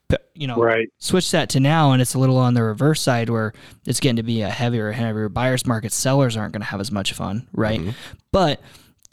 Yeah. 0.10 0.18
You 0.36 0.48
know, 0.48 0.58
Right. 0.58 0.90
switch 1.00 1.32
that 1.32 1.50
to 1.50 1.60
now 1.60 1.92
and 1.92 2.02
it's 2.02 2.14
a 2.14 2.20
little 2.20 2.38
on 2.38 2.54
the 2.54 2.64
reverse 2.64 3.02
side 3.02 3.30
where 3.30 3.52
it's 3.86 4.00
getting 4.00 4.18
to 4.18 4.24
be 4.24 4.42
a 4.42 4.50
heavier 4.50 4.90
and 4.90 4.96
heavier 4.96 5.28
buyer's 5.28 5.66
market 5.66 5.92
sellers 5.92 6.38
aren't 6.38 6.54
going 6.54 6.62
to 6.62 6.68
have 6.68 6.80
as 6.80 6.92
much 6.92 7.14
fun 7.14 7.48
right 7.52 7.80
mm-hmm. 7.80 7.92
but 8.32 8.62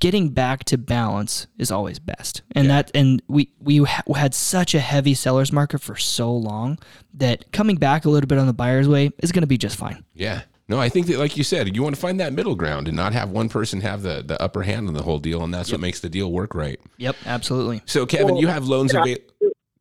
getting 0.01 0.31
back 0.31 0.65
to 0.65 0.79
balance 0.79 1.47
is 1.59 1.71
always 1.71 1.99
best 1.99 2.43
and 2.57 2.69
that 2.71 2.91
and 2.95 3.23
we 3.29 3.51
we 3.61 3.79
ha- 3.79 4.03
had 4.15 4.35
such 4.35 4.75
a 4.75 4.81
heavy 4.81 5.15
sellers 5.15 5.53
market 5.53 5.81
for 5.81 5.97
so 5.97 6.35
long 6.35 6.79
that 7.15 7.51
coming 7.53 7.77
back 7.77 8.05
a 8.05 8.11
little 8.11 8.27
bit 8.27 8.39
on 8.39 8.47
the 8.47 8.53
buyer's 8.53 8.89
way 8.89 9.11
is 9.23 9.31
going 9.33 9.43
to 9.43 9.47
be 9.47 9.59
just 9.59 9.77
fine 9.77 10.05
Yeah. 10.15 10.43
No, 10.69 10.79
I 10.79 10.89
think 10.89 11.09
that, 11.09 11.19
like 11.19 11.37
you 11.37 11.43
said, 11.43 11.75
you 11.75 11.83
want 11.83 11.97
to 11.97 12.01
find 12.01 12.21
that 12.21 12.33
middle 12.33 12.55
ground 12.55 12.87
and 12.87 12.97
not 12.97 13.13
have 13.13 13.31
one 13.31 13.49
person 13.49 13.81
have 13.81 14.03
the, 14.03 14.23
the 14.25 14.41
upper 14.41 14.63
hand 14.63 14.87
on 14.87 14.95
the 14.95 15.03
whole 15.03 15.19
deal, 15.19 15.43
and 15.43 15.53
that's 15.53 15.73
what 15.73 15.81
makes 15.81 15.99
the 15.99 16.09
deal 16.09 16.31
work 16.31 16.55
right. 16.55 16.79
yep 16.97 17.17
absolutely 17.27 17.83
So, 17.87 18.07
Kevin, 18.07 18.35
Well, 18.35 18.41
you 18.41 18.47
have 18.47 18.69
loans 18.69 18.93
yeah. 18.95 19.01
available. 19.01 19.25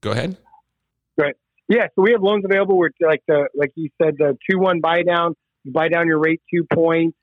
Go 0.01 0.09
ahead. 0.09 0.35
Right. 1.15 1.35
Yeah, 1.67 1.85
so 1.95 2.01
we 2.01 2.11
have 2.13 2.23
loans 2.23 2.43
available 2.43 2.75
where, 2.75 2.89
like 3.01 3.21
the 3.27 3.47
like 3.53 3.71
you 3.75 3.89
said, 4.01 4.15
the 4.17 4.35
two 4.49 4.57
one 4.57 4.79
buy 4.81 5.03
down. 5.03 5.35
You 5.63 5.71
buy 5.71 5.89
down 5.89 6.07
your 6.07 6.17
rate 6.17 6.41
two 6.51 6.65
points. 6.73 7.15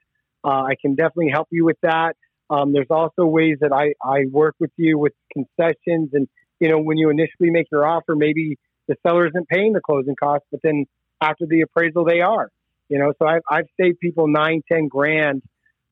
Uh, 0.45 0.63
I 0.63 0.77
can 0.81 0.95
definitely 0.95 1.31
help 1.33 1.49
you 1.51 1.65
with 1.65 1.79
that. 1.83 2.15
Um, 2.51 2.73
there's 2.73 2.91
also 2.91 3.27
ways 3.27 3.59
that 3.61 3.73
I 3.73 3.95
I 4.03 4.27
work 4.31 4.55
with 4.59 4.71
you 4.77 4.99
with 4.99 5.13
concessions, 5.33 6.11
and 6.13 6.29
you 6.61 6.69
know 6.69 6.79
when 6.79 6.97
you 6.97 7.11
initially 7.11 7.51
make 7.51 7.67
your 7.71 7.87
offer, 7.87 8.15
maybe 8.15 8.59
the 8.89 8.97
seller 9.07 9.27
isn't 9.27 9.49
paying 9.49 9.73
the 9.73 9.81
closing 9.81 10.17
costs, 10.17 10.47
but 10.51 10.61
then 10.63 10.87
after 11.21 11.47
the 11.47 11.63
appraisal, 11.63 12.05
they 12.05 12.21
are. 12.21 12.51
You 12.89 12.99
know, 12.99 13.13
so 13.19 13.27
I've 13.27 13.43
I've 13.51 13.67
saved 13.81 13.99
people 14.01 14.29
nine 14.29 14.63
ten 14.71 14.89
grand 14.89 15.43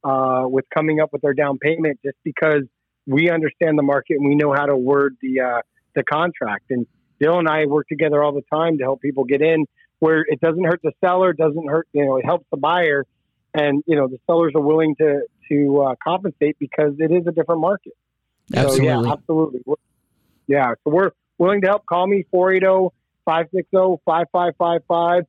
uh, 0.05 0.45
with 0.45 0.65
coming 0.73 1.01
up 1.01 1.13
with 1.13 1.23
their 1.23 1.35
down 1.35 1.59
payment 1.59 1.99
just 2.05 2.17
because 2.25 2.63
we 3.07 3.31
understand 3.31 3.77
the 3.79 3.83
market 3.83 4.17
and 4.19 4.29
we 4.29 4.35
know 4.35 4.53
how 4.53 4.67
to 4.67 4.77
word 4.77 5.17
the 5.21 5.41
uh, 5.41 5.61
the 5.95 6.05
contract 6.05 6.67
and 6.71 6.87
Bill 7.19 7.39
and 7.39 7.49
I 7.49 7.67
work 7.67 7.89
together 7.89 8.23
all 8.23 8.33
the 8.33 8.45
time 8.53 8.79
to 8.79 8.85
help 8.85 9.01
people 9.01 9.25
get 9.25 9.41
in 9.41 9.67
where 10.05 10.21
it 10.29 10.41
doesn't 10.41 10.65
hurt 10.65 10.81
the 10.83 10.93
seller, 11.03 11.33
doesn't 11.33 11.67
hurt, 11.67 11.89
you 11.93 12.05
know, 12.05 12.17
it 12.17 12.27
helps 12.27 12.45
the 12.51 12.59
buyer. 12.59 13.07
And, 13.55 13.83
you 13.87 13.97
know, 13.97 14.09
the 14.09 14.19
sellers 14.27 14.53
are 14.55 14.61
willing 14.61 14.97
to, 14.97 15.23
to 15.51 15.81
uh, 15.83 15.95
compensate 16.03 16.57
because 16.59 16.95
it 16.99 17.11
is 17.13 17.27
a 17.27 17.33
different 17.33 17.61
market. 17.61 17.93
absolutely 18.55 18.89
So, 18.89 19.03
yeah, 19.07 19.13
absolutely. 19.13 19.61
We're- 19.67 19.79
Yeah. 20.47 20.75
So 20.85 20.91
we're 20.91 21.11
willing 21.39 21.61
to 21.63 21.67
help. 21.69 21.87
Call 21.87 22.07
me 22.07 22.25
480 22.31 22.95
560 23.25 24.03
5555. 24.05 25.25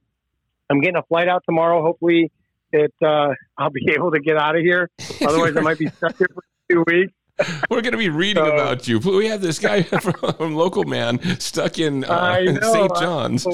I'm 0.69 0.79
getting 0.81 0.97
a 0.97 1.03
flight 1.03 1.27
out 1.29 1.43
tomorrow. 1.45 1.81
Hopefully 1.81 2.31
it, 2.71 2.93
uh, 3.03 3.29
I'll 3.57 3.69
be 3.69 3.87
able 3.95 4.11
to 4.11 4.19
get 4.19 4.37
out 4.37 4.55
of 4.55 4.61
here. 4.61 4.89
Otherwise 5.25 5.55
I 5.55 5.61
might 5.61 5.77
be 5.79 5.87
stuck 5.87 6.17
here 6.17 6.27
for 6.33 6.43
two 6.71 6.83
weeks. 6.87 7.13
We're 7.69 7.81
going 7.81 7.91
to 7.91 7.97
be 7.97 8.09
reading 8.09 8.43
So- 8.45 8.51
about 8.53 8.87
you. 8.87 8.99
We 8.99 9.27
have 9.27 9.41
this 9.41 9.59
guy 9.59 9.83
from 10.37 10.55
Local 10.55 10.83
Man 10.85 11.19
stuck 11.39 11.79
in, 11.79 12.03
uh, 12.05 12.07
I 12.07 12.39
in 12.39 12.61
St. 12.61 12.95
John's. 12.97 13.45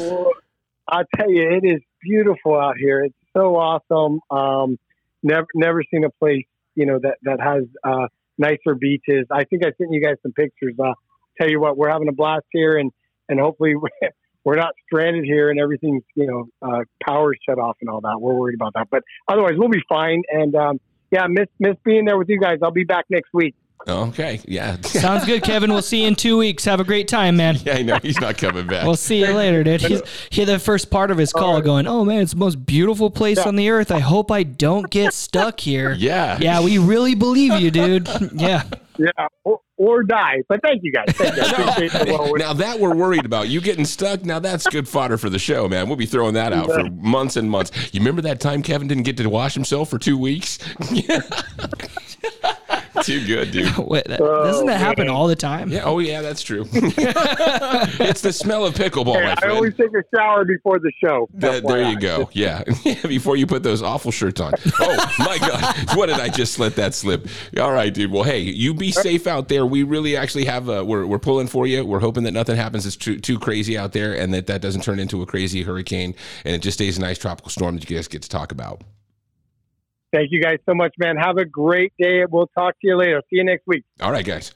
I'll 0.87 1.05
tell 1.15 1.29
you, 1.31 1.49
it 1.49 1.63
is 1.65 1.81
beautiful 2.01 2.59
out 2.59 2.75
here. 2.77 3.03
It's 3.03 3.15
so 3.35 3.55
awesome. 3.55 4.19
Um, 4.29 4.77
never, 5.23 5.47
never 5.55 5.83
seen 5.89 6.03
a 6.03 6.09
place, 6.09 6.45
you 6.75 6.85
know, 6.85 6.99
that, 7.01 7.17
that 7.23 7.39
has, 7.39 7.63
uh, 7.83 8.07
nicer 8.37 8.75
beaches. 8.75 9.27
I 9.31 9.43
think 9.45 9.63
I 9.63 9.71
sent 9.77 9.91
you 9.91 10.01
guys 10.01 10.15
some 10.23 10.33
pictures. 10.33 10.73
Uh, 10.83 10.93
tell 11.39 11.49
you 11.49 11.59
what, 11.59 11.77
we're 11.77 11.89
having 11.89 12.07
a 12.07 12.13
blast 12.13 12.45
here 12.51 12.77
and, 12.77 12.91
and 13.29 13.39
hopefully 13.39 13.75
we're 14.43 14.55
not 14.55 14.73
stranded 14.85 15.23
here 15.23 15.49
and 15.49 15.59
everything's, 15.59 16.03
you 16.15 16.27
know, 16.27 16.45
uh, 16.61 16.83
power's 17.05 17.37
shut 17.47 17.59
off 17.59 17.77
and 17.81 17.89
all 17.89 18.01
that. 18.01 18.19
We're 18.19 18.33
worried 18.33 18.55
about 18.55 18.73
that, 18.73 18.87
but 18.89 19.03
otherwise 19.27 19.53
we'll 19.55 19.69
be 19.69 19.83
fine. 19.87 20.23
And, 20.29 20.55
um, 20.55 20.79
yeah, 21.11 21.27
miss, 21.27 21.47
miss 21.59 21.75
being 21.83 22.05
there 22.05 22.17
with 22.17 22.29
you 22.29 22.39
guys. 22.39 22.59
I'll 22.63 22.71
be 22.71 22.83
back 22.83 23.05
next 23.09 23.29
week. 23.33 23.55
Okay. 23.87 24.41
Yeah. 24.47 24.79
sounds 24.81 25.25
good 25.25 25.43
kevin 25.43 25.71
we'll 25.71 25.81
see 25.81 26.01
you 26.01 26.07
in 26.07 26.15
two 26.15 26.37
weeks 26.37 26.65
have 26.65 26.79
a 26.79 26.83
great 26.83 27.07
time 27.07 27.37
man 27.37 27.57
yeah, 27.63 27.75
I 27.75 27.81
know. 27.81 27.99
He's 28.01 28.19
not 28.19 28.37
coming 28.37 28.67
back. 28.67 28.85
We'll 28.85 28.95
see 28.95 29.19
you 29.19 29.31
later, 29.33 29.63
dude. 29.63 29.81
He's 29.81 30.01
he 30.29 30.43
the 30.45 30.59
first 30.59 30.89
part 30.89 31.11
of 31.11 31.17
his 31.17 31.31
call 31.31 31.61
going, 31.61 31.87
"Oh 31.87 32.03
man, 32.05 32.21
it's 32.21 32.31
the 32.31 32.37
most 32.37 32.65
beautiful 32.65 33.09
place 33.09 33.39
on 33.39 33.55
the 33.55 33.69
earth. 33.69 33.91
I 33.91 33.99
hope 33.99 34.31
I 34.31 34.43
don't 34.43 34.89
get 34.89 35.13
stuck 35.13 35.59
here." 35.59 35.91
yeah. 35.97 36.37
Yeah, 36.39 36.61
we 36.61 36.77
really 36.77 37.15
believe 37.15 37.59
you, 37.59 37.71
dude. 37.71 38.09
Yeah. 38.33 38.63
Yeah. 39.03 39.27
Or, 39.43 39.59
or 39.77 40.03
die. 40.03 40.43
But 40.47 40.61
thank 40.61 40.81
you 40.83 40.91
guys. 40.91 41.05
Thank 41.15 41.35
you. 41.35 41.41
I 41.43 41.45
appreciate 41.71 41.91
the 42.05 42.11
well. 42.13 42.35
Now 42.35 42.53
that 42.53 42.79
we're 42.79 42.93
worried 42.95 43.25
about 43.25 43.47
you 43.49 43.61
getting 43.61 43.85
stuck, 43.85 44.23
now 44.23 44.37
that's 44.39 44.67
good 44.67 44.87
fodder 44.87 45.17
for 45.17 45.29
the 45.29 45.39
show, 45.39 45.67
man. 45.67 45.87
We'll 45.87 45.95
be 45.97 46.05
throwing 46.05 46.35
that 46.35 46.53
out 46.53 46.67
for 46.67 46.83
months 46.91 47.35
and 47.35 47.49
months. 47.49 47.71
You 47.93 47.99
remember 47.99 48.21
that 48.23 48.39
time 48.39 48.61
Kevin 48.61 48.87
didn't 48.87 49.03
get 49.03 49.17
to 49.17 49.27
wash 49.29 49.55
himself 49.55 49.89
for 49.89 49.97
two 49.97 50.17
weeks? 50.17 50.59
Too 53.03 53.25
good, 53.25 53.51
dude. 53.51 53.75
Wait, 53.77 54.03
that, 54.05 54.21
oh, 54.21 54.43
doesn't 54.43 54.67
that 54.67 54.79
happen 54.79 55.07
all 55.09 55.25
the 55.27 55.35
time? 55.35 55.69
Yeah. 55.71 55.83
Oh, 55.85 55.97
yeah, 55.99 56.21
that's 56.21 56.41
true. 56.43 56.65
it's 56.71 58.21
the 58.21 58.31
smell 58.33 58.63
of 58.65 58.75
pickleball, 58.75 59.15
Hey, 59.15 59.23
my 59.23 59.31
I 59.31 59.35
friend. 59.35 59.53
always 59.55 59.75
take 59.75 59.89
a 59.89 60.03
shower 60.15 60.45
before 60.45 60.77
the 60.77 60.91
show. 61.03 61.27
Th- 61.39 61.63
there 61.63 61.89
you 61.89 61.99
go. 61.99 62.29
Yeah. 62.33 62.63
Before 63.07 63.35
you 63.37 63.47
put 63.47 63.63
those 63.63 63.81
awful 63.81 64.11
shirts 64.11 64.39
on. 64.39 64.53
Oh, 64.79 65.13
my 65.19 65.37
God. 65.39 65.97
What 65.97 66.07
did 66.07 66.19
I 66.19 66.29
just 66.29 66.59
let 66.59 66.75
that 66.75 66.93
slip? 66.93 67.27
All 67.59 67.71
right, 67.71 67.91
dude. 67.91 68.11
Well, 68.11 68.23
hey, 68.23 68.39
you 68.41 68.73
be 68.73 68.90
safe 68.91 69.27
out 69.27 69.47
there. 69.47 69.65
We 69.65 69.83
really 69.83 70.15
actually 70.15 70.45
have, 70.45 70.69
uh, 70.69 70.83
we're, 70.85 71.05
we're 71.05 71.19
pulling 71.19 71.47
for 71.47 71.67
you. 71.67 71.85
We're 71.85 71.99
hoping 71.99 72.23
that 72.23 72.31
nothing 72.31 72.55
happens 72.55 72.83
that's 72.83 72.95
too, 72.95 73.19
too 73.19 73.39
crazy 73.39 73.77
out 73.77 73.93
there 73.93 74.13
and 74.13 74.33
that 74.33 74.47
that 74.47 74.61
doesn't 74.61 74.83
turn 74.83 74.99
into 74.99 75.21
a 75.21 75.25
crazy 75.25 75.63
hurricane 75.63 76.15
and 76.45 76.55
it 76.55 76.61
just 76.61 76.77
stays 76.77 76.97
a 76.97 77.01
nice 77.01 77.17
tropical 77.17 77.49
storm 77.49 77.75
that 77.75 77.89
you 77.89 77.95
guys 77.95 78.07
get 78.07 78.21
to 78.21 78.29
talk 78.29 78.51
about. 78.51 78.81
Thank 80.13 80.31
you 80.31 80.41
guys 80.41 80.57
so 80.65 80.73
much, 80.73 80.93
man. 80.97 81.15
Have 81.15 81.37
a 81.37 81.45
great 81.45 81.93
day. 81.97 82.25
We'll 82.25 82.47
talk 82.47 82.73
to 82.81 82.87
you 82.87 82.97
later. 82.97 83.21
See 83.29 83.37
you 83.37 83.45
next 83.45 83.65
week. 83.65 83.85
All 84.01 84.11
right, 84.11 84.25
guys. 84.25 84.51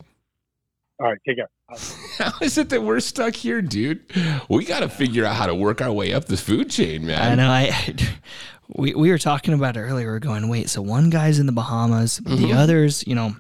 All 1.00 1.08
right. 1.08 1.18
Take 1.26 1.38
care. 1.38 1.50
How 2.18 2.34
is 2.42 2.58
it 2.58 2.70
that 2.70 2.82
we're 2.82 3.00
stuck 3.00 3.36
here, 3.36 3.62
dude? 3.62 4.04
We 4.50 4.66
got 4.66 4.82
to 4.82 4.90
figure 4.90 5.26
out 5.26 5.36
how 5.36 5.48
to 5.48 5.56
work 5.56 5.82
our 5.82 5.92
way 5.92 6.14
up 6.14 6.26
this 6.26 6.42
food 6.42 6.70
chain, 6.70 7.06
man. 7.06 7.32
I 7.32 7.36
know. 7.36 7.50
I 7.50 7.96
we 8.76 8.94
we 8.94 9.10
were 9.10 9.18
talking 9.18 9.54
about 9.54 9.76
it 9.76 9.82
earlier. 9.82 10.12
We 10.12 10.16
are 10.16 10.20
going, 10.20 10.48
wait. 10.48 10.70
So 10.70 10.82
one 10.82 11.10
guy's 11.10 11.40
in 11.40 11.46
the 11.46 11.52
Bahamas, 11.52 12.18
the 12.18 12.54
others, 12.54 13.06
you 13.08 13.16
know, 13.16 13.36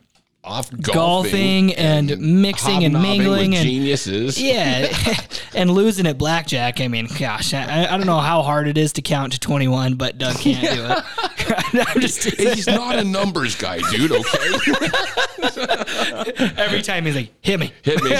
Off 0.46 0.70
golfing, 0.70 0.93
Golfing 0.93 1.74
and 1.76 2.20
mixing 2.41 2.84
and 2.86 2.93
mingling 3.02 3.56
and- 3.56 3.64
geniuses. 3.68 4.39
yeah, 4.39 4.96
and 5.56 5.72
losing 5.72 6.06
at 6.06 6.18
blackjack. 6.20 6.80
I 6.82 6.88
mean, 6.88 7.08
gosh, 7.18 7.54
I, 7.54 7.86
I 7.86 7.98
don't 7.98 8.06
know 8.06 8.20
how 8.20 8.43
hard 8.43 8.68
it 8.68 8.78
is 8.78 8.93
to 8.93 9.02
count 9.02 9.34
to 9.34 9.39
twenty 9.39 9.68
one, 9.68 9.96
but 9.96 10.18
Doug 10.20 10.38
can't 10.38 10.62
do 10.62 10.86
it. 10.86 11.04
I'm 11.88 12.00
just 12.00 12.24
He's 12.24 12.68
not 12.68 12.96
a 12.98 13.04
numbers 13.04 13.56
guy, 13.56 13.80
dude. 13.91 14.12
Okay, 14.12 14.38
every 16.58 16.82
time 16.82 17.06
he's 17.06 17.16
like, 17.16 17.32
hit 17.41 17.60
me. 17.60 17.72
hit 17.84 18.04
me. 18.04 18.16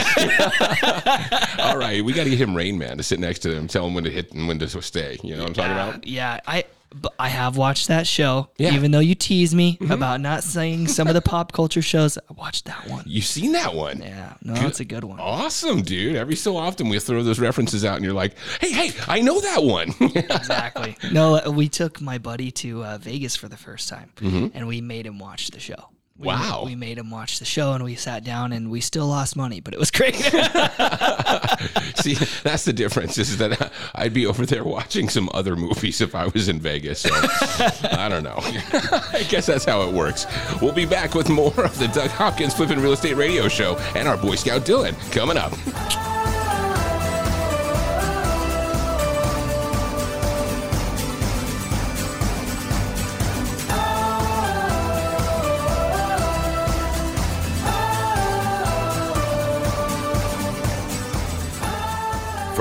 All 1.60 1.78
right, 1.78 2.02
we 2.04 2.14
got 2.14 2.24
to 2.26 2.30
get 2.30 2.40
him 2.40 2.56
Rain 2.56 2.78
Man 2.78 2.98
to 2.98 3.04
sit 3.04 3.20
next 3.20 3.40
to 3.40 3.54
him, 3.56 3.68
tell 3.68 3.86
him 3.88 3.94
when 3.94 4.04
to 4.04 4.10
hit 4.12 4.32
and 4.34 4.48
when 4.48 4.60
to 4.60 4.82
stay. 4.82 5.18
You 5.24 5.36
know 5.36 5.42
what 5.44 5.50
I'm 5.50 5.54
talking 5.54 5.72
about? 5.72 6.08
Yeah, 6.08 6.40
I 6.48 6.64
but 7.02 7.14
I 7.20 7.28
have 7.30 7.58
watched 7.58 7.88
that 7.90 8.08
show. 8.08 8.50
Yeah. 8.58 8.74
Even 8.74 8.92
though 8.92 9.00
you 9.00 9.16
tease 9.16 9.54
me 9.54 9.78
about 9.90 10.22
not 10.22 10.44
saying 10.44 10.88
some 10.88 11.08
of 11.08 11.14
the 11.14 11.22
pop 11.22 11.52
culture 11.52 11.82
shows, 11.82 12.18
I 12.18 12.34
watched 12.34 12.66
that 12.66 12.88
one. 12.90 13.04
You've 13.06 13.26
seen 13.26 13.52
that 13.52 13.74
one? 13.76 14.02
Yeah, 14.02 14.34
no, 14.42 14.54
it's 14.68 14.80
a 14.80 14.86
good 14.86 15.04
one. 15.04 15.20
Awesome, 15.20 15.82
dude. 15.82 16.16
Every 16.16 16.36
so 16.36 16.56
often 16.58 16.90
we 16.90 17.00
throw 17.00 17.22
those 17.24 17.40
references 17.40 17.84
out, 17.86 17.96
and 17.98 18.06
you're 18.06 18.14
like, 18.14 18.36
"Hey, 18.62 18.72
hey, 18.72 18.92
I 19.08 19.22
know 19.22 19.40
that 19.42 19.64
one." 19.64 19.94
Exactly. 20.16 20.96
No, 21.12 21.42
we 21.52 21.68
took 21.70 22.02
my 22.02 22.18
buddy 22.18 22.52
to 22.52 22.84
uh, 22.84 22.98
Vegas 23.00 23.36
for 23.36 23.48
the 23.48 23.58
first 23.58 23.90
time, 23.90 24.12
Mm-hmm. 24.18 24.48
and 24.58 24.68
we 24.68 24.82
made 24.82 25.06
him 25.06 25.20
watch 25.20 25.52
the 25.52 25.60
show. 25.60 25.90
We, 26.18 26.28
Wow. 26.28 26.64
We 26.66 26.76
made 26.76 26.98
him 26.98 27.12
watch 27.12 27.40
the 27.40 27.46
show, 27.46 27.74
and 27.74 27.84
we 27.84 27.96
sat 27.96 28.24
down, 28.24 28.54
and 28.54 28.72
we 28.72 28.80
still 28.80 29.08
lost 29.08 29.36
money, 29.36 29.60
but 29.60 29.74
it 29.74 29.80
was 29.80 29.92
great. 29.92 30.16
See, 31.96 32.14
that's 32.44 32.64
the 32.64 32.74
difference 32.74 33.18
is 33.18 33.38
that 33.38 33.72
I'd 33.94 34.14
be 34.14 34.26
over 34.26 34.46
there 34.46 34.64
watching 34.64 35.10
some 35.10 35.30
other 35.34 35.56
movies 35.58 36.00
if 36.00 36.16
I 36.16 36.28
was 36.28 36.48
in 36.48 36.60
Vegas. 36.60 37.02
So 37.02 37.10
I 37.14 38.08
don't 38.10 38.24
know. 38.24 38.38
I 38.38 39.26
guess 39.30 39.46
that's 39.46 39.66
how 39.66 39.82
it 39.82 39.94
works. 39.94 40.26
We'll 40.62 40.72
be 40.72 40.86
back 40.86 41.16
with 41.16 41.30
more 41.30 41.66
of 41.66 41.78
the 41.78 41.88
Doug 41.90 42.12
Hopkins 42.12 42.54
Flippin' 42.54 42.80
Real 42.82 42.94
Estate 42.94 43.16
Radio 43.16 43.48
Show 43.50 43.76
and 43.96 44.08
our 44.08 44.18
Boy 44.18 44.36
Scout 44.36 44.62
Dylan 44.62 44.96
coming 45.12 45.38
up. 45.38 45.52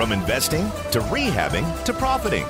From 0.05 0.13
investing 0.13 0.71
to 0.91 1.01
rehabbing 1.01 1.65
to 1.85 1.95
profiting. 1.95 2.45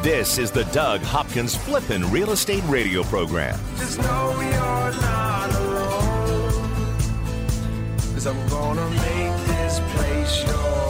This 0.00 0.38
is 0.38 0.52
the 0.52 0.62
Doug 0.66 1.00
Hopkins 1.00 1.56
Flippin' 1.56 2.08
Real 2.12 2.30
Estate 2.30 2.62
Radio 2.68 3.02
Program. 3.02 3.58
Just 3.76 3.98
know 3.98 4.30
you're 4.40 4.52
not 5.02 5.50
alone. 5.56 6.52
Cause 8.14 8.28
I'm 8.28 8.48
gonna 8.48 8.88
make 8.90 9.46
this 9.48 9.80
place 9.92 10.44
your 10.46 10.89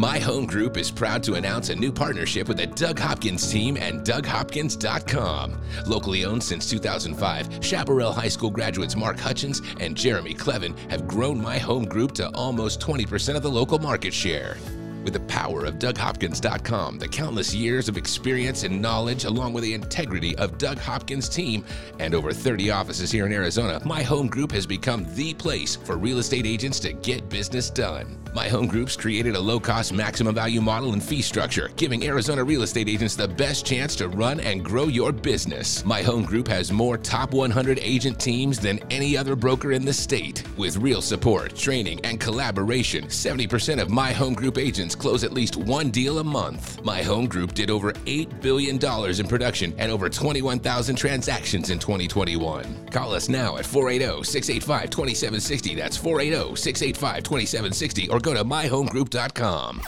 My 0.00 0.18
Home 0.20 0.46
Group 0.46 0.76
is 0.76 0.90
proud 0.90 1.22
to 1.24 1.34
announce 1.34 1.68
a 1.68 1.74
new 1.74 1.92
partnership 1.92 2.48
with 2.48 2.56
the 2.56 2.66
Doug 2.66 2.98
Hopkins 2.98 3.50
team 3.50 3.76
and 3.76 4.00
DougHopkins.com. 4.00 5.60
Locally 5.86 6.24
owned 6.24 6.42
since 6.42 6.70
2005, 6.70 7.62
Chaparral 7.62 8.12
High 8.12 8.28
School 8.28 8.50
graduates 8.50 8.96
Mark 8.96 9.18
Hutchins 9.18 9.60
and 9.78 9.96
Jeremy 9.96 10.32
Clevin 10.32 10.78
have 10.90 11.06
grown 11.06 11.42
My 11.42 11.58
Home 11.58 11.84
Group 11.84 12.12
to 12.12 12.30
almost 12.30 12.80
20% 12.80 13.36
of 13.36 13.42
the 13.42 13.50
local 13.50 13.78
market 13.78 14.14
share. 14.14 14.56
With 15.04 15.14
the 15.14 15.20
power 15.20 15.64
of 15.64 15.78
DougHopkins.com, 15.78 16.98
the 16.98 17.08
countless 17.08 17.54
years 17.54 17.88
of 17.88 17.96
experience 17.96 18.64
and 18.64 18.82
knowledge, 18.82 19.24
along 19.24 19.54
with 19.54 19.64
the 19.64 19.72
integrity 19.72 20.36
of 20.36 20.58
Doug 20.58 20.78
Hopkins' 20.78 21.28
team, 21.28 21.64
and 21.98 22.14
over 22.14 22.32
30 22.32 22.70
offices 22.70 23.10
here 23.10 23.24
in 23.24 23.32
Arizona, 23.32 23.80
My 23.86 24.02
Home 24.02 24.28
Group 24.28 24.52
has 24.52 24.66
become 24.66 25.06
the 25.14 25.32
place 25.34 25.74
for 25.74 25.96
real 25.96 26.18
estate 26.18 26.46
agents 26.46 26.78
to 26.80 26.92
get 26.92 27.28
business 27.30 27.70
done. 27.70 28.18
My 28.32 28.48
Home 28.48 28.68
Group's 28.68 28.96
created 28.96 29.34
a 29.34 29.40
low 29.40 29.58
cost 29.58 29.92
maximum 29.92 30.36
value 30.36 30.60
model 30.60 30.92
and 30.92 31.02
fee 31.02 31.20
structure, 31.20 31.68
giving 31.74 32.06
Arizona 32.06 32.44
real 32.44 32.62
estate 32.62 32.88
agents 32.88 33.16
the 33.16 33.26
best 33.26 33.66
chance 33.66 33.96
to 33.96 34.08
run 34.08 34.38
and 34.40 34.64
grow 34.64 34.84
your 34.84 35.10
business. 35.10 35.84
My 35.84 36.02
Home 36.02 36.22
Group 36.22 36.46
has 36.46 36.70
more 36.70 36.96
top 36.96 37.32
100 37.32 37.80
agent 37.80 38.20
teams 38.20 38.60
than 38.60 38.78
any 38.90 39.16
other 39.16 39.34
broker 39.34 39.72
in 39.72 39.84
the 39.84 39.92
state. 39.92 40.44
With 40.56 40.76
real 40.76 41.02
support, 41.02 41.56
training, 41.56 42.04
and 42.04 42.20
collaboration, 42.20 43.06
70% 43.06 43.82
of 43.82 43.90
My 43.90 44.12
Home 44.12 44.34
Group 44.34 44.58
agents 44.58 44.94
close 44.94 45.24
at 45.24 45.32
least 45.32 45.56
one 45.56 45.90
deal 45.90 46.20
a 46.20 46.24
month. 46.24 46.80
My 46.84 47.02
Home 47.02 47.26
Group 47.26 47.54
did 47.54 47.68
over 47.68 47.92
$8 47.92 48.40
billion 48.40 48.76
in 48.76 49.26
production 49.26 49.74
and 49.76 49.90
over 49.90 50.08
21,000 50.08 50.94
transactions 50.94 51.70
in 51.70 51.80
2021. 51.80 52.86
Call 52.90 53.12
us 53.12 53.28
now 53.28 53.56
at 53.56 53.66
480 53.66 54.22
685 54.22 54.90
2760. 54.90 55.74
That's 55.74 55.96
480 55.96 56.54
685 56.54 57.22
2760 57.24 58.08
or 58.08 58.19
go 58.20 58.34
to 58.34 58.44
myhomegroup.com. 58.44 59.82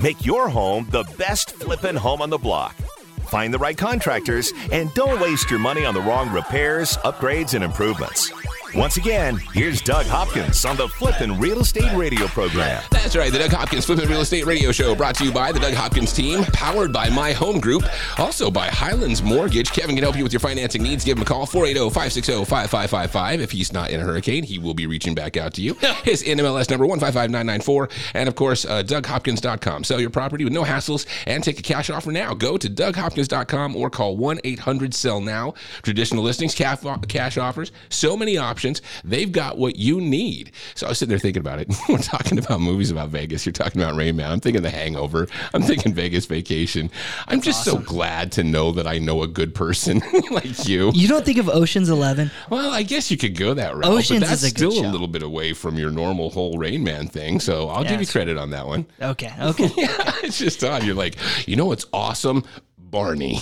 Make 0.00 0.24
your 0.24 0.48
home 0.48 0.86
the 0.90 1.04
best 1.18 1.52
flippin' 1.52 1.96
home 1.96 2.22
on 2.22 2.30
the 2.30 2.38
block. 2.38 2.76
Find 3.28 3.52
the 3.52 3.58
right 3.58 3.76
contractors 3.76 4.52
and 4.72 4.92
don't 4.94 5.20
waste 5.20 5.50
your 5.50 5.58
money 5.58 5.84
on 5.84 5.92
the 5.94 6.00
wrong 6.00 6.30
repairs, 6.30 6.96
upgrades, 6.98 7.54
and 7.54 7.64
improvements. 7.64 8.32
Once 8.74 8.98
again, 8.98 9.36
here's 9.54 9.80
Doug 9.80 10.04
Hopkins 10.04 10.64
on 10.66 10.76
the 10.76 10.86
Flippin' 10.88 11.38
Real 11.40 11.60
Estate 11.60 11.90
Radio 11.96 12.26
program. 12.26 12.82
That's 12.90 13.16
right, 13.16 13.32
the 13.32 13.38
Doug 13.38 13.50
Hopkins 13.50 13.86
Flippin' 13.86 14.08
Real 14.10 14.20
Estate 14.20 14.44
Radio 14.44 14.72
Show 14.72 14.94
brought 14.94 15.14
to 15.16 15.24
you 15.24 15.32
by 15.32 15.52
the 15.52 15.58
Doug 15.58 15.72
Hopkins 15.72 16.12
team, 16.12 16.44
powered 16.52 16.92
by 16.92 17.08
My 17.08 17.32
Home 17.32 17.60
Group, 17.60 17.84
also 18.18 18.50
by 18.50 18.68
Highlands 18.68 19.22
Mortgage. 19.22 19.70
Kevin 19.72 19.94
can 19.96 20.02
help 20.04 20.16
you 20.16 20.22
with 20.22 20.34
your 20.34 20.40
financing 20.40 20.82
needs. 20.82 21.02
Give 21.02 21.16
him 21.16 21.22
a 21.22 21.24
call, 21.24 21.46
480-560-5555. 21.46 23.38
If 23.40 23.52
he's 23.52 23.72
not 23.72 23.90
in 23.90 24.00
a 24.00 24.02
hurricane, 24.04 24.44
he 24.44 24.58
will 24.58 24.74
be 24.74 24.86
reaching 24.86 25.14
back 25.14 25.38
out 25.38 25.54
to 25.54 25.62
you. 25.62 25.72
His 26.04 26.22
NMLS 26.22 26.68
number, 26.68 26.86
155994. 26.86 27.88
And 28.12 28.28
of 28.28 28.34
course, 28.34 28.66
uh, 28.66 28.82
DougHopkins.com. 28.82 29.84
Sell 29.84 30.00
your 30.00 30.10
property 30.10 30.44
with 30.44 30.52
no 30.52 30.64
hassles 30.64 31.06
and 31.26 31.42
take 31.42 31.58
a 31.58 31.62
cash 31.62 31.88
offer 31.88 32.12
now. 32.12 32.34
Go 32.34 32.58
to 32.58 32.68
DougHopkins.com 32.68 33.76
or 33.76 33.88
call 33.88 34.18
1-800-SELL-NOW. 34.18 35.54
Traditional 35.82 36.22
listings, 36.22 36.54
cash 36.54 36.80
cash 37.08 37.38
offers, 37.38 37.72
so 37.88 38.14
many 38.16 38.36
options. 38.36 38.57
They've 39.04 39.30
got 39.30 39.58
what 39.58 39.76
you 39.76 40.00
need. 40.00 40.52
So 40.74 40.86
I 40.86 40.90
was 40.90 40.98
sitting 40.98 41.10
there 41.10 41.18
thinking 41.18 41.40
about 41.40 41.60
it. 41.60 41.68
We're 41.88 41.98
talking 41.98 42.38
about 42.38 42.60
movies 42.60 42.90
about 42.90 43.08
Vegas. 43.10 43.46
You're 43.46 43.52
talking 43.52 43.80
about 43.80 43.94
Rain 43.94 44.16
Man. 44.16 44.30
I'm 44.30 44.40
thinking 44.40 44.62
The 44.62 44.70
Hangover. 44.70 45.28
I'm 45.54 45.62
thinking 45.62 45.92
Vegas 45.94 46.26
Vacation. 46.26 46.90
I'm 47.26 47.40
just 47.40 47.64
so 47.64 47.78
glad 47.78 48.32
to 48.32 48.44
know 48.44 48.72
that 48.72 48.86
I 48.86 48.98
know 48.98 49.22
a 49.22 49.28
good 49.28 49.54
person 49.54 50.02
like 50.30 50.66
you. 50.68 50.90
you 50.94 51.08
don't 51.08 51.24
think 51.24 51.38
of 51.38 51.48
Ocean's 51.48 51.88
Eleven? 51.88 52.30
Well, 52.50 52.70
I 52.72 52.82
guess 52.82 53.10
you 53.10 53.16
could 53.16 53.36
go 53.36 53.54
that 53.54 53.74
route, 53.74 53.84
Oceans 53.86 54.20
but 54.20 54.28
that's 54.28 54.42
is 54.42 54.52
a 54.52 54.54
good 54.54 54.72
still 54.72 54.86
a 54.86 54.90
little 54.90 55.08
bit 55.08 55.22
away 55.22 55.52
from 55.52 55.76
your 55.78 55.90
normal 55.90 56.30
whole 56.30 56.58
Rain 56.58 56.82
Man 56.84 57.08
thing. 57.08 57.40
So 57.40 57.68
I'll 57.68 57.84
give 57.84 58.00
you 58.00 58.06
credit 58.06 58.36
on 58.36 58.50
that 58.50 58.66
one. 58.66 58.86
Okay, 59.00 59.32
okay. 59.40 59.70
Yeah, 59.76 60.12
it's 60.22 60.38
just 60.38 60.64
odd. 60.64 60.82
You're 60.82 60.94
like, 60.94 61.16
you 61.46 61.54
know 61.56 61.66
what's 61.66 61.86
awesome? 61.92 62.44
Barney. 62.78 63.38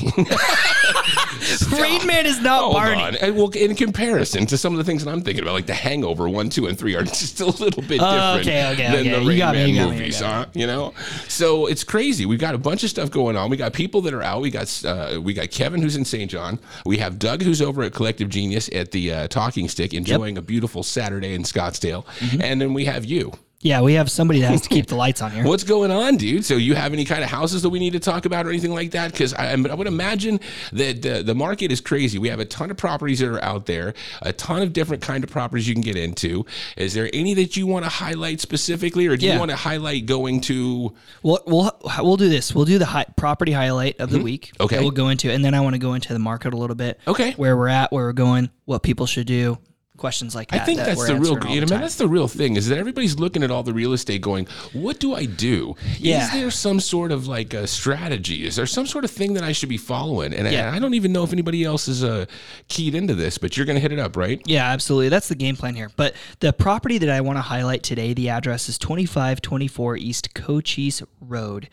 Rain 1.70 2.07
Man 2.07 2.26
is 2.26 2.40
not 2.40 2.62
Hold 2.62 2.74
Barney. 2.74 3.02
on. 3.02 3.16
And 3.16 3.36
well, 3.36 3.48
in 3.50 3.74
comparison 3.74 4.46
to 4.46 4.59
some 4.59 4.72
of 4.72 4.78
the 4.78 4.84
things 4.84 5.04
that 5.04 5.11
I'm 5.11 5.22
thinking 5.22 5.42
about, 5.42 5.54
like 5.54 5.66
The 5.66 5.74
Hangover 5.74 6.28
one, 6.28 6.48
two, 6.48 6.66
and 6.66 6.78
three, 6.78 6.94
are 6.94 7.02
just 7.04 7.40
a 7.40 7.46
little 7.46 7.82
bit 7.82 8.00
Oh, 8.02 8.38
different 8.38 8.40
okay, 8.48 8.72
okay, 8.72 8.82
than 8.96 9.00
okay. 9.00 9.11
the 9.11 9.20
You 9.22 9.28
Rain 9.28 9.38
got 9.38 9.54
me, 9.54 9.59
Man 9.61 9.68
you 9.68 9.74
got 9.76 9.88
me, 9.90 9.94
you 9.96 10.00
movies, 10.00 10.20
huh? 10.20 10.46
You 10.54 10.66
know, 10.66 10.94
so 11.28 11.66
it's 11.66 11.84
crazy. 11.84 12.26
We've 12.26 12.38
got 12.40 12.54
a 12.54 12.59
bunch 12.59 12.82
of 12.84 12.90
stuff 12.90 13.11
going 13.11 13.36
on. 13.36 13.50
We 13.50 13.57
got 13.57 13.72
people 13.72 14.00
that 14.02 14.14
are 14.14 14.22
out. 14.22 14.40
We 14.42 14.50
got 14.50 14.84
uh, 14.84 15.20
we 15.22 15.34
got 15.34 15.50
Kevin 15.50 15.80
who's 15.82 15.96
in 15.96 16.04
St. 16.04 16.30
John. 16.30 16.59
We 16.84 16.98
have 16.98 17.18
Doug 17.18 17.42
who's 17.42 17.62
over 17.62 17.82
at 17.82 17.92
Collective 17.94 18.28
Genius 18.28 18.68
at 18.72 18.90
the 18.92 19.12
uh, 19.12 19.28
Talking 19.28 19.68
Stick, 19.68 19.94
enjoying 19.94 20.38
a 20.38 20.42
beautiful 20.42 20.82
Saturday 20.82 21.34
in 21.34 21.42
Scottsdale, 21.42 22.04
Mm-hmm. 22.16 22.42
and 22.42 22.61
then 22.61 22.74
we 22.74 22.84
have 22.86 23.04
you. 23.04 23.32
Yeah, 23.66 23.80
we 23.80 23.94
have 23.94 24.08
somebody 24.10 24.40
that 24.42 24.50
has 24.52 24.60
to 24.62 24.68
keep 24.68 24.86
the 24.86 24.94
lights 24.94 25.20
on 25.20 25.32
here. 25.32 25.44
What's 25.44 25.64
going 25.64 25.90
on, 25.90 26.16
dude? 26.16 26.44
So 26.44 26.54
you 26.54 26.76
have 26.76 26.92
any 26.92 27.04
kind 27.04 27.24
of 27.24 27.30
houses 27.30 27.62
that 27.62 27.70
we 27.70 27.80
need 27.80 27.94
to 27.94 27.98
talk 27.98 28.24
about 28.24 28.46
or 28.46 28.50
anything 28.50 28.72
like 28.72 28.92
that? 28.92 29.10
Because 29.10 29.34
I, 29.34 29.50
I 29.52 29.74
would 29.74 29.88
imagine 29.88 30.38
that 30.72 31.02
the, 31.02 31.22
the 31.24 31.34
market 31.34 31.72
is 31.72 31.80
crazy. 31.80 32.18
We 32.20 32.28
have 32.28 32.38
a 32.38 32.44
ton 32.44 32.70
of 32.70 32.76
properties 32.76 33.18
that 33.18 33.28
are 33.28 33.42
out 33.42 33.66
there, 33.66 33.94
a 34.22 34.32
ton 34.32 34.62
of 34.62 34.72
different 34.72 35.02
kind 35.02 35.24
of 35.24 35.30
properties 35.30 35.66
you 35.66 35.74
can 35.74 35.82
get 35.82 35.96
into. 35.96 36.46
Is 36.76 36.94
there 36.94 37.10
any 37.12 37.34
that 37.34 37.56
you 37.56 37.66
want 37.66 37.84
to 37.84 37.88
highlight 37.90 38.40
specifically, 38.40 39.08
or 39.08 39.16
do 39.16 39.26
you 39.26 39.36
want 39.38 39.50
to 39.50 39.56
highlight 39.56 40.06
going 40.06 40.40
to? 40.42 40.94
We'll, 41.24 41.42
we'll 41.46 41.76
we'll 41.98 42.16
do 42.16 42.28
this. 42.28 42.54
We'll 42.54 42.66
do 42.66 42.78
the 42.78 42.86
hi- 42.86 43.06
property 43.16 43.50
highlight 43.50 44.00
of 44.00 44.10
the 44.10 44.22
week. 44.22 44.52
Mm-hmm. 44.54 44.62
Okay. 44.62 44.76
that 44.76 44.82
we'll 44.82 44.92
go 44.92 45.08
into, 45.08 45.32
and 45.32 45.44
then 45.44 45.54
I 45.54 45.60
want 45.60 45.74
to 45.74 45.78
go 45.80 45.94
into 45.94 46.12
the 46.12 46.18
market 46.20 46.54
a 46.54 46.56
little 46.56 46.76
bit. 46.76 47.00
Okay. 47.08 47.32
Where 47.32 47.56
we're 47.56 47.68
at, 47.68 47.90
where 47.90 48.04
we're 48.04 48.12
going, 48.12 48.50
what 48.64 48.82
people 48.84 49.06
should 49.06 49.26
do, 49.26 49.58
questions 49.97 50.34
like 50.34 50.51
that. 50.51 50.62
I 50.62 50.64
think 50.64 50.78
that 50.78 50.86
that's 50.86 51.07
the 51.07 51.16
real, 51.16 51.38
you 51.47 51.61
know, 51.61 51.66
man, 51.68 51.80
that's 51.80 51.97
the 51.97 52.09
real 52.09 52.28
thing 52.28 52.57
is 52.57 52.68
that 52.68 52.78
everybody's 52.78 53.18
looking 53.18 53.42
at 53.42 53.51
all 53.51 53.62
the 53.62 53.72
real 53.72 53.92
estate 53.92 54.20
going, 54.22 54.47
what 54.72 54.99
do 55.01 55.14
I 55.14 55.24
do? 55.24 55.74
Yeah. 55.99 56.24
Is 56.24 56.32
there 56.32 56.51
some 56.51 56.80
sort 56.80 57.12
of 57.12 57.26
like 57.26 57.55
a 57.55 57.66
strategy? 57.66 58.47
Is 58.47 58.57
there 58.57 58.66
some 58.66 58.86
sort 58.86 59.05
of 59.05 59.11
thing 59.11 59.34
that 59.34 59.42
I 59.44 59.53
should 59.53 59.68
be 59.68 59.76
following? 59.78 60.34
And 60.34 60.51
Yeah. 60.51 60.70
I, 60.72 60.76
I 60.76 60.78
don't 60.78 60.94
even 60.94 61.12
know 61.12 61.24
if 61.24 61.32
anybody 61.32 61.64
else 61.64 61.88
is 61.88 62.05
uh, 62.05 62.26
keyed 62.68 62.94
into 62.94 63.14
this, 63.14 63.38
but 63.38 63.57
you're 63.57 63.66
going 63.66 63.76
to 63.76 63.80
hit 63.80 63.92
it 63.92 63.99
up, 63.99 64.16
right? 64.16 64.40
Yeah, 64.44 64.70
absolutely. 64.70 65.09
That's 65.09 65.28
the 65.28 65.34
game 65.34 65.57
plan 65.57 65.74
here. 65.74 65.90
But 65.97 66.14
the 66.40 66.53
property 66.53 66.99
that 66.99 67.09
I 67.11 67.20
want 67.20 67.36
to 67.38 67.42
highlight 67.42 67.82
today, 67.82 68.12
the 68.14 68.28
address 68.28 68.68
is 68.68 68.78
2524 68.78 69.97
East 69.97 70.34
Cochise 70.34 71.03
Road 71.20 71.68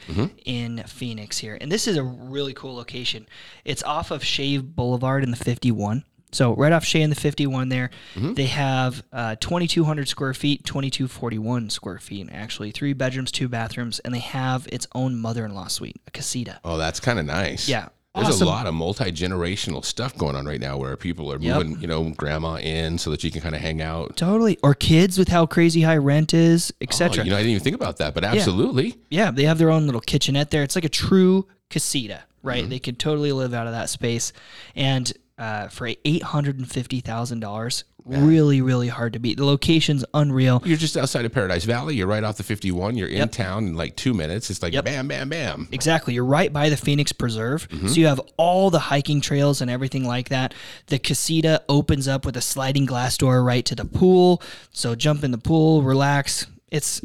in 0.45 0.83
Phoenix 0.87 1.37
here. 1.39 1.57
And 1.59 1.71
this 1.71 1.87
is 1.87 1.97
a 1.97 2.03
really 2.03 2.53
cool 2.53 2.75
location. 2.75 3.27
It's 3.65 3.83
off 3.83 4.11
of 4.11 4.23
Shea 4.23 4.57
Boulevard 4.57 5.23
in 5.23 5.31
the 5.31 5.37
51. 5.37 6.03
So 6.33 6.53
right 6.55 6.71
off 6.73 6.83
Shea 6.83 7.01
in 7.01 7.09
the 7.09 7.15
51 7.15 7.69
there, 7.69 7.89
they 8.15 8.47
have 8.47 9.03
uh, 9.13 9.35
2,200 9.39 10.07
square 10.09 10.33
feet, 10.33 10.63
2,241 10.65 11.69
square 11.69 11.99
feet, 11.99 12.27
actually. 12.31 12.71
Three 12.71 12.93
bedrooms, 12.93 13.31
two 13.31 13.47
bathrooms, 13.47 13.99
and 13.99 14.13
they 14.13 14.19
have 14.19 14.67
its 14.71 14.87
own 14.95 15.15
mother-in-law 15.15 15.67
suite, 15.67 16.01
a 16.07 16.11
casita. 16.11 16.59
Oh, 16.63 16.77
that's 16.77 16.99
kind 16.99 17.19
of 17.19 17.25
nice. 17.25 17.67
Yeah. 17.69 17.89
There's 18.15 18.27
Awesome. 18.27 18.47
a 18.47 18.51
lot 18.51 18.67
of 18.67 18.75
multi 18.75 19.05
generational 19.11 19.83
stuff 19.83 20.15
going 20.15 20.35
on 20.35 20.45
right 20.45 20.61
now 20.61 20.77
where 20.77 20.95
people 20.95 21.33
are 21.33 21.39
Yep. 21.39 21.55
moving, 21.65 21.81
you 21.81 21.87
know, 21.87 22.11
grandma 22.11 22.57
in 22.57 22.99
so 22.99 23.09
that 23.09 23.23
you 23.23 23.31
can 23.31 23.41
kind 23.41 23.55
of 23.55 23.61
hang 23.61 23.81
out. 23.81 24.15
Totally. 24.17 24.59
Or 24.61 24.75
kids 24.75 25.17
with 25.17 25.29
how 25.29 25.47
crazy 25.47 25.81
high 25.81 25.97
rent 25.97 26.31
is, 26.31 26.71
Oh, 26.73 26.77
etc. 26.81 27.23
you 27.23 27.31
know, 27.31 27.37
I 27.37 27.39
didn't 27.39 27.51
even 27.53 27.63
think 27.63 27.75
about 27.75 27.97
that, 27.97 28.13
but 28.13 28.23
absolutely. 28.23 28.97
Yeah, 29.09 29.31
they 29.31 29.45
have 29.45 29.57
their 29.57 29.71
own 29.71 29.87
little 29.87 29.99
kitchenette 30.01 30.51
there. 30.51 30.61
It's 30.61 30.75
like 30.75 30.85
a 30.85 30.89
true 30.89 31.47
casita, 31.71 32.21
Mm-hmm. 32.37 32.47
right? 32.47 32.69
They 32.69 32.77
could 32.77 32.99
totally 32.99 33.31
live 33.31 33.51
out 33.55 33.65
of 33.65 33.73
that 33.73 33.89
space. 33.89 34.31
And 34.75 35.11
uh, 35.43 35.67
for 35.67 35.89
eight 36.05 36.23
hundred 36.23 36.57
and 36.59 36.69
fifty 36.71 36.99
thousand 37.01 37.39
dollars, 37.41 37.83
really, 38.05 38.61
really 38.61 38.87
hard 38.87 39.13
to 39.13 39.19
beat. 39.19 39.37
The 39.37 39.45
location's 39.45 40.03
unreal. 40.13 40.61
You're 40.65 40.77
just 40.77 40.95
outside 40.97 41.25
of 41.25 41.31
Paradise 41.33 41.63
Valley. 41.65 41.95
You're 41.95 42.07
right 42.07 42.23
off 42.23 42.37
the 42.37 42.43
51. 42.43 42.95
You're 42.97 43.07
in 43.07 43.17
Yep. 43.17 43.31
town 43.31 43.67
in 43.67 43.75
like 43.75 43.95
two 43.95 44.13
minutes. 44.13 44.49
It's 44.49 44.61
like 44.61 44.73
Yep. 44.73 44.85
bam, 44.85 45.07
bam, 45.07 45.29
bam. 45.29 45.67
Exactly. 45.71 46.13
You're 46.13 46.25
right 46.39 46.51
by 46.51 46.69
the 46.69 46.77
Phoenix 46.77 47.11
Preserve. 47.11 47.67
Mm-hmm. 47.69 47.87
So 47.87 47.95
you 47.95 48.07
have 48.07 48.21
all 48.37 48.69
the 48.69 48.79
hiking 48.79 49.21
trails 49.21 49.61
and 49.61 49.71
everything 49.71 50.05
like 50.05 50.29
that. 50.29 50.53
The 50.87 50.99
casita 50.99 51.61
opens 51.69 52.07
up 52.07 52.25
with 52.25 52.35
a 52.37 52.41
sliding 52.41 52.85
glass 52.85 53.17
door 53.17 53.43
right 53.43 53.65
to 53.65 53.75
the 53.75 53.85
pool. 53.85 54.41
So 54.71 54.95
jump 54.95 55.23
in 55.23 55.31
the 55.31 55.37
pool, 55.37 55.81
relax. 55.83 56.45
It's 56.71 57.01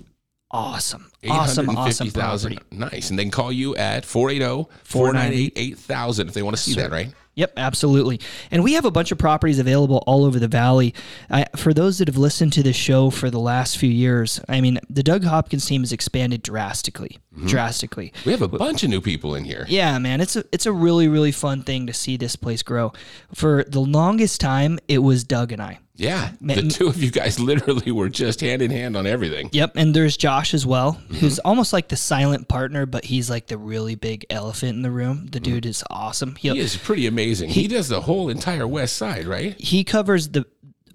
awesome. 0.50 1.10
Awesome, 1.28 1.68
awesome 1.70 2.06
850,000. 2.08 2.54
property. 2.56 2.76
Nice. 2.76 3.10
And 3.10 3.18
they 3.18 3.24
can 3.24 3.30
call 3.30 3.52
you 3.52 3.74
at 3.76 4.04
480 4.04 4.68
498 4.84 5.52
8000 5.56 6.28
if 6.28 6.34
they 6.34 6.42
want 6.42 6.56
to 6.56 6.62
see 6.62 6.74
that, 6.74 6.90
right? 6.90 7.12
Yep, 7.38 7.52
absolutely. 7.56 8.20
And 8.50 8.64
we 8.64 8.72
have 8.72 8.84
a 8.84 8.90
bunch 8.90 9.12
of 9.12 9.18
properties 9.18 9.60
available 9.60 10.02
all 10.08 10.24
over 10.24 10.40
the 10.40 10.48
valley. 10.48 10.92
I, 11.30 11.46
for 11.54 11.72
those 11.72 11.98
that 11.98 12.08
have 12.08 12.16
listened 12.16 12.52
to 12.54 12.64
this 12.64 12.74
show 12.74 13.10
for 13.10 13.30
the 13.30 13.38
last 13.38 13.78
few 13.78 13.88
years, 13.88 14.40
I 14.48 14.60
mean, 14.60 14.80
the 14.90 15.04
Doug 15.04 15.22
Hopkins 15.22 15.64
team 15.64 15.82
has 15.82 15.92
expanded 15.92 16.42
drastically, 16.42 17.18
mm-hmm. 17.32 17.46
drastically. 17.46 18.12
We 18.26 18.32
have 18.32 18.42
a 18.42 18.48
bunch 18.48 18.82
of 18.82 18.90
new 18.90 19.00
people 19.00 19.36
in 19.36 19.44
here. 19.44 19.66
Yeah, 19.68 20.00
man, 20.00 20.20
it's 20.20 20.34
a 20.34 20.44
it's 20.50 20.66
a 20.66 20.72
really 20.72 21.06
really 21.06 21.30
fun 21.30 21.62
thing 21.62 21.86
to 21.86 21.92
see 21.92 22.16
this 22.16 22.34
place 22.34 22.64
grow. 22.64 22.92
For 23.32 23.62
the 23.68 23.80
longest 23.80 24.40
time, 24.40 24.80
it 24.88 24.98
was 24.98 25.22
Doug 25.22 25.52
and 25.52 25.62
I. 25.62 25.78
Yeah. 25.98 26.30
The 26.40 26.62
two 26.68 26.86
of 26.86 27.02
you 27.02 27.10
guys 27.10 27.38
literally 27.50 27.90
were 27.90 28.08
just 28.08 28.40
hand 28.40 28.62
in 28.62 28.70
hand 28.70 28.96
on 28.96 29.06
everything. 29.06 29.50
Yep, 29.52 29.72
and 29.76 29.94
there's 29.94 30.16
Josh 30.16 30.54
as 30.54 30.64
well, 30.64 30.94
Mm-hmm. 30.94 31.14
who's 31.16 31.38
almost 31.40 31.72
like 31.72 31.88
the 31.88 31.96
silent 31.96 32.48
partner, 32.48 32.86
but 32.86 33.04
he's 33.04 33.28
like 33.28 33.48
the 33.48 33.58
really 33.58 33.94
big 33.96 34.24
elephant 34.30 34.76
in 34.76 34.82
the 34.82 34.90
room. 34.90 35.26
The 35.26 35.40
Mm-hmm. 35.40 35.52
dude 35.54 35.66
is 35.66 35.84
awesome. 35.90 36.36
He'll, 36.36 36.54
He 36.54 36.60
is 36.60 36.76
pretty 36.76 37.06
amazing. 37.06 37.50
He, 37.50 37.66
does 37.68 37.88
the 37.88 38.00
whole 38.00 38.28
entire 38.30 38.66
west 38.66 38.96
side, 38.96 39.26
right? 39.26 39.58
he 39.60 39.84
covers 39.84 40.28
the 40.28 40.46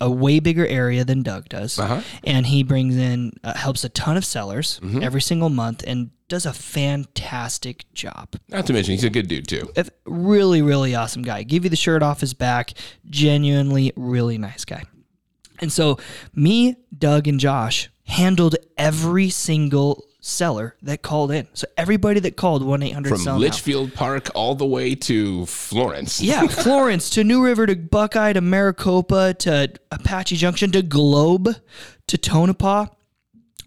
a 0.01 0.09
way 0.09 0.39
bigger 0.39 0.65
area 0.67 1.05
than 1.05 1.21
Doug 1.21 1.47
does, 1.49 1.77
Uh-huh. 1.79 2.01
and 2.23 2.45
he 2.45 2.63
brings 2.63 2.97
in 2.97 3.31
uh, 3.43 3.53
helps 3.55 3.83
a 3.83 3.89
ton 3.89 4.17
of 4.17 4.25
sellers 4.25 4.79
Mm-hmm. 4.83 5.03
every 5.03 5.21
single 5.21 5.49
month 5.49 5.83
and 5.85 6.09
does 6.27 6.45
a 6.45 6.53
fantastic 6.53 7.85
job. 7.93 8.29
Not 8.49 8.65
to 8.67 8.73
mention, 8.73 8.93
he's 8.93 9.03
a 9.03 9.09
good 9.09 9.27
dude, 9.27 9.47
too. 9.47 9.71
A 9.77 9.85
really 10.05 10.61
really 10.61 10.95
awesome 10.95 11.21
guy. 11.21 11.43
Give 11.43 11.63
you 11.63 11.69
the 11.69 11.75
shirt 11.75 12.01
off 12.03 12.21
his 12.21 12.33
back. 12.33 12.73
Genuinely 13.09 13.93
really 13.95 14.37
nice 14.37 14.65
guy. 14.65 14.83
And 15.63 15.71
so 15.71 15.97
me, 16.35 16.75
Doug, 16.95 17.27
and 17.27 17.39
Josh 17.39 17.89
handled 18.05 18.55
every 18.77 19.29
single 19.29 20.05
seller 20.19 20.75
that 20.81 21.01
called 21.01 21.31
in. 21.31 21.47
So 21.53 21.67
everybody 21.77 22.19
that 22.21 22.35
called 22.37 22.63
one 22.63 22.83
eight 22.83 22.91
hundred 22.91 23.09
From 23.09 23.17
sell 23.19 23.35
now. 23.35 23.39
Litchfield 23.39 23.93
Park 23.93 24.29
all 24.35 24.55
the 24.55 24.65
way 24.65 24.93
to 24.95 25.45
Florence. 25.45 26.21
Yeah, 26.21 26.47
Florence 26.47 27.09
to 27.11 27.23
New 27.23 27.43
River 27.43 27.65
to 27.65 27.75
Buckeye 27.75 28.33
to 28.33 28.41
Maricopa 28.41 29.33
to 29.39 29.73
Apache 29.91 30.35
Junction 30.37 30.71
to 30.71 30.81
Globe 30.81 31.49
to 32.07 32.17
Tonopah. 32.17 32.87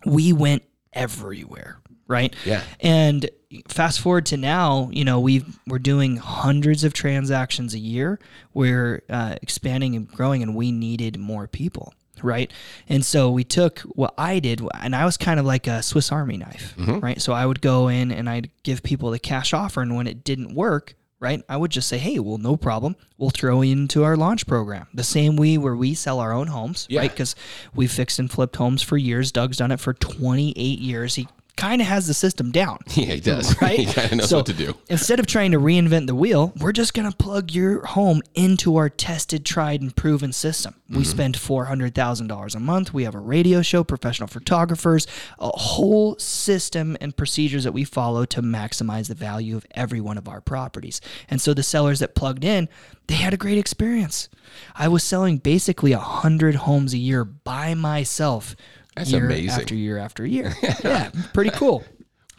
We 0.05 0.33
went 0.33 0.63
everywhere, 0.93 1.81
right? 2.09 2.35
Yeah. 2.45 2.63
And 2.81 3.29
fast 3.69 4.01
forward 4.01 4.27
to 4.27 4.37
now, 4.37 4.89
you 4.93 5.05
know, 5.05 5.21
we 5.21 5.45
we're 5.67 5.79
doing 5.79 6.17
hundreds 6.17 6.85
of 6.85 6.93
transactions 6.93 7.75
a 7.75 7.79
year. 7.79 8.19
We're 8.55 9.03
uh, 9.09 9.37
expanding 9.43 9.95
and 9.97 10.09
growing, 10.09 10.43
and 10.43 10.55
we 10.55 10.73
needed 10.73 11.19
more 11.19 11.47
people. 11.47 11.93
Right. 12.23 12.51
And 12.89 13.05
so 13.05 13.31
we 13.31 13.45
took 13.45 13.81
what 13.81 14.15
I 14.17 14.39
did, 14.41 14.63
and 14.81 14.97
I 14.97 15.05
was 15.05 15.17
kind 15.19 15.39
of 15.39 15.45
like 15.45 15.67
a 15.67 15.83
Swiss 15.83 16.11
Army 16.11 16.39
knife. 16.39 16.75
Right. 16.79 17.21
So 17.21 17.35
I 17.35 17.45
would 17.45 17.61
go 17.61 17.89
in 17.89 18.11
and 18.11 18.29
I'd 18.29 18.51
give 18.63 18.83
people 18.83 19.11
the 19.11 19.19
cash 19.19 19.53
offer. 19.53 19.83
And 19.83 19.95
when 19.97 20.07
it 20.07 20.25
didn't 20.25 20.55
work, 20.55 20.95
right, 21.21 21.43
I 21.47 21.59
would 21.59 21.71
just 21.71 21.89
say, 21.91 21.99
hey, 21.99 22.19
well, 22.19 22.39
no 22.39 22.57
problem. 22.57 22.97
We'll 23.19 23.29
throw 23.29 23.61
you 23.61 23.73
into 23.73 24.03
our 24.03 24.17
launch 24.17 24.47
program. 24.47 24.87
The 24.95 25.05
same 25.05 25.37
way 25.37 25.59
where 25.59 25.77
we 25.77 25.93
sell 25.93 26.19
our 26.19 26.33
own 26.33 26.47
homes, 26.47 26.87
Yeah. 26.89 27.01
right? 27.01 27.11
Because 27.11 27.37
we've 27.75 27.93
fixed 27.93 28.19
and 28.19 28.31
flipped 28.31 28.57
homes 28.57 28.81
for 28.83 28.97
years. 28.97 29.31
Doug's 29.31 29.59
done 29.59 29.71
it 29.71 29.81
for 29.81 29.93
28 29.93 30.79
years. 30.79 31.17
He 31.17 31.29
kind 31.57 31.81
of 31.81 31.89
has 31.89 32.07
the 32.07 32.15
system 32.15 32.53
down. 32.53 32.79
Yeah, 32.97 33.15
he 33.15 33.21
does. 33.21 33.55
Right? 33.63 33.79
he 33.79 33.87
kind 33.87 34.13
of 34.13 34.19
knows 34.19 34.31
So, 34.31 34.39
what 34.39 34.47
to 34.47 34.53
do. 34.55 34.75
Instead 34.89 35.21
of 35.21 35.27
trying 35.27 35.53
to 35.53 35.59
reinvent 35.59 36.07
the 36.07 36.15
wheel, 36.15 36.53
we're 36.59 36.73
just 36.73 36.95
going 36.95 37.11
to 37.11 37.17
plug 37.17 37.53
your 37.53 37.85
home 37.85 38.23
into 38.35 38.77
our 38.77 38.89
tested, 38.89 39.45
tried, 39.45 39.83
and 39.83 39.95
proven 39.95 40.33
system. 40.33 40.75
We 40.89 40.99
mm-hmm. 40.99 41.05
spend 41.05 41.37
$400,000 41.37 42.55
a 42.55 42.61
month. 42.61 42.95
We 42.95 43.05
have 43.05 43.15
a 43.15 43.21
radio 43.21 43.61
show, 43.61 43.85
professional 43.85 44.29
photographers, 44.29 45.07
a 45.39 45.49
whole 45.49 46.19
system 46.19 46.97
and 47.01 47.17
procedures 47.17 47.65
that 47.65 47.73
we 47.73 47.85
follow 47.85 48.25
to 48.27 48.43
maximize 48.43 49.09
the 49.09 49.15
value 49.15 49.57
of 49.57 49.67
every 49.73 50.01
one 50.01 50.19
of 50.19 50.29
our 50.29 50.41
properties. 50.41 51.01
And 51.29 51.41
so 51.41 51.55
the 51.55 51.63
sellers 51.63 51.99
that 51.99 52.15
plugged 52.15 52.45
in, 52.45 52.69
they 53.09 53.15
had 53.15 53.35
a 53.35 53.39
great 53.39 53.59
experience. 53.59 54.29
I 54.75 54.89
was 54.89 55.05
selling 55.05 55.39
basically 55.39 55.95
100 55.95 56.55
homes 56.55 56.95
a 56.95 56.99
year 56.99 57.25
by 57.25 57.75
myself. 57.75 58.57
That's 58.97 59.13
year 59.13 59.25
amazing. 59.27 59.51
After 59.61 59.75
year 59.75 59.99
after 59.99 60.27
year. 60.27 60.55
yeah, 60.85 61.11
pretty 61.35 61.51
cool. 61.51 61.85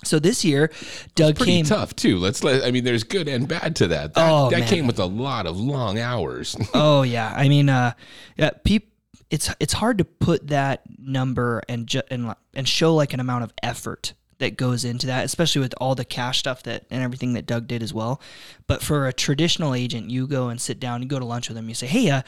So 0.04 0.20
this 0.20 0.46
year, 0.46 0.70
Doug 1.16 1.38
Pretty 1.38 1.54
came. 1.54 1.66
tough 1.66 1.96
too. 1.96 2.18
Let's 2.18 2.44
let. 2.44 2.64
I 2.64 2.72
mean, 2.72 2.84
there's 2.84 3.04
good 3.04 3.28
and 3.28 3.48
bad 3.48 3.76
to 3.78 3.88
that. 3.88 4.14
That, 4.14 4.30
Oh, 4.32 4.50
that 4.52 4.60
man. 4.60 4.68
came 4.70 4.88
with 4.88 5.00
a 5.00 5.06
lot 5.06 5.48
of 5.48 5.60
long 5.60 5.98
hours. 6.00 6.56
Oh 6.74 7.02
yeah, 7.02 7.34
I 7.36 7.50
mean, 7.50 7.68
uh, 7.70 7.94
yeah, 8.38 8.52
peop, 8.64 8.92
It's 9.32 9.50
it's 9.60 9.74
hard 9.74 9.98
to 9.98 10.06
put 10.06 10.48
that 10.48 10.84
number 11.00 11.64
and 11.68 11.88
ju- 11.88 12.04
and 12.12 12.34
and 12.54 12.68
show 12.68 12.94
like 12.94 13.14
an 13.14 13.20
amount 13.20 13.44
of 13.46 13.54
effort 13.64 14.14
that 14.38 14.56
goes 14.56 14.86
into 14.86 15.08
that, 15.08 15.26
especially 15.26 15.62
with 15.62 15.74
all 15.82 15.96
the 15.96 16.06
cash 16.06 16.38
stuff 16.38 16.62
that 16.64 16.86
and 16.92 17.02
everything 17.02 17.34
that 17.34 17.48
Doug 17.48 17.66
did 17.68 17.82
as 17.82 17.92
well. 17.92 18.22
But 18.68 18.84
for 18.84 19.08
a 19.08 19.14
traditional 19.14 19.74
agent, 19.74 20.12
you 20.12 20.28
go 20.28 20.50
and 20.50 20.62
sit 20.62 20.80
down, 20.80 21.02
you 21.02 21.08
go 21.08 21.18
to 21.18 21.26
lunch 21.26 21.50
with 21.50 21.56
them, 21.58 21.68
you 21.70 21.76
say, 21.76 21.88
"Hey, 21.88 22.12
uh, 22.12 22.22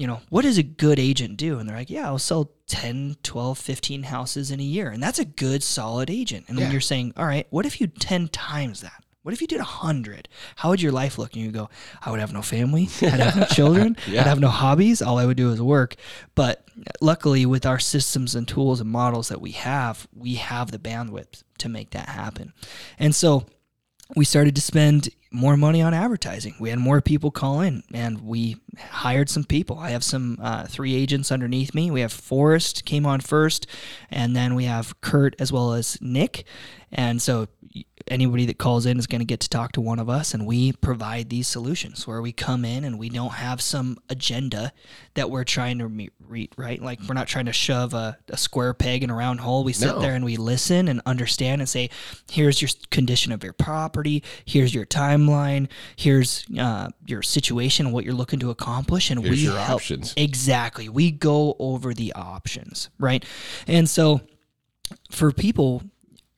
you 0.00 0.06
know, 0.06 0.20
what 0.30 0.42
does 0.42 0.58
a 0.58 0.62
good 0.62 0.98
agent 0.98 1.36
do?" 1.36 1.58
And 1.58 1.68
they're 1.68 1.76
like, 1.76 1.90
"Yeah, 1.90 2.06
I'll 2.06 2.18
sell 2.18 2.52
10, 2.68 3.16
12, 3.22 3.58
15 3.58 4.04
houses 4.04 4.50
in 4.50 4.58
a 4.58 4.62
year." 4.76 4.88
And 4.90 5.02
that's 5.02 5.18
a 5.18 5.24
good 5.24 5.62
solid 5.62 6.08
agent. 6.10 6.46
And 6.48 6.56
Yeah. 6.58 6.64
when 6.64 6.72
you're 6.72 6.80
saying, 6.80 7.12
"All 7.16 7.26
right, 7.26 7.46
what 7.50 7.66
if 7.66 7.80
you 7.80 7.86
10 7.86 8.28
times 8.28 8.80
that?" 8.80 9.04
What 9.22 9.34
if 9.34 9.42
you 9.42 9.46
did 9.46 9.60
a 9.60 9.64
hundred? 9.64 10.30
How 10.56 10.70
would 10.70 10.80
your 10.80 10.92
life 10.92 11.18
look? 11.18 11.34
And 11.34 11.44
you 11.44 11.50
go, 11.50 11.68
I 12.00 12.10
would 12.10 12.20
have 12.20 12.32
no 12.32 12.40
family. 12.40 12.88
I'd 13.02 13.20
have 13.20 13.36
no 13.36 13.44
children. 13.44 13.98
Yeah. 14.08 14.22
I'd 14.22 14.26
have 14.26 14.40
no 14.40 14.48
hobbies. 14.48 15.02
All 15.02 15.18
I 15.18 15.26
would 15.26 15.36
do 15.36 15.50
is 15.52 15.60
work. 15.60 15.96
But 16.34 16.64
luckily, 17.02 17.44
with 17.44 17.66
our 17.66 17.78
systems 17.78 18.34
and 18.34 18.48
tools 18.48 18.80
and 18.80 18.88
models 18.88 19.28
that 19.28 19.42
we 19.42 19.50
have, 19.52 20.08
we 20.14 20.36
have 20.36 20.70
the 20.70 20.78
bandwidth 20.78 21.42
to 21.58 21.68
make 21.68 21.90
that 21.90 22.08
happen. 22.08 22.54
And 22.98 23.14
so 23.14 23.44
we 24.16 24.24
started 24.24 24.54
to 24.56 24.60
spend 24.60 25.10
more 25.32 25.56
money 25.56 25.80
on 25.80 25.94
advertising. 25.94 26.56
We 26.58 26.70
had 26.70 26.78
more 26.78 27.00
people 27.00 27.30
call 27.30 27.60
in, 27.60 27.84
and 27.94 28.22
we 28.22 28.56
hired 28.78 29.28
some 29.30 29.44
people. 29.44 29.78
I 29.78 29.90
have 29.90 30.02
some 30.02 30.38
uh, 30.42 30.66
three 30.66 30.94
agents 30.94 31.30
underneath 31.30 31.74
me. 31.74 31.90
We 31.90 32.00
have 32.00 32.12
Forrest 32.12 32.84
came 32.84 33.06
on 33.06 33.20
first, 33.20 33.66
and 34.10 34.34
then 34.34 34.54
we 34.54 34.64
have 34.64 35.00
Kurt 35.00 35.36
as 35.38 35.52
well 35.52 35.72
as 35.72 35.98
Nick. 36.00 36.44
And 36.90 37.22
so 37.22 37.46
anybody 38.08 38.44
that 38.46 38.58
calls 38.58 38.86
in 38.86 38.98
is 38.98 39.06
going 39.06 39.20
to 39.20 39.24
get 39.24 39.38
to 39.40 39.48
talk 39.48 39.70
to 39.72 39.80
one 39.80 40.00
of 40.00 40.08
us, 40.08 40.34
and 40.34 40.44
we 40.44 40.72
provide 40.72 41.30
these 41.30 41.46
solutions 41.46 42.06
where 42.06 42.20
we 42.20 42.32
come 42.32 42.64
in 42.64 42.82
and 42.82 42.98
we 42.98 43.08
don't 43.08 43.34
have 43.34 43.60
some 43.60 43.96
agenda 44.08 44.72
that 45.14 45.30
we're 45.30 45.44
trying 45.44 45.78
to 45.78 45.88
meet, 45.88 46.12
read, 46.18 46.50
right? 46.56 46.82
Like 46.82 46.98
we're 47.06 47.14
not 47.14 47.28
trying 47.28 47.46
to 47.46 47.52
shove 47.52 47.94
a, 47.94 48.18
a 48.28 48.36
square 48.36 48.74
peg 48.74 49.04
in 49.04 49.10
a 49.10 49.14
round 49.14 49.40
hole. 49.40 49.62
We 49.62 49.72
sit 49.72 49.86
No. 49.94 50.00
there 50.00 50.14
and 50.14 50.24
we 50.24 50.36
listen 50.36 50.88
and 50.88 51.00
understand 51.06 51.60
and 51.60 51.68
say, 51.68 51.90
here's 52.30 52.60
your 52.60 52.70
condition 52.90 53.30
of 53.30 53.44
your 53.44 53.52
property, 53.52 54.24
here's 54.44 54.74
your 54.74 54.86
timeline. 54.86 55.68
Here's 55.94 56.44
uh, 56.58 56.88
your 57.06 57.22
situation, 57.22 57.92
what 57.92 58.04
you're 58.04 58.14
looking 58.14 58.40
to 58.40 58.50
accomplish, 58.50 59.10
and 59.10 59.22
Here's 59.24 59.38
we 59.40 59.44
help 59.46 59.70
options. 59.76 60.14
exactly. 60.16 60.88
We 60.88 61.10
go 61.12 61.54
over 61.58 61.94
the 61.94 62.12
options, 62.14 62.90
right? 62.98 63.24
And 63.66 63.88
so 63.88 64.20
for 65.10 65.30
people 65.30 65.82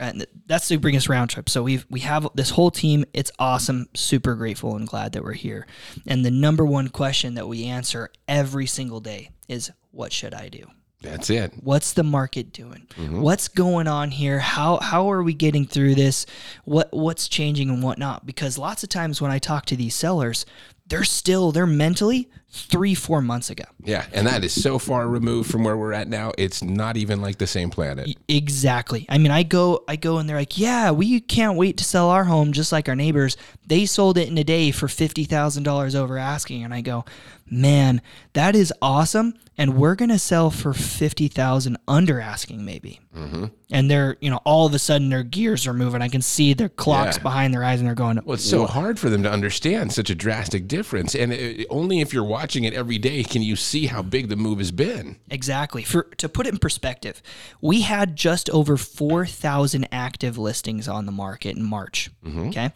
and 0.03 0.27
that's 0.47 0.69
to 0.69 0.79
bring 0.79 0.97
us 0.97 1.09
round 1.09 1.31
trip. 1.31 1.49
So 1.49 1.63
we've 1.63 1.87
we 1.89 2.01
have 2.01 2.29
this 2.35 2.51
whole 2.51 2.71
team. 2.71 3.05
It's 3.13 3.31
awesome. 3.39 3.87
Super 3.95 4.35
grateful 4.35 4.77
and 4.77 4.87
glad 4.87 5.13
that 5.13 5.23
we're 5.23 5.33
here. 5.33 5.67
And 6.07 6.25
the 6.25 6.31
number 6.31 6.65
one 6.65 6.89
question 6.89 7.35
that 7.35 7.49
we 7.49 7.65
answer 7.65 8.11
every 8.27 8.67
single 8.67 9.01
day 9.01 9.31
is 9.49 9.71
what 9.91 10.13
should 10.13 10.35
I 10.35 10.49
do? 10.49 10.67
That's 11.03 11.31
it. 11.31 11.53
What's 11.61 11.93
the 11.93 12.05
market 12.05 12.53
doing? 12.53 12.87
Mm-hmm. 12.97 13.21
What's 13.21 13.49
going 13.49 13.89
on 13.89 14.11
here? 14.11 14.39
How 14.39 14.79
how 14.79 15.11
are 15.11 15.23
we 15.23 15.35
getting 15.35 15.67
through 15.67 15.97
this? 15.97 16.27
What 16.65 16.89
what's 16.93 17.29
changing 17.29 17.71
and 17.71 17.83
whatnot? 17.83 18.25
Because 18.25 18.57
lots 18.57 18.83
of 18.83 18.89
times 18.89 19.21
when 19.21 19.31
I 19.31 19.39
talk 19.39 19.67
to 19.67 19.77
these 19.77 19.95
sellers, 19.95 20.47
they're 20.87 21.05
still 21.05 21.53
they're 21.53 21.67
mentally 21.67 22.31
three 22.55 22.95
four 22.95 23.23
months 23.23 23.49
ago. 23.51 23.65
Yeah, 23.83 24.05
and 24.13 24.27
that 24.27 24.45
is 24.45 24.53
so 24.63 24.79
far 24.79 25.09
removed 25.09 25.51
from 25.51 25.65
where 25.65 25.77
we're 25.77 25.95
at 25.95 26.07
now. 26.07 26.33
It's 26.37 26.63
not 26.63 26.97
even 26.99 27.23
like 27.23 27.39
the 27.39 27.47
same 27.47 27.71
planet. 27.71 28.15
Exactly. 28.29 29.07
I 29.09 29.17
mean, 29.19 29.31
I 29.33 29.43
go, 29.43 29.85
I 29.89 29.97
go, 29.97 30.19
and 30.19 30.29
they're 30.29 30.37
like, 30.37 30.59
"Yeah, 30.59 30.91
we 30.91 31.21
can't 31.21 31.57
wait 31.57 31.79
to 31.79 31.85
sell 31.85 32.11
our 32.11 32.25
home, 32.25 32.53
just 32.53 32.71
like 32.71 32.89
our 32.89 32.97
neighbors. 32.97 33.37
They 33.67 33.87
sold 33.87 34.19
it 34.19 34.29
in 34.29 34.37
a 34.37 34.45
day 34.45 34.71
for 34.71 34.87
fifty 34.89 35.25
thousand 35.25 35.63
dollars 35.63 35.95
over 35.95 36.19
asking." 36.19 36.63
And 36.63 36.75
I 36.75 36.83
go, 36.83 37.05
"Man, 37.51 38.03
that 38.35 38.55
is 38.55 38.73
awesome." 38.83 39.35
And 39.59 39.77
we're 39.77 39.95
gonna 39.95 40.19
sell 40.19 40.51
for 40.51 40.73
fifty 40.73 41.29
thousand 41.29 41.77
under 41.87 42.21
asking, 42.21 42.65
maybe. 42.65 43.01
Mm-hmm. 43.17 43.47
And 43.71 43.91
they're, 43.91 44.17
you 44.21 44.31
know, 44.31 44.41
all 44.45 44.67
of 44.67 44.75
a 44.75 44.79
sudden 44.79 45.09
their 45.11 45.23
gears 45.23 45.67
are 45.67 45.75
moving. 45.75 46.01
I 46.03 46.09
can 46.09 46.23
see 46.23 46.53
their 46.55 46.69
clocks 46.71 47.17
Yeah. 47.19 47.23
behind 47.23 47.53
their 47.55 47.63
eyes, 47.63 47.79
and 47.79 47.87
they're 47.87 47.95
going, 47.95 48.19
Well, 48.25 48.35
it's 48.35 48.45
so 48.49 48.67
hard 48.67 48.99
for 48.99 49.09
them 49.11 49.23
to 49.23 49.31
understand 49.31 49.93
such 49.93 50.09
a 50.11 50.15
drastic 50.15 50.69
difference, 50.69 51.15
and 51.15 51.33
it, 51.33 51.67
only 51.71 52.01
if 52.01 52.13
you're 52.15 52.25
watching 52.25 52.42
it 52.65 52.75
every 52.75 52.99
day 52.99 53.23
can 53.23 53.43
you 53.43 53.57
see 53.57 53.87
how 53.87 54.03
big 54.03 54.29
the 54.29 54.37
move 54.37 54.59
has 54.59 54.71
been. 54.73 55.17
Exactly. 55.31 55.83
For 55.83 56.05
to 56.19 56.29
put 56.29 56.47
it 56.47 56.53
in 56.53 56.59
perspective, 56.59 57.23
we 57.61 57.83
had 57.83 58.17
just 58.17 58.51
over 58.51 58.77
4,000 58.77 59.89
active 59.93 60.37
listings 60.39 60.89
on 60.89 61.07
the 61.07 61.13
market 61.13 61.57
in 61.57 61.63
March. 61.63 62.11
Mm-hmm. 62.25 62.49
Okay? 62.49 62.71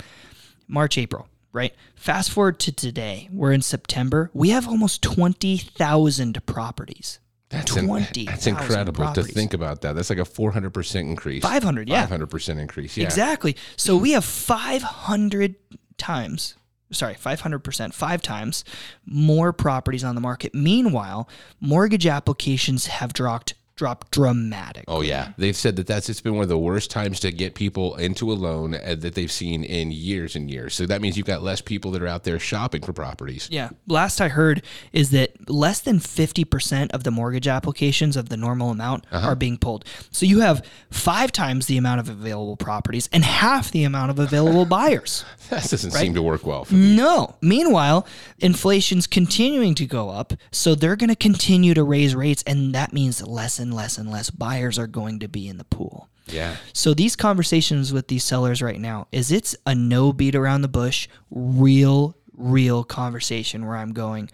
March, 0.69 0.99
April, 0.99 1.29
right? 1.53 1.75
Fast 1.95 2.31
forward 2.31 2.59
to 2.61 2.73
today. 2.73 3.29
We're 3.33 3.53
in 3.53 3.63
September. 3.63 4.31
We 4.35 4.51
have 4.51 4.67
almost 4.69 5.03
20,000 5.03 6.45
properties. 6.47 7.19
That's 7.49 7.77
in- 7.77 7.87
that's 8.27 8.47
incredible 8.47 9.05
properties. 9.05 9.29
to 9.29 9.33
think 9.33 9.55
about 9.55 9.83
that. 9.83 9.95
That's 9.95 10.11
like 10.11 10.19
a 10.19 10.23
400% 10.23 11.01
increase. 11.01 11.43
500, 11.43 11.89
yeah. 11.89 12.07
500% 12.07 12.59
increase. 12.59 12.97
Yeah. 12.97 13.05
Exactly. 13.05 13.57
So 13.77 13.97
we 13.97 14.13
have 14.13 14.25
500 14.25 15.55
times, 15.97 16.57
sorry, 16.91 17.15
500%, 17.15 17.93
five 17.93 18.23
times 18.23 18.65
more 19.05 19.53
properties 19.53 20.05
on 20.05 20.15
the 20.15 20.21
market. 20.21 20.55
Meanwhile, 20.55 21.29
mortgage 21.61 22.07
applications 22.07 22.87
have 22.87 23.13
dropped 23.13 23.55
dropped 23.77 24.11
dramatically. 24.11 24.85
Oh 24.89 25.03
yeah, 25.03 25.33
they've 25.37 25.55
said 25.57 25.77
that 25.77 25.87
that's 25.87 26.09
it's 26.09 26.21
been 26.21 26.35
one 26.35 26.43
of 26.43 26.49
the 26.49 26.59
worst 26.59 26.91
times 26.91 27.21
to 27.21 27.31
get 27.31 27.55
people 27.55 27.95
into 27.97 28.33
a 28.33 28.35
loan 28.35 28.75
uh, 28.75 28.97
that 28.99 29.15
they've 29.15 29.31
seen 29.31 29.63
in 29.65 29.91
years 29.93 30.35
and 30.35 30.51
years. 30.51 30.75
So 30.75 30.87
that 30.87 31.01
means 31.03 31.17
you've 31.17 31.27
got 31.27 31.43
less 31.43 31.61
people 31.61 31.91
that 31.93 32.03
are 32.03 32.07
out 32.07 32.25
there 32.25 32.39
shopping 32.39 32.83
for 32.83 32.93
properties. 32.93 33.49
Yeah. 33.51 33.69
Last 33.87 34.21
I 34.21 34.29
heard 34.29 34.63
is 34.93 35.11
that 35.11 35.49
less 35.51 35.81
than 35.81 35.99
50% 35.99 36.91
of 36.93 37.05
the 37.05 37.11
mortgage 37.11 37.47
applications 37.47 38.17
of 38.17 38.29
the 38.31 38.37
normal 38.37 38.71
amount 38.71 39.07
Uh-huh. 39.13 39.29
are 39.29 39.37
being 39.37 39.59
pulled. 39.59 39.85
So 40.11 40.25
you 40.27 40.41
have 40.41 40.65
five 40.91 41.31
times 41.33 41.67
the 41.67 41.77
amount 41.77 42.01
of 42.01 42.09
available 42.09 42.57
properties 42.57 43.09
and 43.13 43.25
half 43.25 43.71
the 43.71 43.85
amount 43.85 44.11
of 44.11 44.19
available 44.19 44.65
buyers. 44.79 45.25
That 45.51 45.69
doesn't 45.69 45.91
seem 45.93 46.15
to 46.15 46.23
work 46.23 46.47
well. 46.47 46.67
No. 46.71 47.37
Meanwhile, 47.43 48.07
inflation's 48.39 49.07
continuing 49.07 49.75
to 49.75 49.87
go 49.87 50.09
up. 50.11 50.33
So 50.51 50.75
they're 50.75 50.97
going 50.97 51.09
to 51.11 51.17
continue 51.17 51.75
to 51.75 51.83
raise 51.85 52.15
rates. 52.15 52.43
And 52.47 52.75
that 52.75 52.93
means 52.93 53.23
less 53.27 53.59
and 53.67 53.75
less 53.75 53.99
and 53.99 54.11
less 54.11 54.31
buyers 54.31 54.79
are 54.79 54.87
going 54.87 55.19
to 55.19 55.29
be 55.29 55.49
in 55.49 55.59
the 55.59 55.65
pool. 55.65 56.09
Yeah. 56.27 56.57
So 56.73 56.95
these 56.95 57.17
conversations 57.17 57.93
with 57.93 58.09
these 58.09 58.25
sellers 58.25 58.63
right 58.63 58.81
now 58.81 59.09
is 59.13 59.31
it's 59.31 59.57
a 59.67 59.75
no 59.75 60.13
beat 60.13 60.35
around 60.35 60.63
the 60.63 60.69
bush, 60.69 61.09
real, 61.31 62.17
real 62.33 62.85
conversation 62.85 63.67
where 63.67 63.77
I'm 63.77 63.93
going, 63.93 64.31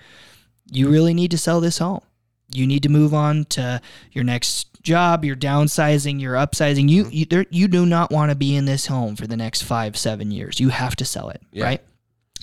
you 0.70 0.88
really 0.88 1.14
need 1.14 1.30
to 1.32 1.38
sell 1.38 1.60
this 1.60 1.78
home. 1.78 2.00
You 2.54 2.66
need 2.66 2.82
to 2.82 2.88
move 2.88 3.14
on 3.14 3.44
to 3.46 3.80
your 4.12 4.24
next 4.24 4.82
job. 4.82 5.24
You're 5.24 5.36
downsizing. 5.36 6.20
You're 6.20 6.34
upsizing. 6.34 6.88
You 6.88 7.04
mm-hmm. 7.04 7.12
you, 7.12 7.24
there, 7.24 7.46
you 7.50 7.68
do 7.68 7.86
not 7.86 8.10
want 8.10 8.30
to 8.30 8.36
be 8.36 8.54
in 8.54 8.66
this 8.66 8.86
home 8.86 9.16
for 9.16 9.26
the 9.26 9.36
next 9.36 9.62
five 9.62 9.96
seven 9.96 10.30
years. 10.30 10.60
You 10.60 10.68
have 10.68 10.94
to 10.96 11.04
sell 11.04 11.30
it, 11.30 11.40
Yeah. 11.52 11.64
right? 11.64 11.80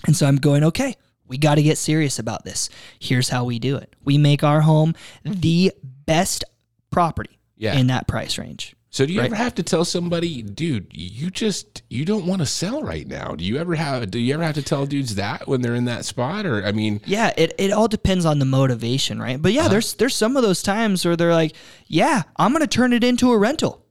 And 0.06 0.16
so 0.16 0.26
I'm 0.26 0.36
going, 0.36 0.64
okay, 0.64 0.96
we 1.28 1.38
got 1.38 1.56
to 1.56 1.62
get 1.62 1.78
serious 1.78 2.18
about 2.18 2.44
this. 2.44 2.70
Here's 2.98 3.28
how 3.28 3.44
we 3.44 3.58
do 3.58 3.76
it. 3.76 3.94
We 4.04 4.18
make 4.18 4.42
our 4.42 4.62
home 4.62 4.94
mm-hmm. 5.24 5.38
the 5.40 5.72
best 6.06 6.44
property 6.90 7.38
Yeah. 7.56 7.74
in 7.78 7.86
that 7.88 8.06
price 8.06 8.38
range. 8.38 8.74
So 8.92 9.06
do 9.06 9.12
you 9.12 9.20
Right. 9.20 9.26
ever 9.26 9.36
have 9.36 9.54
to 9.54 9.62
tell 9.62 9.84
somebody, 9.84 10.42
dude, 10.42 10.88
you 10.90 11.30
just 11.30 11.82
you 11.88 12.04
don't 12.04 12.26
want 12.26 12.40
to 12.40 12.46
sell 12.46 12.82
right 12.82 13.06
now? 13.06 13.36
Do 13.36 13.44
you 13.44 13.56
ever 13.58 13.76
have 13.76 14.10
do 14.10 14.18
you 14.18 14.34
ever 14.34 14.42
have 14.42 14.56
to 14.56 14.62
tell 14.62 14.84
dudes 14.84 15.14
that 15.14 15.46
when 15.46 15.62
they're 15.62 15.76
in 15.76 15.84
that 15.84 16.04
spot 16.04 16.44
or 16.44 16.64
I 16.64 16.72
mean, 16.72 17.00
Yeah, 17.06 17.32
it, 17.36 17.54
it 17.56 17.70
all 17.70 17.86
depends 17.86 18.24
on 18.26 18.40
the 18.40 18.44
motivation, 18.46 19.20
right? 19.22 19.40
But 19.40 19.52
yeah, 19.52 19.60
uh-huh. 19.60 19.68
there's 19.68 19.94
there's 19.94 20.16
some 20.16 20.36
of 20.36 20.42
those 20.42 20.60
times 20.62 21.04
where 21.04 21.14
they're 21.16 21.32
like, 21.32 21.54
yeah, 21.86 22.22
I'm 22.36 22.52
gonna 22.52 22.66
turn 22.66 22.92
it 22.92 23.04
into 23.04 23.30
a 23.30 23.38
rental. 23.38 23.84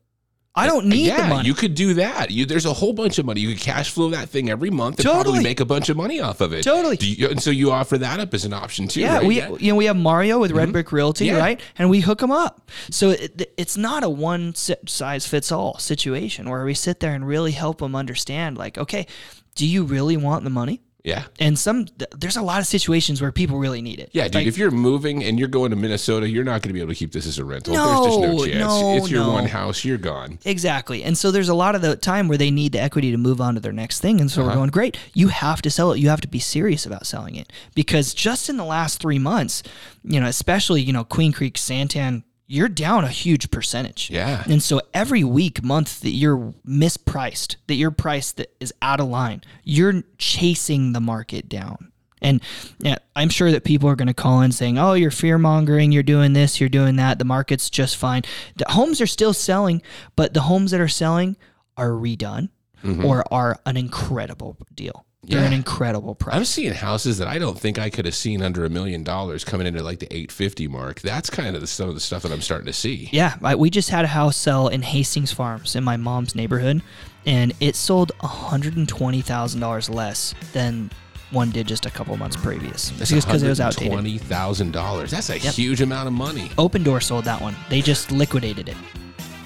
I 0.59 0.67
don't 0.67 0.85
need 0.85 1.07
yeah, 1.07 1.23
the 1.23 1.27
money. 1.27 1.47
you 1.47 1.53
could 1.53 1.75
do 1.75 1.95
that. 1.95 2.31
You 2.31 2.45
there's 2.45 2.65
a 2.65 2.73
whole 2.73 2.93
bunch 2.93 3.17
of 3.19 3.25
money. 3.25 3.41
You 3.41 3.49
could 3.53 3.61
cash 3.61 3.91
flow 3.91 4.09
that 4.11 4.29
thing 4.29 4.49
every 4.49 4.69
month 4.69 4.99
and 4.99 5.05
probably 5.05 5.23
Totally. 5.23 5.43
make 5.43 5.59
a 5.59 5.65
bunch 5.65 5.89
of 5.89 5.97
money 5.97 6.19
off 6.19 6.41
of 6.41 6.53
it. 6.53 6.63
Totally. 6.63 6.97
Do 6.97 7.09
you, 7.09 7.29
and 7.29 7.41
so 7.41 7.51
you 7.51 7.71
offer 7.71 7.97
that 7.97 8.19
up 8.19 8.33
as 8.33 8.45
an 8.45 8.53
option 8.53 8.87
too, 8.87 9.01
yeah, 9.01 9.17
right? 9.17 9.25
we 9.25 9.41
you 9.57 9.71
know 9.71 9.75
we 9.75 9.85
have 9.85 9.95
Mario 9.97 10.39
with 10.39 10.51
Red 10.51 10.65
mm-hmm. 10.65 10.73
Brick 10.73 10.91
Realty, 10.91 11.27
Yeah. 11.27 11.37
right? 11.37 11.61
And 11.77 11.89
we 11.89 12.01
hook 12.01 12.19
them 12.19 12.31
up. 12.31 12.69
So 12.91 13.11
it, 13.11 13.53
it's 13.57 13.77
not 13.77 14.03
a 14.03 14.09
one 14.09 14.53
size 14.55 15.27
fits 15.27 15.51
all 15.51 15.77
situation 15.77 16.49
where 16.49 16.65
we 16.65 16.73
sit 16.73 16.99
there 16.99 17.13
and 17.13 17.25
really 17.27 17.51
help 17.51 17.79
them 17.79 17.95
understand, 17.95 18.57
like, 18.57 18.77
okay, 18.77 19.07
do 19.55 19.65
you 19.67 19.83
really 19.83 20.17
want 20.17 20.43
the 20.43 20.49
money? 20.49 20.81
Yeah. 21.03 21.25
And 21.39 21.57
some 21.57 21.87
there's 22.17 22.35
a 22.37 22.41
lot 22.41 22.59
of 22.59 22.67
situations 22.67 23.21
where 23.21 23.31
people 23.31 23.57
really 23.57 23.81
need 23.81 23.99
it. 23.99 24.09
Yeah, 24.11 24.25
dude. 24.25 24.35
Like, 24.35 24.47
if 24.47 24.57
you're 24.57 24.69
moving 24.71 25.23
and 25.23 25.39
you're 25.39 25.47
going 25.47 25.69
to 25.69 25.75
Minnesota, 25.75 26.27
you're 26.29 26.43
not 26.43 26.61
going 26.61 26.69
to 26.69 26.73
be 26.73 26.81
able 26.81 26.91
to 26.93 26.95
keep 26.99 27.11
this 27.13 27.25
as 27.25 27.37
a 27.39 27.45
rental. 27.45 27.73
No, 27.73 28.03
There's 28.03 28.05
just 28.15 28.19
no 28.21 28.45
chance. 28.45 28.59
no, 28.59 28.95
it's 28.97 29.09
your 29.09 29.23
no. 29.23 29.31
one 29.31 29.45
house. 29.45 29.85
You're 29.85 29.97
gone. 29.97 30.39
Exactly. 30.45 31.03
And 31.03 31.17
so 31.17 31.31
there's 31.31 31.49
a 31.49 31.53
lot 31.53 31.75
of 31.75 31.81
the 31.81 31.95
time 31.95 32.27
where 32.27 32.37
they 32.37 32.51
need 32.51 32.73
the 32.73 32.81
equity 32.81 33.11
to 33.11 33.17
move 33.17 33.39
on 33.39 33.53
to 33.55 33.59
their 33.59 33.71
next 33.71 34.01
thing. 34.01 34.19
And 34.19 34.29
so 34.29 34.41
Uh-huh. 34.41 34.49
we're 34.51 34.55
going, 34.55 34.69
great, 34.71 34.97
you 35.13 35.29
have 35.29 35.61
to 35.61 35.69
sell 35.69 35.91
it. 35.93 35.99
You 35.99 36.09
have 36.09 36.21
to 36.21 36.27
be 36.27 36.39
serious 36.39 36.85
about 36.85 37.05
selling 37.07 37.35
it. 37.35 37.51
Because 37.75 38.13
just 38.13 38.49
in 38.49 38.57
the 38.57 38.65
last 38.65 38.99
three 39.01 39.19
months, 39.19 39.63
you 40.03 40.19
know, 40.19 40.27
especially, 40.27 40.81
you 40.81 40.91
know, 40.93 41.03
Queen 41.03 41.31
Creek, 41.31 41.55
Santan, 41.55 42.23
you're 42.51 42.67
down 42.67 43.03
a 43.03 43.09
huge 43.09 43.51
percentage. 43.51 44.09
Yeah. 44.09 44.43
And 44.47 44.61
so 44.61 44.81
every 44.91 45.23
week, 45.23 45.63
month 45.63 46.01
that 46.01 46.09
you're 46.09 46.55
mispriced, 46.67 47.57
that 47.67 47.75
your 47.75 47.91
price 47.91 48.31
that 48.33 48.51
is 48.59 48.73
out 48.81 48.99
of 48.99 49.07
line, 49.07 49.43
you're 49.63 50.01
chasing 50.17 50.93
the 50.93 50.99
market 50.99 51.47
down. 51.47 51.91
And 52.23 52.41
yeah, 52.79 52.97
I'm 53.15 53.29
sure 53.29 53.51
that 53.51 53.63
people 53.63 53.87
are 53.87 53.95
going 53.95 54.07
to 54.07 54.15
call 54.15 54.41
in 54.41 54.51
saying, 54.51 54.77
"Oh, 54.77 54.93
you're 54.93 55.11
fear 55.11 55.37
mongering. 55.37 55.91
You're 55.91 56.03
doing 56.03 56.33
this. 56.33 56.59
You're 56.59 56.67
doing 56.67 56.97
that. 56.97 57.19
The 57.19 57.23
market's 57.23 57.69
just 57.69 57.95
fine." 57.95 58.23
The 58.57 58.65
homes 58.67 58.99
are 58.99 59.07
still 59.07 59.31
selling, 59.31 59.81
but 60.17 60.33
the 60.33 60.41
homes 60.41 60.71
that 60.71 60.81
are 60.81 60.89
selling 60.89 61.37
are 61.77 61.91
redone 61.91 62.49
mm-hmm. 62.83 63.05
or 63.05 63.23
are 63.31 63.59
an 63.65 63.77
incredible 63.77 64.57
deal. 64.73 65.05
They're 65.23 65.39
an 65.39 65.45
Mm-hmm. 65.47 65.53
Incredible 65.55 66.15
price. 66.15 66.35
I'm 66.35 66.45
seeing 66.45 66.73
houses 66.73 67.17
that 67.17 67.27
I 67.27 67.37
don't 67.39 67.59
think 67.59 67.77
I 67.77 67.89
could 67.89 68.05
have 68.05 68.15
seen 68.15 68.41
under 68.41 68.63
a 68.65 68.69
million 68.69 69.03
dollars 69.03 69.43
coming 69.43 69.67
into 69.67 69.83
like 69.83 69.99
the 69.99 70.05
850 70.07 70.67
mark. 70.69 71.01
That's 71.01 71.29
kind 71.29 71.55
of 71.55 71.61
the, 71.61 71.67
some 71.67 71.89
of 71.89 71.93
the 71.95 72.01
stuff 72.01 72.23
that 72.23 72.31
I'm 72.31 72.41
starting 72.41 72.67
to 72.67 72.73
see. 72.73 73.09
Yeah, 73.11 73.35
I, 73.43 73.55
we 73.55 73.69
just 73.69 73.89
had 73.89 74.05
a 74.05 74.07
house 74.07 74.37
sell 74.37 74.69
in 74.69 74.81
Hastings 74.81 75.31
Farms 75.33 75.75
in 75.75 75.83
my 75.83 75.97
mom's 75.97 76.35
neighborhood, 76.35 76.81
and 77.25 77.53
it 77.59 77.75
sold 77.75 78.13
$120,000 78.19 79.93
less 79.93 80.33
than 80.53 80.89
one 81.31 81.51
did 81.51 81.67
just 81.67 81.85
a 81.85 81.91
couple 81.91 82.15
months 82.17 82.35
previous. 82.35 82.89
That's 82.91 83.11
just 83.11 83.27
because 83.27 83.43
it 83.43 83.49
was 83.49 83.59
outdated. 83.61 83.91
Twenty 83.93 84.17
thousand 84.17 84.71
dollars. 84.71 85.11
That's 85.11 85.29
a 85.29 85.37
huge 85.37 85.79
amount 85.81 86.07
of 86.07 86.13
money. 86.13 86.49
Opendoor 86.57 87.03
sold 87.03 87.25
that 87.25 87.39
one. 87.39 87.55
They 87.69 87.81
just 87.81 88.11
liquidated 88.11 88.67
it. 88.67 88.77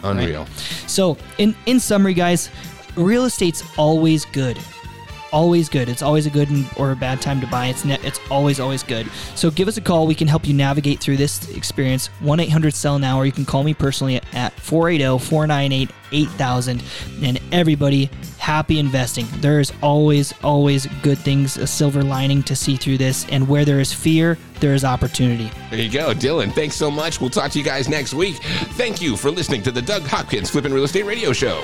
Unreal. 0.03 0.45
So, 0.88 1.17
in 1.39 1.53
in 1.65 1.80
summary, 1.82 2.13
guys, 2.13 2.49
real 2.95 3.26
estate's 3.26 3.63
always 3.78 4.24
good. 4.26 4.57
Always 5.34 5.68
good. 5.68 5.90
It's 5.90 6.04
always 6.04 6.28
a 6.28 6.30
good 6.30 6.48
or 6.78 6.92
a 6.92 6.96
bad 6.96 7.20
time 7.20 7.42
to 7.42 7.48
buy. 7.48 7.66
It's 7.66 7.84
ne- 7.84 7.98
it's 8.04 8.20
always 8.30 8.60
always 8.60 8.84
good. 8.84 9.10
So 9.34 9.50
give 9.50 9.68
us 9.68 9.78
a 9.78 9.82
call. 9.82 10.06
We 10.06 10.14
can 10.14 10.28
help 10.28 10.48
you 10.48 10.54
navigate 10.54 11.00
through 11.02 11.18
this 11.18 11.50
experience. 11.58 12.06
One 12.20 12.40
eight 12.40 12.52
hundred 12.52 12.76
sell 12.76 13.00
now, 13.00 13.18
or 13.18 13.26
you 13.26 13.32
can 13.32 13.44
call 13.44 13.64
me 13.64 13.74
personally 13.74 14.22
at 14.34 14.56
480-498-8000. 14.58 17.24
And 17.24 17.42
everybody, 17.52 18.12
happy 18.38 18.78
investing. 18.78 19.26
There 19.38 19.60
is 19.60 19.74
always 19.82 20.36
always 20.44 20.86
good 21.02 21.18
things, 21.18 21.58
a 21.58 21.66
silver 21.66 22.04
lining 22.04 22.44
to 22.44 22.56
see 22.56 22.76
through 22.76 23.00
this. 23.00 23.26
And 23.30 23.48
where 23.48 23.66
there 23.66 23.80
is 23.80 23.92
fear, 23.92 24.38
there 24.60 24.76
is 24.76 24.86
opportunity. 24.86 25.50
There 25.72 25.80
you 25.80 25.90
go, 25.90 26.14
Dylan. 26.14 26.54
Thanks 26.54 26.76
so 26.76 26.92
much. 26.92 27.20
We'll 27.20 27.32
talk 27.32 27.50
to 27.54 27.60
you 27.60 27.66
guys 27.66 27.90
next 27.90 28.14
week. 28.14 28.36
Thank 28.76 29.02
you 29.02 29.18
for 29.18 29.32
listening 29.32 29.64
to 29.64 29.72
the 29.72 29.82
Doug 29.82 30.04
Hopkins 30.04 30.52
Flippin' 30.52 30.72
Real 30.74 30.84
Estate 30.84 31.06
Radio 31.06 31.34
Show. 31.34 31.64